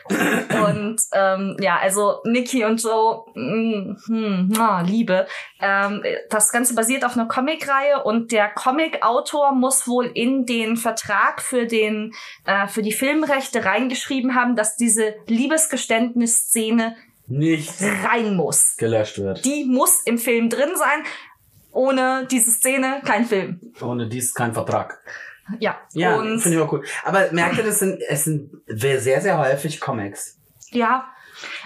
[0.10, 5.28] Und ähm, ja, also Nikki und Joe, mm, hm, ah, Liebe.
[5.62, 11.42] Ähm, das Ganze basiert auf einer Comicreihe und der Comicautor muss wohl in den Vertrag
[11.42, 12.14] für den
[12.46, 16.96] äh, für die Filmrechte reingeschrieben haben, dass diese Liebesgeständnisszene
[17.28, 17.74] Nicht
[18.06, 18.76] rein muss.
[18.78, 19.44] gelöscht wird.
[19.46, 21.04] Die muss im Film drin sein.
[21.72, 23.60] Ohne diese Szene kein Film.
[23.82, 25.00] Ohne dies kein Vertrag.
[25.60, 25.78] Ja.
[25.94, 26.84] Ja, finde ich auch cool.
[27.04, 30.38] Aber merkt ihr, das sind, es sind sehr, sehr häufig Comics.
[30.72, 31.08] Ja.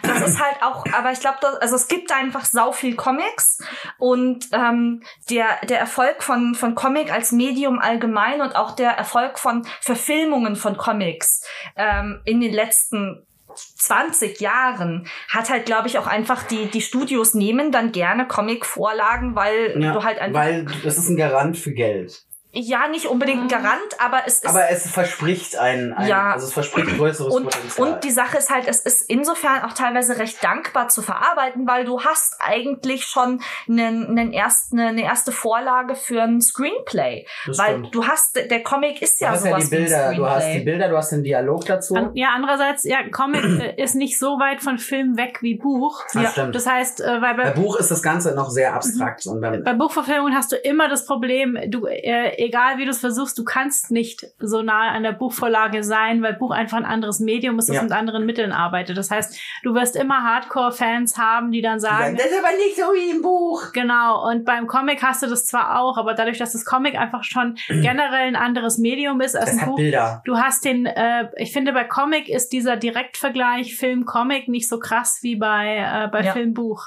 [0.03, 3.59] Das ist halt auch, aber ich glaube, also es gibt einfach sau viel Comics
[3.97, 9.39] und ähm, der der Erfolg von von Comic als Medium allgemein und auch der Erfolg
[9.39, 13.25] von Verfilmungen von Comics ähm, in den letzten
[13.55, 19.35] 20 Jahren hat halt, glaube ich, auch einfach die, die Studios nehmen dann gerne Comic-Vorlagen,
[19.35, 20.39] weil Ja, du halt einfach.
[20.41, 22.23] weil das ist ein Garant für Geld.
[22.53, 24.47] Ja, nicht unbedingt ein Garant, aber es ist.
[24.47, 26.33] Aber es verspricht ein, ein Ja.
[26.33, 27.87] also es verspricht größeres und, Potenzial.
[27.87, 31.85] und die Sache ist halt, es ist insofern auch teilweise recht dankbar zu verarbeiten, weil
[31.85, 37.25] du hast eigentlich schon einen, einen erst, eine, eine erste Vorlage für ein Screenplay.
[37.47, 37.95] Das weil stimmt.
[37.95, 40.25] du hast, der Comic ist du ja hast ja sowas die Bilder, wie ein du
[40.29, 40.59] hast die.
[40.59, 41.95] Bilder, du hast den Dialog dazu.
[41.95, 43.43] An, ja, andererseits, ja, Comic
[43.77, 46.03] äh, ist nicht so weit von Film weg wie Buch.
[46.13, 46.53] Ja, ja, stimmt.
[46.53, 49.63] Das heißt, äh, weil Bei bei, Buch ist das Ganze noch sehr abstrakt und beim,
[49.63, 53.43] bei Buchverfilmungen hast du immer das Problem, du, äh, egal wie du es versuchst, du
[53.43, 57.69] kannst nicht so nah an der Buchvorlage sein, weil Buch einfach ein anderes Medium ist,
[57.69, 57.83] das Ja.
[57.83, 58.97] mit anderen Mitteln arbeitet.
[58.97, 62.83] Das heißt, du wirst immer Hardcore-Fans haben, die dann sagen, das ist aber nicht so
[62.93, 63.71] wie im Buch.
[63.73, 67.23] Genau, und beim Comic hast du das zwar auch, aber dadurch, dass das Comic einfach
[67.23, 70.21] schon generell ein anderes Medium ist als Es ein hat Buch, Bilder.
[70.25, 75.19] du hast den, äh, ich finde, bei Comic ist dieser Direktvergleich Film-Comic nicht so krass
[75.21, 76.33] wie bei, äh, bei Ja.
[76.33, 76.85] Film-Buch.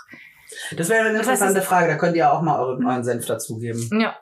[0.77, 3.27] Das wäre eine Das heißt, interessante Frage, da könnt ihr auch mal euren, euren Senf
[3.27, 3.89] dazugeben.
[4.01, 4.15] Ja.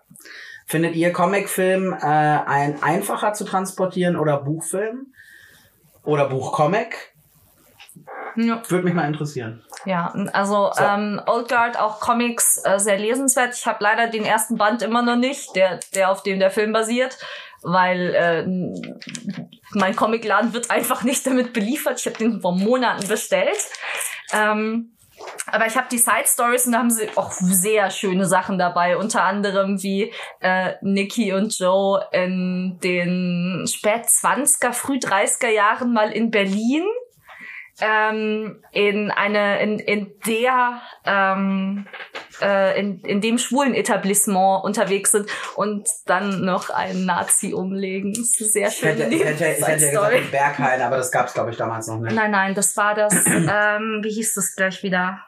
[0.66, 5.12] Findet ihr Comicfilm äh, ein einfacher zu transportieren oder Buchfilm?
[6.04, 7.12] Oder Buchcomic?
[8.36, 8.62] ja.
[8.68, 9.62] Würde mich mal interessieren.
[9.84, 10.82] Ja, also So.
[10.82, 13.54] ähm, Old Guard auch Comics äh, sehr lesenswert.
[13.54, 16.72] Ich habe leider den ersten Band immer noch nicht, der der auf dem der Film
[16.72, 17.18] basiert,
[17.62, 18.46] weil äh,
[19.74, 22.00] mein Comicladen wird einfach nicht damit beliefert.
[22.00, 23.58] Ich habe den vor Monaten bestellt.
[24.32, 24.96] Ähm,
[25.46, 28.96] aber ich habe die Side Stories und da haben sie auch sehr schöne Sachen dabei,
[28.96, 36.10] unter anderem wie äh, Nikki und Joe in den spät 20er, früh 30er Jahren mal
[36.10, 36.84] in Berlin
[37.82, 41.86] ähm, in eine in, in der ähm,
[42.40, 48.12] äh, in, in dem schwulen Etablissement unterwegs sind und dann noch einen Nazi umlegen.
[48.12, 50.80] Das ist eine sehr Ich schöne hätte, ich hätte, ich hätte ja gesagt in Berghain,
[50.80, 52.14] aber das gab es, glaube ich, damals noch nicht.
[52.14, 55.20] Nein, nein, das war das, ähm, wie hieß das gleich wieder?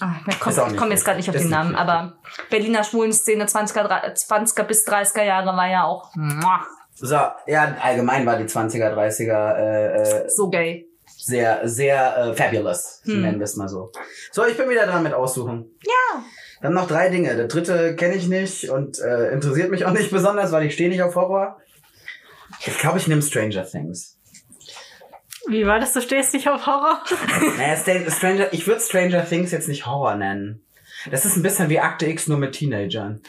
[0.00, 2.18] Ah, ich komme komm jetzt gerade nicht auf den Namen, nicht aber
[2.50, 7.16] Berliner Schwulenszene 20er, dre- 20er bis 30er Jahre war ja auch muah, So,
[7.48, 10.87] ja, allgemein war die 20er, 30er äh, äh, so gay.
[11.28, 13.20] Sehr, sehr äh, fabulous, Hm.
[13.22, 13.92] nennen wir es mal so.
[14.32, 15.70] So, ich bin wieder dran mit aussuchen.
[15.86, 16.22] Ja.
[16.60, 17.36] Dann noch drei Dinge.
[17.36, 20.88] Der dritte kenne ich nicht und äh, interessiert mich auch nicht besonders, weil ich stehe
[20.88, 21.60] nicht auf Horror.
[22.66, 24.16] Ich glaube, ich nehme Stranger Things.
[25.46, 25.92] Wie war das?
[25.92, 27.02] Du stehst nicht auf Horror?
[27.56, 27.76] Naja,
[28.10, 30.64] Stranger, ich würde Stranger Things jetzt nicht Horror nennen.
[31.10, 33.22] Das ist ein bisschen wie Akte X nur mit Teenagern.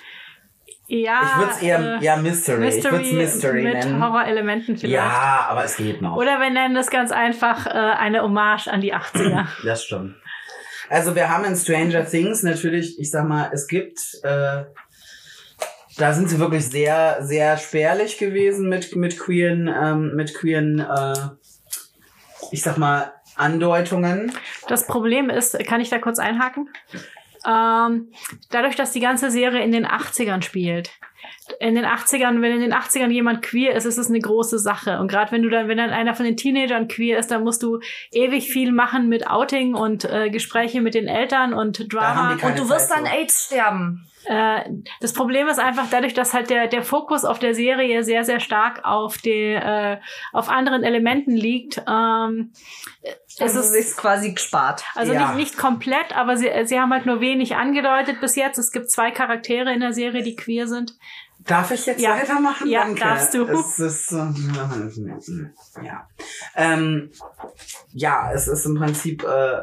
[0.90, 1.22] Ja.
[1.24, 2.68] ich würde es eher, äh, ja, Mystery.
[2.68, 4.04] Ich würde es Mystery mit nennen.
[4.04, 4.94] Horrorelementen vielleicht.
[4.94, 6.16] Ja, aber es geht noch.
[6.16, 9.46] Oder wir nennen das ganz einfach äh, eine Hommage an die 80er.
[9.64, 10.16] Das stimmt.
[10.90, 14.64] Also wir haben in Stranger Things natürlich, ich sag mal, es gibt, äh,
[15.98, 21.14] da sind sie wirklich sehr, sehr spärlich gewesen mit mit queeren, ähm, mit queeren, äh,
[22.52, 24.32] ich sag mal Andeutungen.
[24.68, 26.70] Das Problem ist, kann ich da kurz einhaken?
[27.46, 28.12] Ähm,
[28.52, 30.92] dadurch, dass die ganze Serie in den 80ern spielt.
[31.60, 35.00] In den 80ern, wenn in den 80ern jemand queer ist, ist es eine große Sache.
[35.00, 37.64] Und gerade wenn du dann, wenn dann einer von den Teenagern queer ist, dann musst
[37.64, 37.80] du
[38.12, 42.34] ewig viel machen mit Outing und äh, Gespräche mit den Eltern und Drama.
[42.34, 43.06] Und du wirst Zeit an.
[43.06, 44.09] AIDS sterben.
[44.26, 44.62] Äh,
[45.02, 48.40] das Problem ist einfach dadurch, dass halt der, der Fokus auf der Serie sehr, sehr
[48.40, 49.98] stark auf, die, äh,
[50.34, 51.82] auf anderen Elementen liegt.
[51.88, 52.52] Ähm,
[53.02, 54.84] es Also ist, quasi gespart.
[54.96, 55.28] also Ja.
[55.28, 58.58] nicht, nicht komplett, aber sie, sie haben halt nur wenig angedeutet bis jetzt.
[58.58, 60.98] Es gibt zwei Charaktere in der Serie, die queer sind.
[61.48, 62.18] Darf ich jetzt Ja.
[62.18, 62.68] weitermachen?
[62.70, 63.00] Ja, Danke.
[63.00, 63.46] darfst du.
[63.48, 64.18] Es ist, äh,
[65.84, 66.08] ja.
[66.56, 67.12] Ähm,
[67.94, 69.62] ja, es ist im Prinzip, äh,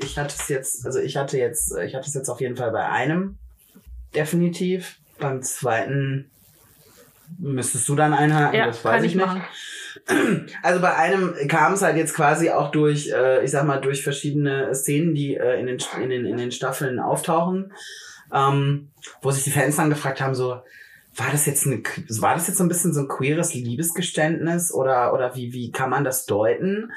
[0.00, 2.70] ich hatte es jetzt, also ich hatte jetzt, ich hatte es jetzt auf jeden Fall
[2.70, 3.38] bei einem,
[4.18, 4.98] definitiv.
[5.18, 6.30] Beim zweiten
[7.38, 9.26] müsstest du dann einhaken, Ja, das weiß ich ich nicht.
[9.26, 9.42] machen.
[10.62, 14.04] Also bei einem kam es halt jetzt quasi auch durch, äh, ich sag mal, durch
[14.04, 17.72] verschiedene Szenen, die äh, in, den, in, den, in den Staffeln auftauchen,
[18.32, 18.90] ähm,
[19.22, 20.60] wo sich die Fans dann gefragt haben, so,
[21.16, 21.82] war das jetzt eine,
[22.20, 25.90] war das jetzt so ein bisschen so ein queeres Liebesgeständnis oder, oder wie, wie kann
[25.90, 26.92] man das deuten?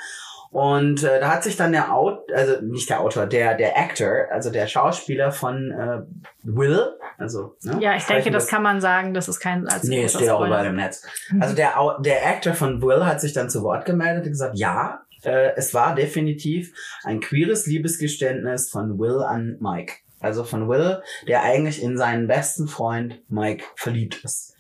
[0.52, 4.28] Und äh, da hat sich dann der Autor, also nicht der Autor, der, der Actor,
[4.32, 6.02] also der Schauspieler von äh,
[6.44, 9.14] Will, also ne, Ja, ich denke, das wir- kann man sagen.
[9.14, 11.04] Das ist kein als Nee, steht auch überall im Netz.
[11.40, 15.02] Also der, der Actor von Will hat sich dann zu Wort gemeldet und gesagt, ja,
[15.24, 16.74] äh, es war definitiv
[17.04, 19.94] ein queeres Liebesgeständnis von Will an Mike.
[20.20, 24.56] Also von Will, der eigentlich in seinen besten Freund Mike verliebt ist.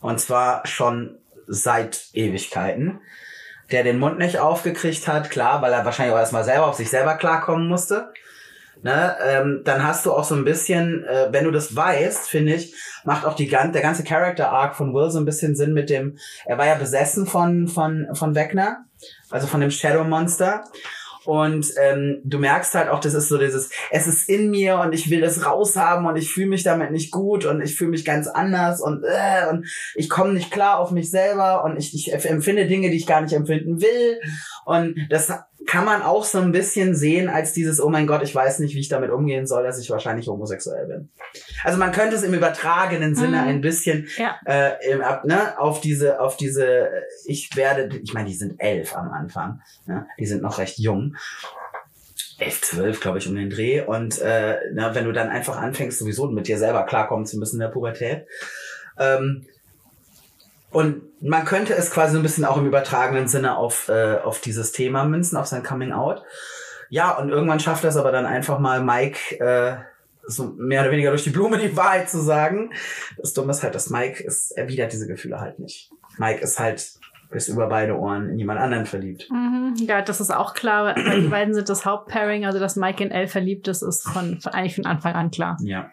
[0.00, 3.00] Und zwar schon seit Ewigkeiten.
[3.70, 6.88] Der den Mund nicht aufgekriegt hat, klar, weil er wahrscheinlich auch erstmal selber auf sich
[6.90, 8.12] selber klarkommen musste.
[8.82, 12.54] Ne, ähm, dann hast du auch so ein bisschen, äh, wenn du das weißt, finde
[12.54, 12.74] ich,
[13.04, 15.90] macht auch die gan der ganze Character Arc von Will so ein bisschen Sinn mit
[15.90, 18.84] dem, er war ja besessen von von von Wegner,
[19.30, 20.62] also von dem Shadow Monster
[21.28, 24.94] und ähm, du merkst halt auch, das ist so dieses, es ist in mir und
[24.94, 28.06] ich will das raushaben und ich fühle mich damit nicht gut und ich fühle mich
[28.06, 32.14] ganz anders und, äh, und ich komme nicht klar auf mich selber und ich, ich
[32.14, 34.20] empfinde Dinge, die ich gar nicht empfinden will.
[34.64, 35.30] Und das
[35.70, 38.74] kann man auch so ein bisschen sehen als dieses, oh mein Gott, ich weiß nicht,
[38.74, 41.10] wie ich damit umgehen soll, dass ich wahrscheinlich homosexuell bin.
[41.62, 43.48] Also man könnte es im übertragenen Sinne Mhm.
[43.48, 44.36] ein bisschen Ja.
[44.46, 46.88] äh, im, ab, ne, auf diese, auf diese,
[47.26, 50.06] ich werde, ich meine, die sind elf am Anfang, ne?
[50.18, 51.14] die sind noch recht jung.
[52.38, 53.82] Elf, zwölf, glaube ich, um den Dreh.
[53.82, 57.56] Und äh, na, wenn du dann einfach anfängst, sowieso mit dir selber klarkommen zu müssen
[57.56, 58.26] in der Pubertät.
[58.98, 59.44] Ähm,
[60.70, 64.40] und man könnte es quasi so ein bisschen auch im übertragenen Sinne auf, äh, auf
[64.40, 66.22] dieses Thema münzen, auf sein Coming Out.
[66.90, 69.76] Ja, und irgendwann schafft das aber dann einfach mal Mike äh,
[70.26, 72.72] so mehr oder weniger durch die Blume die Wahrheit zu sagen.
[73.16, 75.90] Das Dumme ist halt, dass Mike ist, erwidert diese Gefühle halt nicht.
[76.18, 76.98] Mike ist halt
[77.30, 79.28] bis über beide Ohren in jemand anderen verliebt.
[79.30, 79.74] Mhm.
[79.76, 83.10] Ja, das ist auch klar, weil die beiden sind das Hauptpairing, also dass Mike in
[83.10, 85.58] Elle verliebt ist, ist von, von eigentlich von Anfang an klar.
[85.60, 85.90] Ja.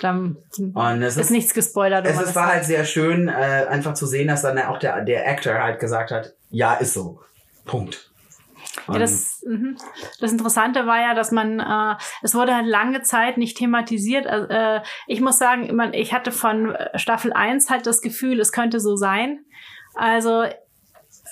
[0.00, 2.06] Dann Und es ist ist, nichts gespoilert.
[2.06, 3.32] es ist, war halt sehr schön, äh,
[3.68, 7.20] einfach zu sehen, dass dann auch der, der Actor halt gesagt hat, ja, ist so.
[7.64, 8.10] Punkt.
[8.88, 9.76] Ja, das, mhm.
[10.20, 14.26] das Interessante war ja, dass man, äh, es wurde halt lange Zeit nicht thematisiert.
[14.26, 18.40] Also, äh, ich muss sagen, man, ich hatte von äh, Staffel 1 halt das Gefühl,
[18.40, 19.44] es könnte so sein.
[19.94, 20.44] Also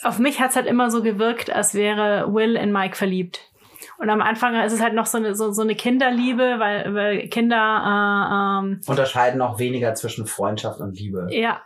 [0.03, 3.48] auf mich hat's halt immer so gewirkt, als wäre Will in Mike verliebt.
[3.99, 7.29] Und am Anfang ist es halt noch so eine, so, so eine Kinderliebe, weil, weil
[7.29, 11.29] Kinder, äh, ähm, unterscheiden auch weniger zwischen Freundschaft und Liebe.
[11.31, 11.61] ja.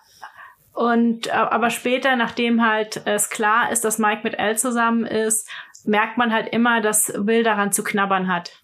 [0.73, 5.47] Und äh, aber später, nachdem halt es klar ist, dass Mike mit Elle zusammen ist,
[5.85, 8.62] merkt man halt immer, dass Will daran zu knabbern hat.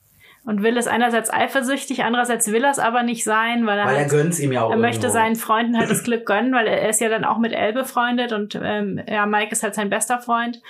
[0.49, 3.97] Und Will ist einerseits eifersüchtig, andererseits will er es aber nicht sein, weil er, Weil
[3.97, 6.66] er halt, gönnt's ihm ja auch er möchte seinen Freunden halt das Glück gönnen, weil
[6.66, 9.91] er ist ja dann auch mit Elle befreundet und ähm, ja, Mike ist halt sein
[9.91, 10.62] bester Freund.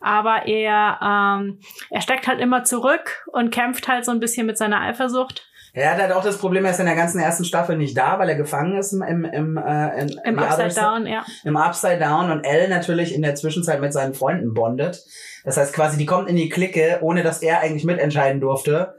[0.00, 1.58] Aber er, ähm,
[1.90, 5.46] er steckt halt immer zurück und kämpft halt so ein bisschen mit seiner Eifersucht.
[5.74, 8.18] Er hat halt auch das Problem, er ist in der ganzen ersten Staffel nicht da,
[8.18, 11.26] weil er gefangen ist im, im, im, äh, Im The Upside Down, ja.
[11.44, 15.04] Im Upside Down und Elle natürlich in der Zwischenzeit mit seinen Freunden bondet.
[15.44, 18.94] Das heißt quasi, die kommt in die Clique, ohne dass er eigentlich mitentscheiden durfte,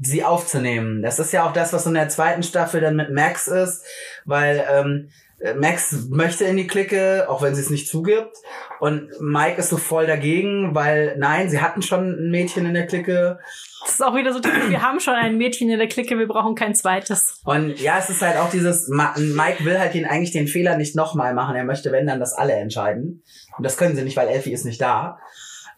[0.00, 1.02] sie aufzunehmen.
[1.02, 3.84] Das ist ja auch das, was in der zweiten Staffel dann mit Max ist,
[4.24, 5.10] weil ähm,
[5.56, 8.36] Max möchte in die Clique, auch wenn sie es nicht zugibt.
[8.78, 12.86] Und Mike ist so voll dagegen, weil nein, sie hatten schon ein Mädchen in der
[12.86, 13.38] Clique.
[13.82, 16.28] Das ist auch wieder so typisch, wir haben schon ein Mädchen in der Clique, wir
[16.28, 17.40] brauchen kein zweites.
[17.44, 20.94] Und ja, es ist halt auch dieses, Mike will halt den, eigentlich den Fehler nicht
[20.94, 21.56] nochmal machen.
[21.56, 23.22] Er möchte, wenn dann, das alle entscheiden.
[23.56, 25.18] Und das können sie nicht, weil Elfie ist nicht da.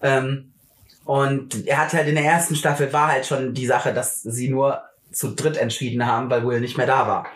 [0.01, 0.52] Ähm,
[1.05, 4.49] und er hat halt in der ersten Staffel war halt schon die Sache, dass sie
[4.49, 7.27] nur zu dritt entschieden haben, weil Will nicht mehr da war.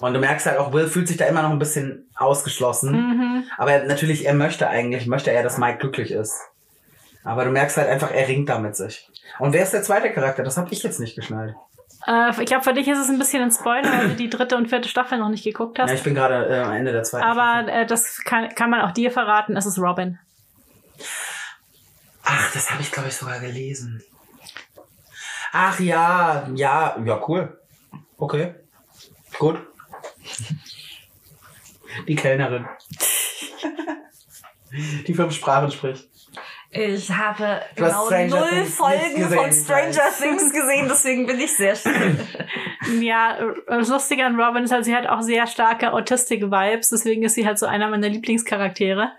[0.00, 2.92] Und du merkst halt auch, Will fühlt sich da immer noch ein bisschen ausgeschlossen.
[2.92, 3.44] Mhm.
[3.56, 6.38] Aber natürlich, er möchte eigentlich, möchte er, dass Mike glücklich ist.
[7.24, 9.10] Aber du merkst halt einfach, er ringt da mit sich.
[9.38, 10.42] Und wer ist der zweite Charakter?
[10.42, 11.54] Das habe ich jetzt nicht geschnallt.
[12.06, 14.56] Äh, ich glaube, für dich ist es ein bisschen ein Spoiler, weil du die dritte
[14.56, 15.88] und vierte Staffel noch nicht geguckt hast.
[15.88, 17.24] Ja, ich bin gerade äh, am Ende der zweiten.
[17.24, 20.18] Aber äh, das kann, kann man auch dir verraten, es ist Robin.
[22.28, 24.02] Ach, das habe ich, glaube ich, sogar gelesen.
[25.52, 27.58] Ach ja, ja, ja, cool.
[28.18, 28.54] Okay.
[29.38, 29.58] Gut.
[32.08, 32.66] Die Kellnerin.
[35.06, 36.08] Die fünf Sprachen spricht.
[36.70, 40.10] Ich habe Du genau Stranger null Things Folgen von Stranger.
[40.20, 42.18] Things gesehen, deswegen bin ich sehr still.
[43.00, 47.24] Ja, äh, das Lustige an Robin ist halt, sie hat auch sehr starke Autistic-Vibes, deswegen
[47.24, 49.10] ist sie halt so einer meiner Lieblingscharaktere.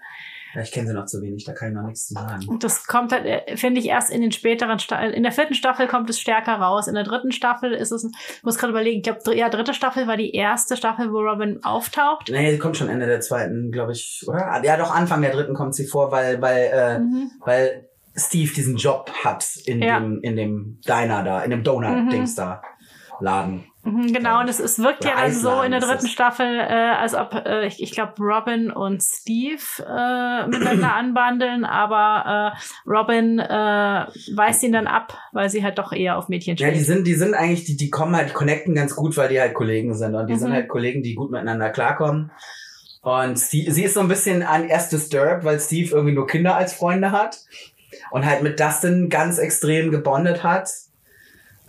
[0.57, 2.47] Ja, ich kenne sie noch zu wenig, da kann ich noch nichts zu sagen.
[2.47, 5.13] Und das kommt halt, äh, finde ich, erst in den späteren Staffeln.
[5.13, 6.87] In der vierten Staffel kommt es stärker raus.
[6.87, 10.07] In der dritten Staffel ist es, ich muss gerade überlegen, ich glaube, ja, dritte Staffel
[10.07, 12.29] war die erste Staffel, wo Robin auftaucht.
[12.31, 14.59] Nee, sie kommt schon Ende der zweiten, glaube ich, oder?
[14.63, 17.29] Ja, doch, Anfang der dritten kommt sie vor, weil, weil, äh, Mhm.
[17.45, 19.99] weil Steve diesen Job hat in Ja.
[19.99, 22.63] dem, in dem Diner da, in dem Donut-Dings da,
[23.19, 23.65] Laden.
[23.91, 26.07] Mhm, Genau, und es, es wirkt ja dann so in der dritten.
[26.07, 32.53] Staffel, äh, als ob, äh, ich, ich glaube, Robin und Steve äh, miteinander anbandeln, aber
[32.55, 32.59] äh,
[32.89, 34.05] Robin äh,
[34.35, 36.85] weist ihn dann ab, weil sie halt doch eher auf Mädchen Ja, die steht.
[36.87, 39.53] sind, die sind eigentlich, die, die kommen halt, die connecten ganz gut, weil die halt
[39.53, 40.15] Kollegen sind.
[40.15, 40.39] Und die Mhm.
[40.39, 42.31] sind halt Kollegen, die gut miteinander klarkommen.
[43.01, 46.55] Und sie, sie ist so ein bisschen an erst disturbed, weil Steve irgendwie nur Kinder
[46.55, 47.37] als Freunde hat.
[48.11, 50.69] Und halt mit Dustin ganz extrem gebondet hat.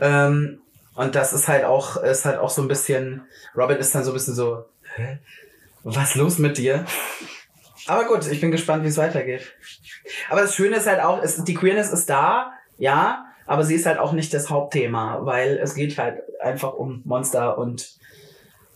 [0.01, 0.61] Ähm,
[0.99, 3.23] und das ist halt auch, ist halt auch so ein bisschen,
[3.57, 4.65] Robin ist dann so ein bisschen so,
[4.97, 5.21] hä?
[5.85, 6.85] Was los mit dir?
[7.87, 9.55] Aber gut, ich bin gespannt, wie es weitergeht.
[10.29, 13.87] Aber das Schöne ist halt auch, es, die Queerness ist da, ja, aber sie ist
[13.87, 17.97] halt auch nicht das Hauptthema, weil es geht halt einfach um Monster und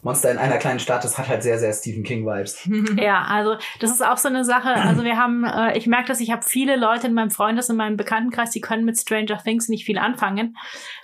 [0.03, 2.69] Monster in einer kleinen Stadt, das hat halt sehr, sehr Stephen King-Vibes.
[3.01, 4.75] Ja, also das ist auch so eine Sache.
[4.75, 7.77] Also wir haben, äh, ich merke, dass ich habe viele Leute in meinem Freundes- und
[7.77, 10.57] meinem Bekanntenkreis, die können mit Stranger Things nicht viel anfangen.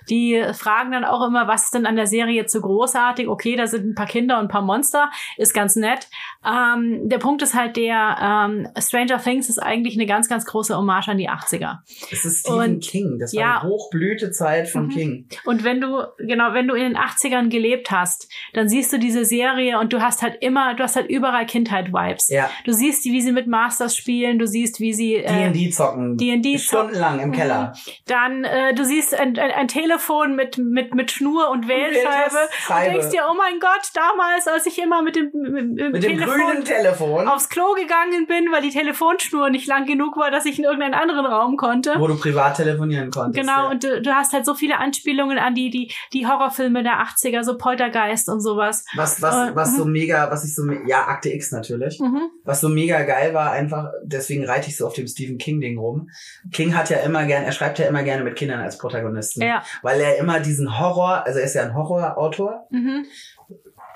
[0.09, 3.27] Die fragen dann auch immer, was ist denn an der Serie zu großartig?
[3.27, 6.07] Okay, da sind ein paar Kinder und ein paar Monster, ist ganz nett.
[6.45, 8.17] Ähm, der Punkt ist halt der,
[8.49, 11.79] ähm, Stranger Things ist eigentlich eine ganz, ganz große Hommage an die 80er.
[12.11, 13.59] Es ist Stephen Und- King, das war ja.
[13.63, 14.89] die Hochblütezeit von Mhm.
[14.89, 15.27] King.
[15.45, 19.25] Und wenn du, genau, wenn du in den 80ern gelebt hast, dann siehst du diese
[19.25, 22.29] Serie und du hast halt immer, du hast halt überall Kindheit-Vibes.
[22.29, 22.49] Ja.
[22.65, 26.17] Du siehst, wie sie mit Masters spielen, du siehst, wie sie äh, D&D zocken.
[26.17, 27.73] D&D Stundenlang im Keller.
[28.05, 32.53] dann äh, du siehst ein, ein, ein Telefon mit mit mit Schnur und Wählscheibe und
[32.59, 32.91] Scheibe.
[32.91, 36.17] denkst dir, oh mein Gott, damals, als ich immer mit dem, mit, mit Mit dem
[36.17, 40.57] grünen Telefon, aufs Klo gegangen bin, weil die Telefonschnur nicht lang genug war, dass ich
[40.59, 41.95] in irgendeinen anderen Raum konnte.
[41.97, 43.39] wo du privat telefonieren konntest.
[43.39, 43.69] Genau, ja.
[43.69, 47.43] und du, du hast halt so viele Anspielungen an die, die, die Horrorfilme der 80er,
[47.43, 48.78] so Poltergeist und sowas.
[48.95, 49.91] Was, was, Äh, was so mhm.
[49.91, 51.99] mega, was ich so, ja, Akte X natürlich.
[51.99, 52.21] Mhm.
[52.43, 56.09] Was so mega geil war, einfach, deswegen reite ich so auf dem Stephen King-Ding rum.
[56.51, 59.41] King hat ja immer gern, er schreibt ja immer gerne mit Kindern als Protagonisten.
[59.41, 59.63] Ja.
[59.81, 63.05] Weil er immer diesen Horror, also er ist ja ein Horrorautor, Mhm.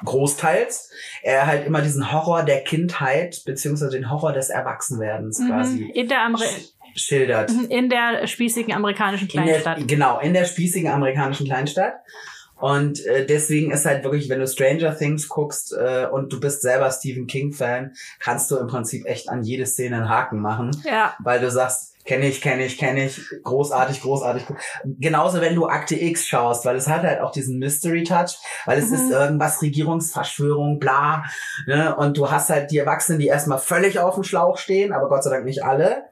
[0.06, 0.90] großteils.
[1.22, 5.48] Er halt immer diesen Horror der Kindheit, beziehungsweise den Horror des Erwachsenwerdens Mhm.
[5.48, 7.52] quasi In der Ameri sch schildert.
[7.52, 7.66] Mhm.
[7.70, 9.88] in der spießigen amerikanischen In der, Kleinstadt.
[9.88, 11.94] genau, in der spießigen amerikanischen Kleinstadt.
[12.64, 16.62] Und äh, deswegen ist halt wirklich, wenn du Stranger Things guckst äh, und du bist
[16.62, 21.14] selber Stephen King-Fan, kannst du im Prinzip echt an jede Szene einen Haken machen, Ja.
[21.22, 24.46] weil du sagst, kenne ich, kenne ich, kenne ich, großartig, großartig.
[24.86, 28.90] Genauso, wenn du Akte X schaust, weil es hat halt auch diesen Mystery-Touch, weil es
[28.92, 28.96] Mhm.
[28.96, 31.24] ist irgendwas Regierungsverschwörung, bla.
[31.68, 31.94] Ne?
[31.98, 35.26] Und du hast halt die Erwachsenen, die erstmal völlig auf dem Schlauch stehen, aber Gott
[35.26, 36.04] sei Dank nicht alle.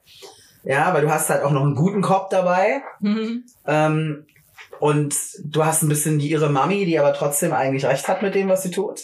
[0.64, 2.82] Ja, weil du hast halt auch noch einen guten Cop dabei.
[3.00, 3.46] Mhm.
[3.66, 4.26] Ähm,
[4.82, 8.34] und du hast ein bisschen die ihre Mami, die aber trotzdem eigentlich recht hat mit
[8.34, 9.02] dem, was sie tut.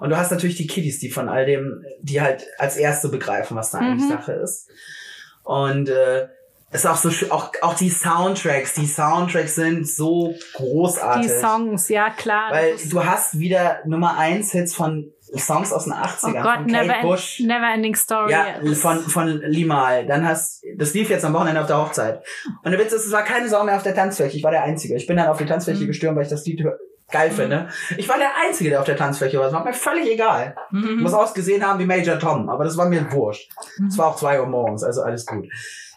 [0.00, 3.54] Und du hast natürlich die Kiddies, die von all dem, die halt als erste begreifen,
[3.54, 4.14] was da eigentlich Mhm.
[4.16, 4.70] Sache ist.
[5.44, 6.28] Und äh,
[6.70, 11.30] ist auch so schön, auch, auch die Soundtracks, die Soundtracks sind so großartig.
[11.30, 12.50] Die Songs, ja klar.
[12.50, 16.64] Weil du hast wieder Nummer eins Hits von Songs aus den 80ern, oh Gott, von
[16.66, 17.40] never, Kate end, Bush.
[17.40, 18.32] never Ending Story.
[18.32, 18.44] Ja,
[18.74, 20.06] von, von Limal.
[20.06, 22.22] Dann hast, das lief jetzt am Wochenende auf der Hochzeit.
[22.62, 24.36] Und der Witz ist, es war keine Sau mehr auf der Tanzfläche.
[24.36, 24.94] Ich war der Einzige.
[24.96, 25.86] Ich bin dann auf die Tanzfläche Mhm.
[25.88, 26.64] gestürmt, weil ich das Lied
[27.10, 27.68] geil finde.
[27.96, 29.44] Ich war der Einzige, der auf der Tanzfläche war.
[29.44, 30.54] Das war mir völlig egal.
[30.72, 31.02] Ich Mhm.
[31.02, 33.50] muss ausgesehen haben wie Major Tom, aber das war mir wurscht.
[33.88, 35.46] Es war auch zwei Uhr morgens, also alles gut.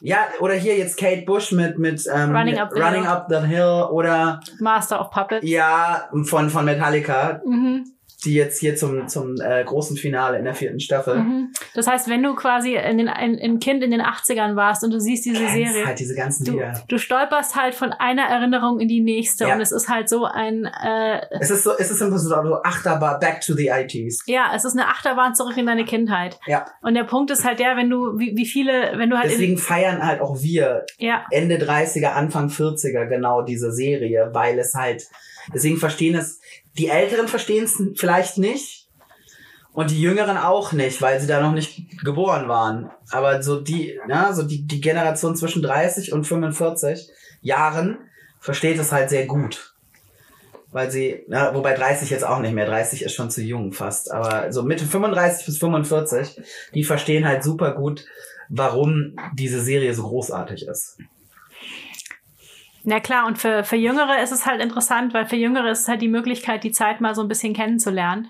[0.04, 3.06] Ja, oder hier jetzt Kate Bush mit, mit ähm, Running Up the Running.
[3.06, 5.46] Up the Hill oder Master of Puppets.
[5.48, 7.86] ja, von, von Metallica, Mhm.
[8.24, 11.16] Die jetzt hier zum, zum äh, großen Finale in der vierten Staffel.
[11.20, 11.52] Mhm.
[11.74, 14.92] Das heißt, wenn du quasi in den, ein, ein Kind in den 80ern warst und
[14.92, 16.74] du siehst diese Kennst Serie, halt diese ganzen du, Lieder.
[16.88, 19.56] du stolperst halt von einer Erinnerung in die nächste Ja.
[19.56, 22.36] und es ist halt so ein, äh, Es ist so, es ist im Prinzip so
[22.64, 24.20] Achterbahn, back to the 80s.
[24.28, 26.40] ja, es ist eine Achterbahn zurück in deine Kindheit.
[26.46, 26.66] Ja.
[26.82, 29.58] Und der Punkt ist halt der, wenn du, wie, wie viele, wenn du halt Deswegen
[29.58, 35.08] feiern halt auch wir ja, Ende 30er, Anfang 40er genau diese Serie, weil es halt,
[35.54, 36.40] deswegen verstehen es,
[36.78, 38.88] die Älteren verstehen es vielleicht nicht
[39.74, 42.92] und die Jüngeren auch nicht, weil sie da noch nicht geboren waren.
[43.10, 47.10] Aber so die, ja, so die, die Generation zwischen 30 und 45
[47.42, 47.98] Jahren
[48.40, 49.74] versteht es halt sehr gut.
[50.72, 54.12] Weil sie, ja, wobei 30 jetzt auch nicht mehr, 30 ist schon zu jung fast,
[54.12, 56.42] aber so Mitte 35 bis 45,
[56.74, 58.06] die verstehen halt super gut,
[58.48, 60.98] warum diese Serie so großartig ist.
[62.84, 65.88] Na klar, und für, für Jüngere ist es halt interessant, weil für Jüngere ist es
[65.88, 68.30] halt die Möglichkeit, die Zeit mal so ein bisschen kennenzulernen.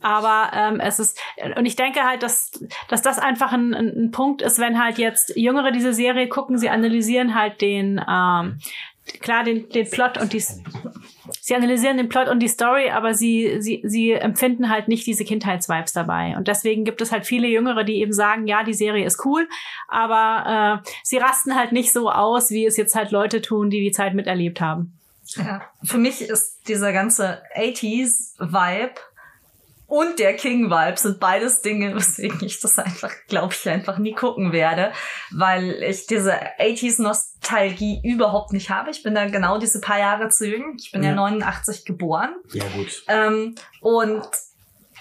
[0.00, 1.18] Aber ähm, es ist,
[1.56, 2.52] und ich denke halt, dass,
[2.88, 6.68] dass das einfach ein, ein, Punkt ist, wenn halt jetzt Jüngere diese Serie gucken, sie
[6.68, 8.58] analysieren halt den, ähm,
[9.20, 13.56] klar, den, den Plot und die, sie analysieren den Plot und die Story, aber sie,
[13.60, 16.36] sie, sie empfinden halt nicht diese Kindheitsvibes dabei.
[16.36, 19.48] Und deswegen gibt es halt viele Jüngere, die eben sagen, ja, die Serie ist cool,
[19.88, 23.80] aber äh, sie rasten halt nicht so aus, wie es jetzt halt Leute tun, die
[23.80, 24.98] die Zeit miterlebt haben.
[25.36, 25.62] Ja.
[25.82, 28.94] Für mich ist dieser ganze 80s-Vibe
[29.86, 34.52] und der King-Vibe sind beides Dinge, weswegen ich das einfach, glaube ich, einfach nie gucken
[34.52, 34.92] werde,
[35.30, 38.90] weil ich diese 80s-Nostalgie überhaupt nicht habe.
[38.90, 40.76] Ich bin da genau diese paar Jahre zu jung.
[40.78, 41.16] Ich bin ja, Ja.
[41.16, 42.34] 89 geboren.
[42.52, 43.04] Ja, gut.
[43.08, 44.26] Ähm, und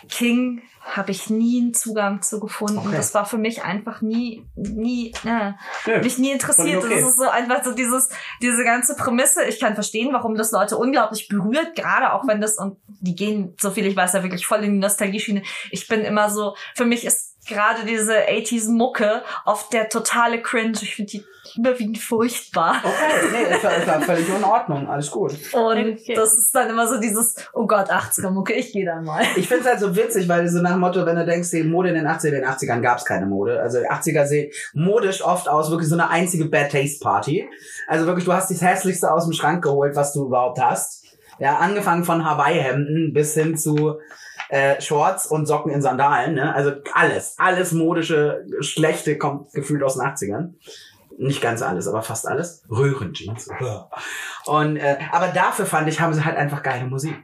[0.09, 2.77] King habe ich nie einen Zugang zu gefunden.
[2.77, 2.95] Okay.
[2.95, 5.53] Das war für mich einfach nie, nie, äh,
[5.87, 6.83] Nö, mich nie interessiert.
[6.83, 7.01] okay.
[7.01, 8.09] Das ist so einfach so dieses,
[8.41, 9.43] diese ganze Prämisse.
[9.45, 13.55] Ich kann verstehen, warum das Leute unglaublich berührt, gerade auch wenn das, und die gehen,
[13.59, 15.43] so viel ich weiß, ja wirklich voll in die Nostalgie-Schiene.
[15.71, 20.77] Ich bin immer so, für mich ist gerade diese 80s Mucke oft der totale Cringe.
[20.81, 21.25] Ich finde die
[21.57, 22.75] überwiegend furchtbar.
[22.83, 25.33] Okay, nee, ist, ja- ist ja völlig in Ordnung, alles gut.
[25.53, 26.13] Und Okay.
[26.15, 29.23] das ist dann immer so dieses, oh Gott, 80er Mucke, ich gehe da mal.
[29.35, 31.63] Ich finde es halt so witzig, weil so nach dem Motto, wenn du denkst, die
[31.63, 33.61] Mode in den 80ern, in den 80ern gab es keine Mode.
[33.61, 37.47] Also die 80er sehen modisch oft aus, wirklich so eine einzige Bad Taste Party.
[37.87, 41.03] Also wirklich, du hast das hässlichste aus dem Schrank geholt, was du überhaupt hast.
[41.39, 43.99] Ja, angefangen von Hawaii-Hemden bis hin zu
[44.53, 46.35] äh, Shorts und Socken in Sandalen.
[46.35, 46.53] Ne?
[46.53, 50.53] Also alles, alles modische, schlechte kommt gefühlt aus den 80ern.
[51.17, 52.63] Nicht ganz alles, aber fast alles.
[52.69, 53.49] Röhrenjeans.
[54.45, 57.15] Und äh, aber dafür fand ich, haben sie halt einfach geile Musik.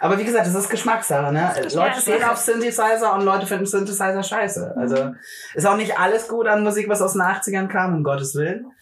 [0.00, 1.52] Aber wie gesagt, das ist Geschmackssache, ne?
[1.74, 2.32] Leute ist stehen Sache.
[2.32, 4.74] auf Synthesizer und Leute finden Synthesizer scheiße.
[4.76, 5.12] Also
[5.54, 8.72] ist auch nicht alles gut an Musik, was aus den 80ern kam, um Gottes Willen.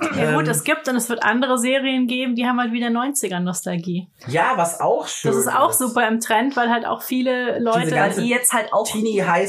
[0.00, 2.88] Ja gut, Ähm, es gibt und es wird andere Serien geben, die haben halt wieder
[2.88, 4.08] 90er-Nostalgie.
[4.26, 5.78] Ja, was auch schön Das ist auch ist.
[5.78, 9.02] super im Trend, weil halt auch viele Leute die jetzt halt auch die.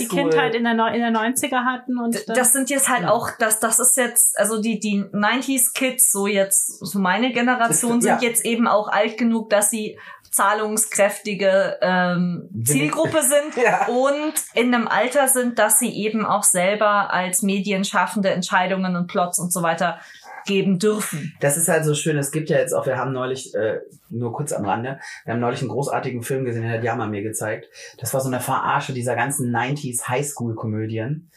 [0.08, 3.12] Kindheit in der, in der 90er hatten und dann- das sind jetzt halt Ja.
[3.12, 8.00] auch, das, das ist jetzt, also die, die 90s Kids, so jetzt, so meine Generation,
[8.00, 8.20] Ist- ja.
[8.20, 9.98] sind jetzt eben auch alt genug, dass sie
[10.32, 13.86] zahlungskräftige ähm, Zielgruppe sind Ja.
[13.88, 19.40] und in einem Alter sind, dass sie eben auch selber als Medienschaffende Entscheidungen und Plots
[19.40, 20.00] und so weiter
[20.46, 21.34] geben dürfen.
[21.40, 22.18] Das ist halt so schön.
[22.18, 25.40] Es gibt ja jetzt auch, wir haben neulich, äh, nur kurz am Rande, wir haben
[25.40, 27.68] neulich einen großartigen Film gesehen, den hat Jama mir gezeigt.
[27.98, 31.30] Das war so eine Verarsche dieser ganzen 90s Highschool-Komödien.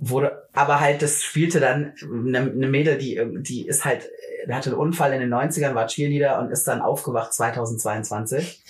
[0.00, 4.08] Wurde, aber halt, das spielte dann eine, eine Mädel, die, ähm, die ist halt,
[4.46, 8.62] äh, hatte einen Unfall in den 90ern, war Cheerleader und ist dann aufgewacht 2022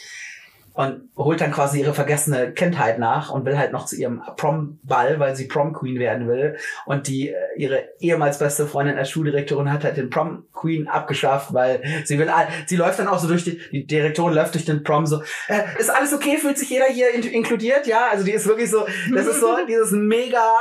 [0.79, 5.19] und holt dann quasi ihre vergessene Kindheit nach und will halt noch zu ihrem Prom-Ball,
[5.19, 6.57] weil sie Prom-Queen werden will.
[6.87, 11.83] Und die, äh, ihre ehemals beste Freundin als Schuldirektorin hat halt den Prom-Queen abgeschafft, weil
[12.05, 12.31] sie will,
[12.67, 15.63] sie läuft dann auch so durch die, die Direktorin läuft durch den Prom so, äh,
[15.81, 17.89] ist alles okay, fühlt sich jeder hier in, inkludiert?
[17.89, 20.59] Ja, also die ist wirklich so, das ist so dieses mega,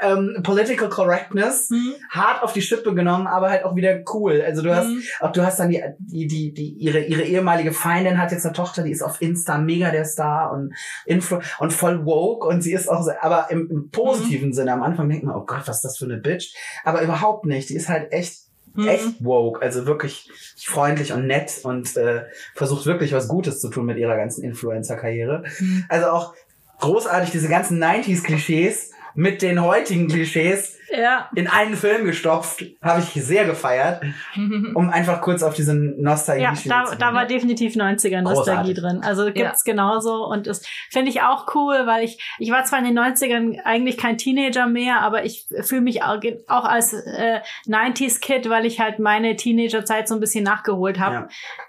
[0.00, 1.68] ähm, Political Correctness,
[2.10, 4.42] hart auf die Schippe genommen, aber halt auch wieder cool.
[4.46, 5.02] Also du hast, Mhm.
[5.20, 8.54] auch du hast dann die, die, die, die ihre, ihre ehemalige Feindin hat jetzt eine
[8.54, 10.72] Tochter, die ist auf Insta mega der Star und
[11.06, 14.72] Influ und voll woke und sie ist auch, so, aber im, im positiven Sinne.
[14.72, 16.54] Am Anfang denkt man, oh Gott, was ist das für eine Bitch?
[16.84, 17.68] Aber überhaupt nicht.
[17.68, 18.38] Die ist halt echt,
[18.72, 18.86] Mhm.
[18.86, 20.30] echt woke, also wirklich
[20.64, 22.22] freundlich und nett und äh,
[22.54, 25.42] versucht wirklich was Gutes zu tun mit ihrer ganzen Influencer-Karriere.
[25.58, 25.86] Mhm.
[25.88, 26.34] Also auch
[26.78, 31.28] großartig diese ganzen 90s-Klischees mit den heutigen Klischees ja.
[31.34, 34.02] in einen Film gestopft, habe ich sehr gefeiert,
[34.74, 38.74] um einfach kurz auf diesen nostalgie Ja, da, da war definitiv 90er Nostalgie Großartig.
[38.74, 39.00] drin.
[39.02, 42.84] Also gibt's genauso und das finde ich auch cool, weil ich ich war zwar in
[42.86, 48.20] den 90ern eigentlich kein Teenager mehr, aber ich fühle mich auch, auch als äh, 90s
[48.20, 51.14] Kid, weil ich halt meine Teenagerzeit so ein bisschen nachgeholt habe.
[51.14, 51.28] Ja.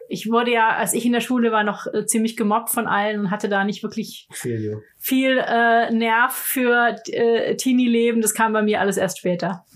[0.10, 3.20] Ich wurde ja, als ich in der Schule war, noch äh, ziemlich gemobbt von allen
[3.20, 4.80] und hatte da nicht wirklich Feel you.
[5.04, 8.22] Viel äh, Nerv für äh, Teenie-Leben.
[8.22, 9.66] Das kam bei mir alles erst später.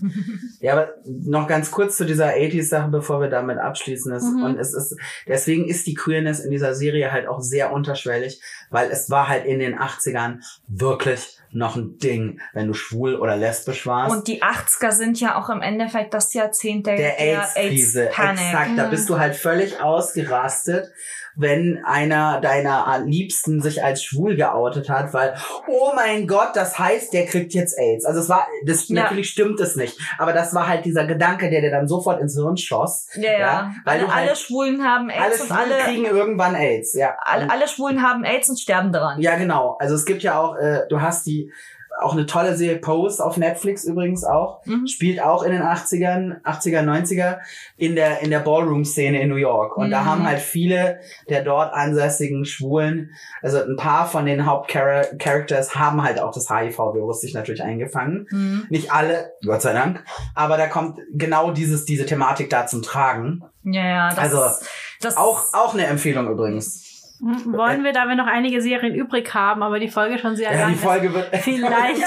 [0.60, 4.10] Ja, aber noch ganz kurz zu dieser 80s-Sache, bevor wir damit abschließen.
[4.16, 4.42] Mhm.
[4.42, 4.96] Und es ist,
[5.28, 8.40] deswegen ist die Queerness in dieser Serie halt auch sehr unterschwellig,
[8.70, 13.36] weil es war halt in den 80ern wirklich noch ein Ding, wenn du schwul oder
[13.36, 14.16] lesbisch warst.
[14.16, 18.02] Und die 80er sind ja auch im Endeffekt das Jahrzehnt der, der AIDS-Krise.
[18.06, 18.40] AIDS-Panik.
[18.40, 18.90] Exakt, da Mhm.
[18.90, 20.90] bist du halt völlig ausgerastet,
[21.36, 25.34] wenn einer deiner Liebsten sich als schwul geoutet hat, weil,
[25.68, 28.04] oh mein Gott, das heißt, der kriegt jetzt AIDS.
[28.04, 29.02] Also es war, das Ja.
[29.02, 32.34] natürlich stimmt es nicht, aber das war halt dieser Gedanke, der dir dann sofort ins
[32.34, 33.08] Hirn schoss.
[33.16, 33.72] Ja, ja.
[33.84, 37.16] weil alle, halt, alle Schwulen haben alle AIDS und Schwulen alle, kriegen irgendwann AIDS, ja.
[37.20, 39.20] alle, alle Schwulen haben AIDS und sterben daran.
[39.20, 39.76] ja, genau.
[39.78, 41.52] Also es gibt ja auch, äh, du hast die,
[42.00, 44.64] auch eine tolle Serie Pose auf Netflix übrigens auch.
[44.66, 44.86] Mhm.
[44.86, 47.38] Spielt auch in den 80ern, 80er, 90er
[47.76, 49.76] in der, in der Ballroom-Szene in New York.
[49.76, 50.06] Und da Mhm.
[50.06, 53.10] haben halt viele der dort ansässigen Schwulen,
[53.42, 58.26] also ein paar von den Hauptcharacters haben halt auch das HIV-Virus sich natürlich eingefangen.
[58.30, 58.66] Mhm.
[58.68, 60.04] Nicht alle, Gott sei Dank.
[60.34, 63.42] Aber da kommt genau dieses, diese Thematik da zum Tragen.
[63.64, 64.08] Ja, ja.
[64.10, 64.68] Das Also, ist,
[65.00, 66.85] das Auch, auch eine Empfehlung übrigens.
[67.46, 70.60] Wollen wir, da wir noch einige Serien übrig haben, aber die Folge schon sehr Ja,
[70.62, 71.34] lang die Folge wird.
[71.42, 72.02] Vielleicht.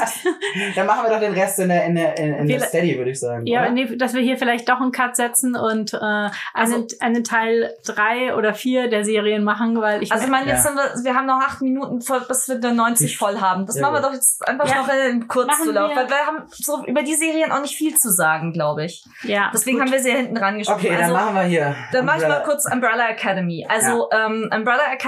[0.76, 3.12] dann machen wir doch den Rest in der, in der, in, in der Steady, würde
[3.12, 3.46] ich sagen.
[3.48, 7.24] Ja, nee, dass wir hier vielleicht doch einen Cut setzen und äh, einen, Also- einen
[7.24, 10.72] Teil drei oder vier der Serien machen, weil ich Also ich meine, jetzt Ja.
[10.72, 13.66] sind wir, wir haben noch acht Minuten, voll, bis wir eine 90 voll haben.
[13.66, 14.82] Das Ja, machen wir doch jetzt einfach Ja.
[14.82, 18.54] noch in Kurzzulauf, weil wir haben so über die Serien auch nicht viel zu sagen,
[18.54, 19.04] glaube ich.
[19.24, 19.88] ja, Deswegen gut.
[19.88, 20.80] haben wir sie ja hinten dran geschoben.
[20.80, 21.76] Okay, dann also, machen wir hier.
[21.92, 23.66] Dann mache ich mal kurz Umbrella Academy.
[23.68, 24.99] Also ähm, Umbrella Academy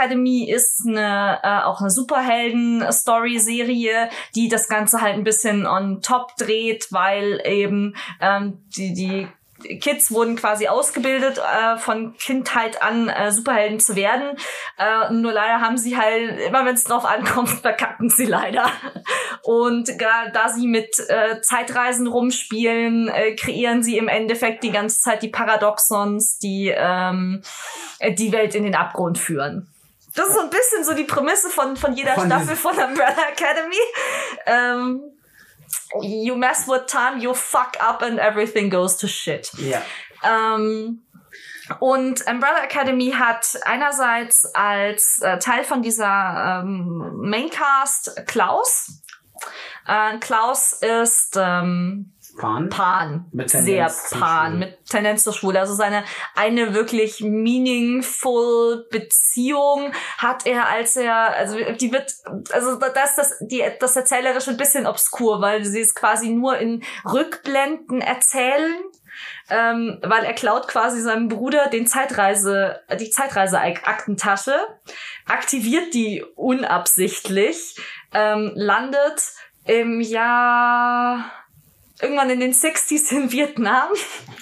[0.50, 6.88] ist eine äh, auch eine Superhelden-Story-Serie, die das Ganze halt ein bisschen on top dreht,
[6.92, 9.28] weil eben ähm, die die
[9.80, 14.38] Kids wurden quasi ausgebildet, äh, von Kindheit an äh, Superhelden zu werden.
[14.78, 18.66] Äh, nur leider haben sie halt, immer wenn es drauf ankommt, verkacken sie leider.
[19.44, 19.90] Und
[20.34, 25.30] da sie mit äh, Zeitreisen rumspielen, äh, kreieren sie im Endeffekt die ganze Zeit die
[25.30, 27.42] Paradoxons, die ähm,
[28.00, 29.71] äh, die Welt in den Abgrund führen.
[30.16, 33.30] Das ist so ein bisschen so die Prämisse von, von jeder Von Staffel von Umbrella
[33.32, 33.80] Academy.
[34.46, 35.02] Ähm,
[36.02, 39.52] you mess with time, you fuck up and everything goes to shit.
[39.58, 39.82] Ja.
[40.24, 41.02] Ähm,
[41.80, 49.02] und Umbrella Academy hat einerseits als äh, Teil von dieser ähm, Maincast Klaus.
[49.88, 52.70] Äh, Klaus ist ähm, Pan.
[52.70, 55.60] Pan, Mit sehr Tendenz zu Pan, mit Tendenz zur Schwule.
[55.60, 56.04] Also seine
[56.36, 62.14] eine wirklich meaningful Beziehung hat er, als er, also die wird,
[62.52, 66.84] also das, das, die, das Erzählerische ein bisschen obskur, weil sie es quasi nur in
[67.06, 68.76] Rückblenden erzählen.
[69.50, 74.56] Ähm, weil er klaut quasi seinem Bruder den Zeitreise, die Zeitreise-Aktentasche,
[75.28, 77.76] aktiviert die unabsichtlich,
[78.14, 79.34] ähm, landet
[79.66, 81.30] im Jahr
[82.02, 83.90] irgendwann in den 60s in Vietnam,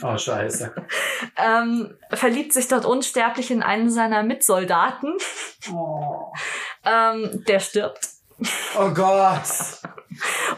[0.01, 0.73] Oh, scheiße.
[1.37, 5.17] ähm, verliebt sich dort unsterblich in einen seiner Mitsoldaten,
[5.73, 6.31] Oh,
[6.85, 8.07] ähm, der stirbt.
[8.77, 9.41] oh Gott.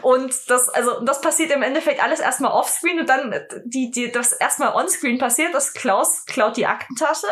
[0.00, 3.34] Und das, also, das passiert im Endeffekt alles erstmal offscreen und dann
[3.64, 7.26] die, die, das erstmal onscreen passiert, dass Klaus klaut die Aktentasche.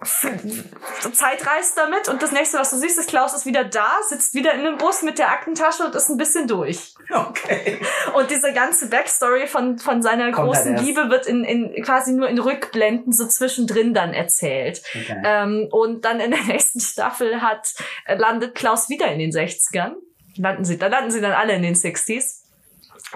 [1.12, 4.34] Zeit reist damit und das nächste, was du siehst, ist Klaus ist wieder da, sitzt
[4.34, 6.94] wieder in dem Bus mit der Aktentasche und ist ein bisschen durch.
[7.10, 7.80] Okay.
[8.14, 10.76] Und diese ganze Backstory von, von seiner Kommt großen.
[10.76, 14.82] Liebe wird in, in quasi nur in Rückblenden so zwischendrin dann erzählt.
[14.94, 15.20] okay.
[15.24, 19.94] Ähm, und dann in der nächsten Staffel hat, äh, landet Klaus wieder in den 60ern.
[20.36, 22.42] Landen sie, da landen sie dann alle in den 60s.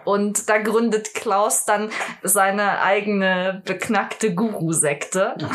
[0.04, 1.90] Und da gründet Klaus dann
[2.22, 5.36] seine eigene beknackte Guru-Sekte.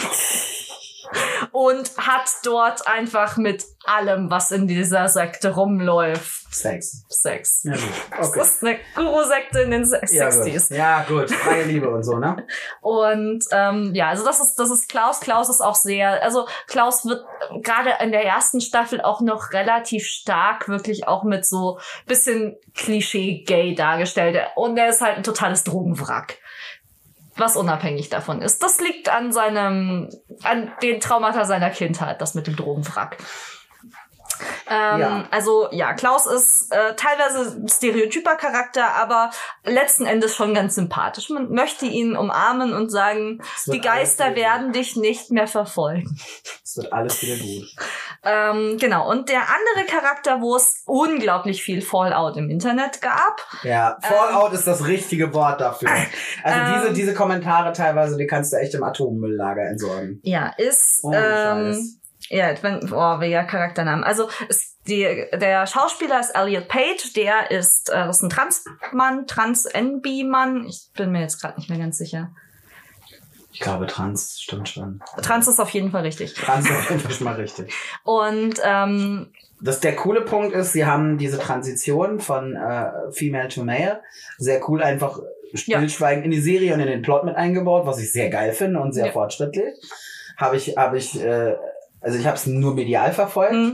[1.52, 7.06] Und hat dort einfach mit allem, was in dieser Sekte rumläuft, Sex.
[7.10, 7.64] Sex.
[7.64, 7.82] Ja, gut.
[8.18, 8.42] Das Okay.
[8.42, 10.70] ist eine Guru-Sekte in den Ja 60s.
[10.70, 10.78] gut.
[10.78, 11.30] ja, gut.
[11.32, 12.46] Freie Liebe und so, ne?
[12.82, 15.20] Und ähm, ja, also das ist das ist Klaus.
[15.20, 17.26] Klaus ist auch sehr, also Klaus wird
[17.64, 23.76] gerade in der ersten Staffel auch noch relativ stark wirklich auch mit so bisschen Klischee-Gay
[23.76, 24.38] dargestellt.
[24.56, 26.38] Und er ist halt ein totales Drogenwrack.
[27.38, 28.64] Was unabhängig davon ist.
[28.64, 30.10] Das liegt an seinem,
[30.44, 33.18] an den Traumata seiner Kindheit, das mit dem Drogenwrack.
[34.70, 35.24] Ähm, Ja.
[35.32, 39.32] Also ja, Klaus ist äh, teilweise ein stereotyper Charakter, aber
[39.64, 41.30] letzten Endes schon ganz sympathisch.
[41.30, 46.18] Man möchte ihn umarmen und sagen, die Geister werden dich nicht mehr verfolgen.
[46.64, 47.76] Es wird alles wieder gut.
[48.24, 49.10] Ähm, genau.
[49.10, 54.68] Und der andere Charakter, wo es unglaublich viel Fallout im Internet gab, Ja, Fallout ist
[54.68, 55.90] das richtige Wort dafür.
[55.90, 56.08] Also
[56.60, 56.82] Ähm.
[56.82, 60.20] diese, diese Kommentare teilweise, die kannst du echt im Atommülllager entsorgen.
[60.24, 62.00] ja, ist Ohne ähm.
[62.30, 64.04] Ja, wenn, oh, welcher Charakternamen.
[64.04, 69.28] Also ist die, der Schauspieler ist Elliot Page, der ist, äh, das ist ein Transmann,
[69.28, 70.66] Trans-NB-Mann.
[70.68, 72.32] Ich bin mir jetzt gerade nicht mehr ganz sicher.
[73.52, 75.02] Ich glaube, Trans stimmt schon.
[75.22, 76.34] Trans ist auf jeden Fall richtig.
[76.36, 77.74] Trans ist auf jeden Fall schon mal richtig.
[78.04, 79.32] Und ähm,
[79.62, 84.02] Das, der coole Punkt ist, sie haben diese Transition von äh, Female to Male
[84.38, 85.20] sehr cool einfach
[85.54, 88.80] stillschweigend in die Serie und in den Plot mit eingebaut, was ich sehr geil finde
[88.80, 89.12] und sehr Ja.
[89.14, 89.74] fortschrittlich.
[90.36, 91.56] Habe ich, habe ich, äh,
[92.02, 93.74] also ich habe es nur medial verfolgt, mh,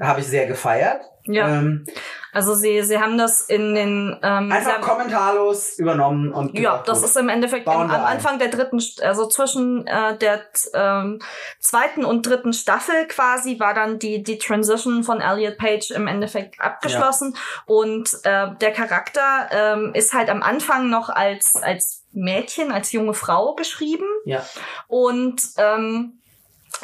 [0.00, 1.02] habe ich sehr gefeiert.
[1.24, 1.86] ja, Ähm,
[2.34, 7.00] also sie, sie haben das in den ähm, einfach haben, kommentarlos übernommen und Ja, das
[7.00, 7.10] gut.
[7.10, 8.16] ist im Endeffekt Bauen am, am ein.
[8.16, 10.40] Anfang der dritten, also zwischen äh, der
[10.72, 11.20] ähm,
[11.60, 16.58] zweiten und dritten Staffel quasi war dann die die Transition von Elliot Page im Endeffekt
[16.58, 17.36] abgeschlossen
[17.66, 23.12] und äh, der Charakter ähm, ist halt am Anfang noch als als Mädchen, als junge
[23.14, 24.42] Frau geschrieben ja.
[24.88, 26.21] und ähm,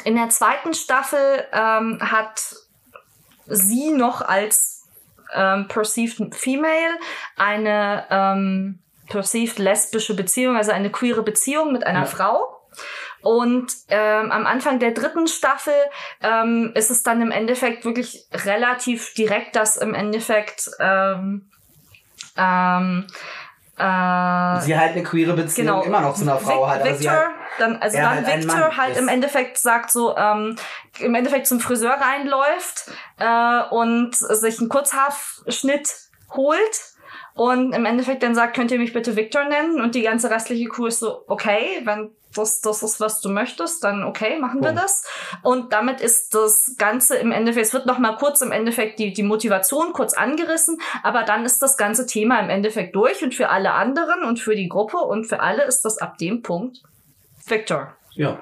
[0.03, 2.55] in der zweiten Staffel ähm, hat
[3.47, 4.87] sie noch als
[5.33, 6.97] ähm, perceived female
[7.35, 8.79] eine ähm,
[9.09, 12.05] perceived lesbische Beziehung, also eine queere Beziehung mit einer Ja.
[12.05, 12.55] Frau.
[13.21, 15.73] Und ähm, am Anfang der dritten Staffel
[16.21, 21.49] ähm, ist es dann im Endeffekt wirklich relativ direkt, dass im Endeffekt ähm,
[22.37, 23.07] ähm,
[23.79, 25.83] äh, Sie halt eine queere Beziehung genau.
[25.83, 26.85] immer noch zu einer Frau Vic- hat.
[26.85, 27.29] Victor, halt,
[27.59, 28.99] dann, also dann halt Victor halt ist.
[28.99, 30.55] im Endeffekt sagt so, ähm,
[30.99, 35.89] im Endeffekt zum Friseur reinläuft äh, und sich einen Kurzhaarschnitt
[36.33, 36.81] holt
[37.33, 40.67] und im Endeffekt dann sagt, könnt ihr mich bitte Victor nennen und die ganze restliche
[40.67, 44.71] Crew ist so, okay, wenn das, das ist, was du möchtest, dann okay, machen wir
[44.71, 45.03] das.
[45.41, 49.13] Und damit ist das Ganze im Endeffekt, es wird noch mal kurz im Endeffekt die,
[49.13, 53.49] die Motivation kurz angerissen, aber dann ist das ganze Thema im Endeffekt durch und für
[53.49, 56.83] alle anderen und für die Gruppe und für alle ist das ab dem Punkt
[57.45, 57.95] Victor.
[58.11, 58.39] Ja.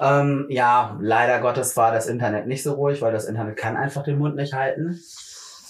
[0.00, 4.02] Ähm, ja, leider Gottes war das Internet nicht so ruhig, weil das Internet kann einfach
[4.02, 5.00] den Mund nicht halten.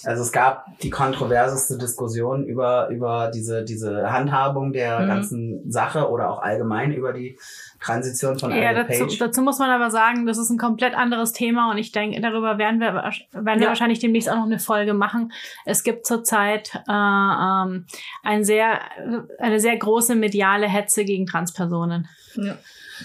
[0.07, 5.07] Also es gab die kontroverseste Diskussion über, über diese, diese Handhabung der Mhm.
[5.07, 7.39] ganzen Sache oder auch allgemein über die
[7.81, 9.19] Transition von Ja, dazu, Page.
[9.19, 12.59] dazu muss man aber sagen, das ist ein komplett anderes Thema und ich denke, darüber
[12.59, 13.69] werden wir, werden wir Ja.
[13.69, 15.33] wahrscheinlich demnächst auch noch eine Folge machen.
[15.65, 17.87] Es gibt zurzeit äh, ähm,
[18.23, 18.81] ein sehr,
[19.39, 22.09] eine sehr große mediale Hetze gegen Transpersonen.
[22.37, 22.55] Ja.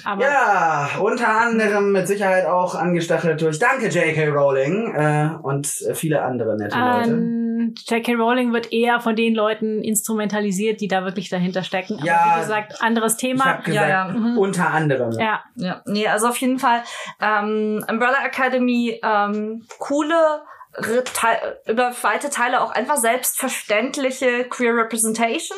[0.03, 4.28] Aber Ja, unter anderem mit Sicherheit auch angestachelt durch Danke J.K.
[4.30, 7.40] Rowling äh, und viele andere nette Leute.
[7.88, 8.14] J.K.
[8.16, 11.95] Rowling wird eher von den Leuten instrumentalisiert, die da wirklich dahinter stecken.
[11.95, 13.57] Aber Ja, wie gesagt, anderes Thema.
[13.57, 14.38] gesagt, ja, mhm.
[14.38, 15.11] unter anderem.
[15.20, 16.84] ja, Ja, nee, also auf jeden Fall
[17.22, 20.41] ähm, Umbrella Academy, ähm, coole,
[21.68, 25.57] über weite Teile auch einfach selbstverständliche Queer Representation.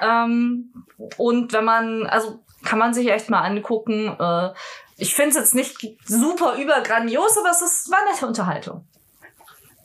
[0.00, 0.72] Ähm,
[1.16, 4.16] und wenn man, also kann man sich echt mal angucken.
[4.18, 4.50] Äh,
[4.96, 8.86] ich finde es jetzt nicht super übergrandios, aber es ist, war nette Unterhaltung.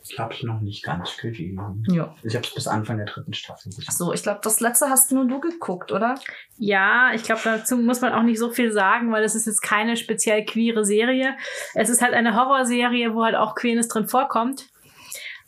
[0.10, 1.84] Ich habe es noch nicht ganz gesehen.
[1.90, 2.16] Ja.
[2.24, 3.92] Ich habe es bis Anfang der dritten Staffel gesehen.
[3.92, 6.16] So, ich glaube, das letzte hast nur du geguckt, oder?
[6.58, 9.62] Ja, ich glaube, dazu muss man auch nicht so viel sagen, weil es ist jetzt
[9.62, 11.36] keine speziell queere Serie.
[11.74, 14.70] Es ist halt eine Horrorserie, wo halt auch Queerness drin vorkommt.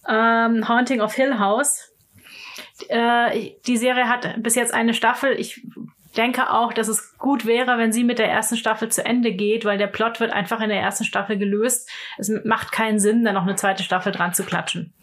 [0.08, 1.94] Ähm, Haunting of Hill House.
[2.90, 5.40] Äh, die Serie hat bis jetzt eine Staffel.
[5.40, 5.66] Ich
[6.20, 9.66] denke auch, dass es gut wäre, wenn sie mit der ersten Staffel zu Ende geht,
[9.66, 11.90] weil der Plot wird einfach in der ersten Staffel gelöst.
[12.18, 14.94] Es macht keinen Sinn, da noch eine zweite Staffel dran zu klatschen.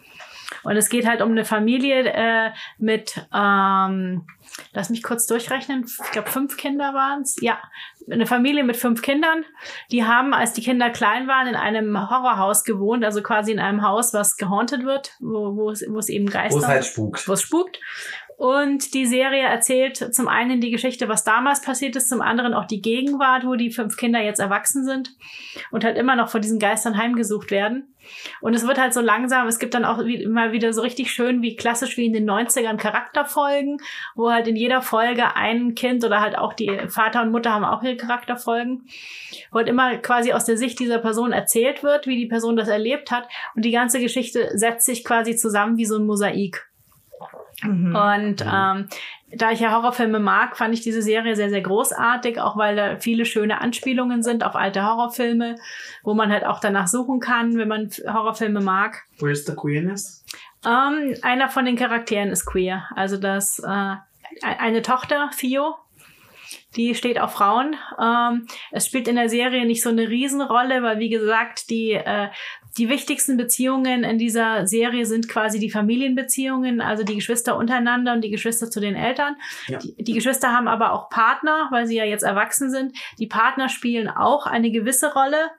[0.62, 4.26] Und es geht halt um eine Familie äh, mit, ähm,
[4.72, 7.36] lass mich kurz durchrechnen, ich glaube fünf Kinder waren es.
[7.40, 7.59] Ja,
[8.10, 9.44] eine Familie mit fünf Kindern.
[9.90, 13.82] Die haben, als die Kinder klein waren, in einem Horrorhaus gewohnt, also quasi in einem
[13.82, 17.28] Haus, was gehauntet wird, wo, wo, es, wo es eben Geister Wo es halt spukt.
[17.28, 17.80] wo es spukt.
[18.37, 22.67] Und die Serie erzählt zum einen die Geschichte, was damals passiert ist, zum anderen auch
[22.67, 25.15] die Gegenwart, wo die fünf Kinder jetzt erwachsen sind
[25.71, 27.95] und halt immer noch vor diesen Geistern heimgesucht werden.
[28.43, 31.13] Und es wird halt so langsam, es gibt dann auch wie, immer wieder so richtig
[31.13, 33.79] schön, wie klassisch wie in den 90ern Charakterfolgen,
[34.15, 37.65] wo halt in jeder Folge ein Kind oder halt auch die Vater und Mutter haben
[37.65, 38.87] auch ihre Charakterfolgen,
[39.51, 42.69] wo halt immer quasi aus der Sicht dieser Person erzählt wird, wie die Person das
[42.69, 43.27] erlebt hat.
[43.55, 46.69] Und die ganze Geschichte setzt sich quasi zusammen wie so ein Mosaik.
[47.62, 48.89] Und ähm,
[49.33, 52.97] da ich ja Horrorfilme mag, fand ich diese Serie sehr, sehr großartig, auch weil da
[52.97, 55.57] viele schöne Anspielungen sind auf alte Horrorfilme,
[56.03, 59.05] wo man halt auch danach suchen kann, wenn man Horrorfilme mag.
[59.19, 60.24] Where's the queerness?
[60.66, 62.85] Ähm, einer von den Charakteren ist queer.
[62.95, 63.95] Also das äh,
[64.43, 65.77] eine Tochter, Theo,
[66.77, 67.77] die steht auf Frauen.
[68.01, 72.28] Ähm, es spielt in der Serie nicht so eine Riesenrolle, weil wie gesagt, die, äh,
[72.78, 78.23] die wichtigsten Beziehungen in dieser Serie sind quasi die Familienbeziehungen, also die Geschwister untereinander und
[78.23, 79.36] die Geschwister zu den Eltern.
[79.69, 79.78] Ja.
[79.78, 82.97] Die, die Geschwister haben aber auch Partner, weil sie ja jetzt erwachsen sind.
[83.19, 85.51] Die Partner spielen auch eine gewisse Rolle,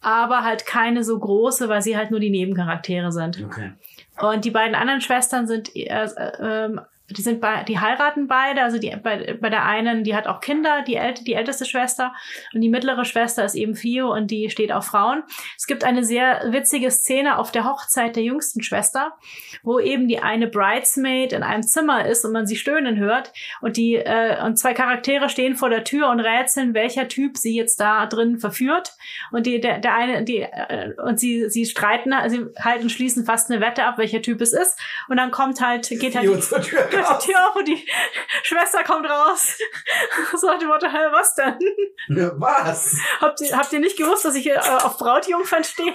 [0.00, 3.42] aber halt keine so große, weil sie halt nur die Nebencharaktere sind.
[3.44, 3.72] Okay.
[4.20, 6.80] Und die beiden anderen Schwestern sind, äh, äh, ähm,
[7.10, 8.62] die sind bei, die heiraten beide.
[8.62, 12.14] Also die, bei, bei der einen, die hat auch Kinder, die, älte, die älteste Schwester.
[12.54, 15.22] Und die mittlere Schwester ist eben Fio und die steht auf Frauen.
[15.56, 19.12] Es gibt eine sehr witzige Szene auf der Hochzeit der jüngsten Schwester,
[19.62, 23.32] wo eben die eine Bridesmaid in einem Zimmer ist und man sie stöhnen hört.
[23.60, 27.56] Und die, äh, und zwei Charaktere stehen vor der Tür und rätseln, welcher Typ sie
[27.56, 28.92] jetzt da drin verführt.
[29.32, 33.50] Und die, der, der eine, die, äh, und sie, sie streiten, sie halten, schließen fast
[33.50, 34.78] eine Wette ab, welcher Typ es ist.
[35.08, 36.26] Und dann kommt halt, geht halt
[37.08, 37.24] Raus.
[37.24, 37.86] die Tür auf und die
[38.42, 39.58] Schwester kommt raus.
[40.40, 41.58] so hat die Motto, hä, was denn?
[42.38, 42.96] Was?
[43.20, 45.94] Habt ihr, habt ihr nicht gewusst, dass ich äh, auf Brautjungfern stehe?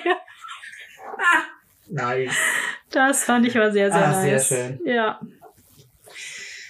[1.87, 2.33] Nice.
[2.91, 4.47] Das fand ich war sehr, sehr Ah, sehr nice.
[4.47, 4.79] schön.
[4.85, 5.19] Ja.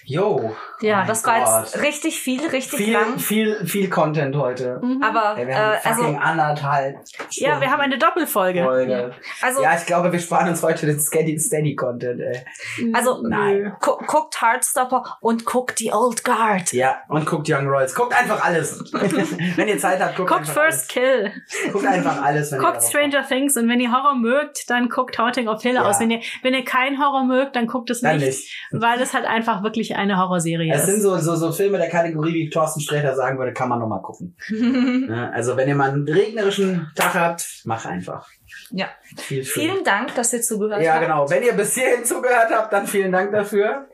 [0.03, 0.55] Yo.
[0.81, 1.83] Ja, das war jetzt Gott.
[1.83, 3.17] richtig viel, richtig viel, lang.
[3.19, 4.81] viel, viel Content heute.
[5.01, 6.97] Aber Ey, wir haben äh, fucking also, anderthalb
[7.31, 8.63] Ja, wir haben eine Doppelfolge.
[8.63, 9.13] Folge.
[9.41, 12.45] also, Ja, ich glaube, wir sparen uns heute den Steady, Steady Content, ey.
[12.93, 13.73] also Nein.
[13.81, 16.73] gu guckt Heartstopper und guckt die Old Guard.
[16.73, 17.95] Ja, und guckt Young Royals.
[17.95, 18.83] Guckt einfach alles.
[19.55, 21.31] wenn ihr Zeit habt, guckt, Guckt einfach First Kill.
[21.31, 21.71] alles.
[21.73, 25.17] Guckt einfach alles, wenn Guckt ihr Stranger Things und wenn ihr Horror mögt, dann guckt
[25.17, 25.83] Haunting of Hill Ja.
[25.83, 25.99] aus.
[25.99, 28.67] Wenn ihr, wenn ihr keinen Horror mögt, dann guckt es nicht, nicht.
[28.71, 32.33] weil es halt einfach wirklich eine Horrorserie Es sind so, so, so Filme der Kategorie,
[32.33, 34.35] wie Thorsten Sträter sagen würde, kann man noch mal gucken.
[35.09, 38.27] Ja, also wenn ihr mal einen regnerischen Tag habt, mach einfach.
[38.71, 38.87] Ja.
[39.17, 39.63] Viel, viel.
[39.69, 41.03] Vielen Dank, dass ihr zugehört Ja, habt.
[41.03, 41.29] genau.
[41.29, 43.87] Wenn ihr bis hierhin zugehört habt, dann vielen Dank dafür.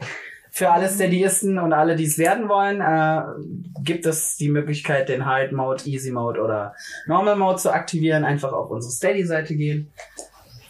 [0.53, 3.21] Für alle Steadyisten und alle, die es werden wollen, äh,
[3.83, 6.75] gibt es die Möglichkeit, den Hard Mode, Easy Mode oder
[7.07, 8.25] Normal Mode zu aktivieren.
[8.25, 9.93] Einfach auf unsere Steady-Seite gehen.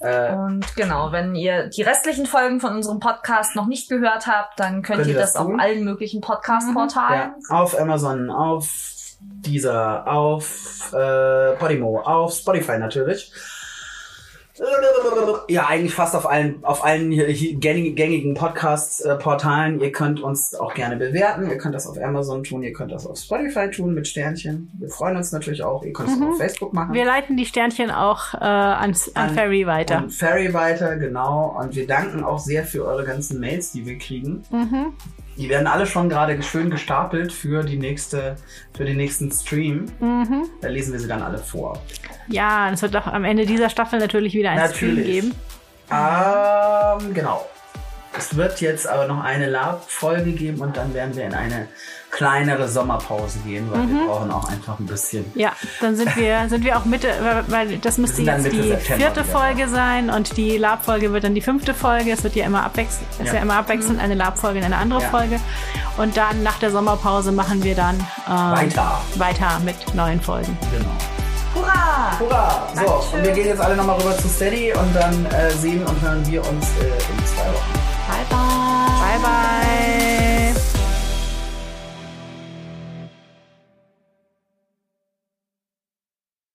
[0.01, 4.59] Äh, Und genau, wenn ihr die restlichen Folgen von unserem Podcast noch nicht gehört habt,
[4.59, 7.33] dann könnt, Könnt ihr das das auf allen möglichen Podcast-Portalen.
[7.49, 8.67] ja, auf Amazon, auf
[9.21, 13.31] Deezer, auf äh, Podimo, auf Spotify natürlich.
[15.47, 17.09] Ja, eigentlich fast auf allen, auf allen
[17.59, 19.79] gängigen Podcast-Portalen.
[19.81, 21.49] Ihr könnt uns auch gerne bewerten.
[21.49, 24.69] Ihr könnt das auf Amazon tun, ihr könnt das auf Spotify tun mit Sternchen.
[24.77, 25.83] Wir freuen uns natürlich auch.
[25.83, 26.93] Ihr könnt es auch auf Facebook machen.
[26.93, 29.97] Wir leiten die Sternchen auch äh, ans, an, An- Ferry weiter.
[30.03, 31.57] Und Ferry weiter, genau.
[31.59, 34.43] Und wir danken auch sehr für eure ganzen Mails, die wir kriegen.
[34.51, 34.93] Mhm.
[35.41, 38.35] Die werden alle schon gerade schön gestapelt für die nächste,
[38.77, 39.87] für den nächsten Stream.
[39.99, 40.47] Mhm.
[40.61, 41.81] Da lesen wir sie dann alle vor.
[42.27, 45.05] Ja, es wird doch am Ende dieser Staffel natürlich wieder ein Stream Natürlich.
[45.07, 45.35] geben.
[45.89, 47.49] Ähm, genau.
[48.15, 51.67] Es wird jetzt aber noch eine Lab-Folge geben und dann werden wir in eine
[52.11, 53.99] kleinere Sommerpause gehen, weil Mhm.
[53.99, 55.25] wir brauchen auch einfach ein bisschen.
[55.35, 57.07] Ja, dann sind wir, sind wir auch Mitte,
[57.47, 61.23] weil- das müsste jetzt Mitte die September vierte wieder Folge sein und die Lab-Folge wird
[61.23, 62.11] dann die fünfte Folge.
[62.11, 63.33] Es wird ja immer abwechselnd, es ist Ja.
[63.35, 65.09] ja immer abwechselnd eine Lab-Folge und eine andere Ja.
[65.09, 65.39] Folge.
[65.97, 67.95] Und dann nach der Sommerpause machen wir dann
[68.27, 69.01] ähm, Weiter.
[69.15, 70.57] weiter mit neuen Folgen.
[70.71, 70.89] Genau.
[71.53, 72.17] Hurra!
[72.19, 72.67] Hurra!
[72.73, 73.19] So, Dankeschön.
[73.19, 76.25] und wir gehen jetzt alle nochmal rüber zu Steady und dann äh, sehen und hören
[76.29, 77.79] wir uns äh, in zwei Wochen.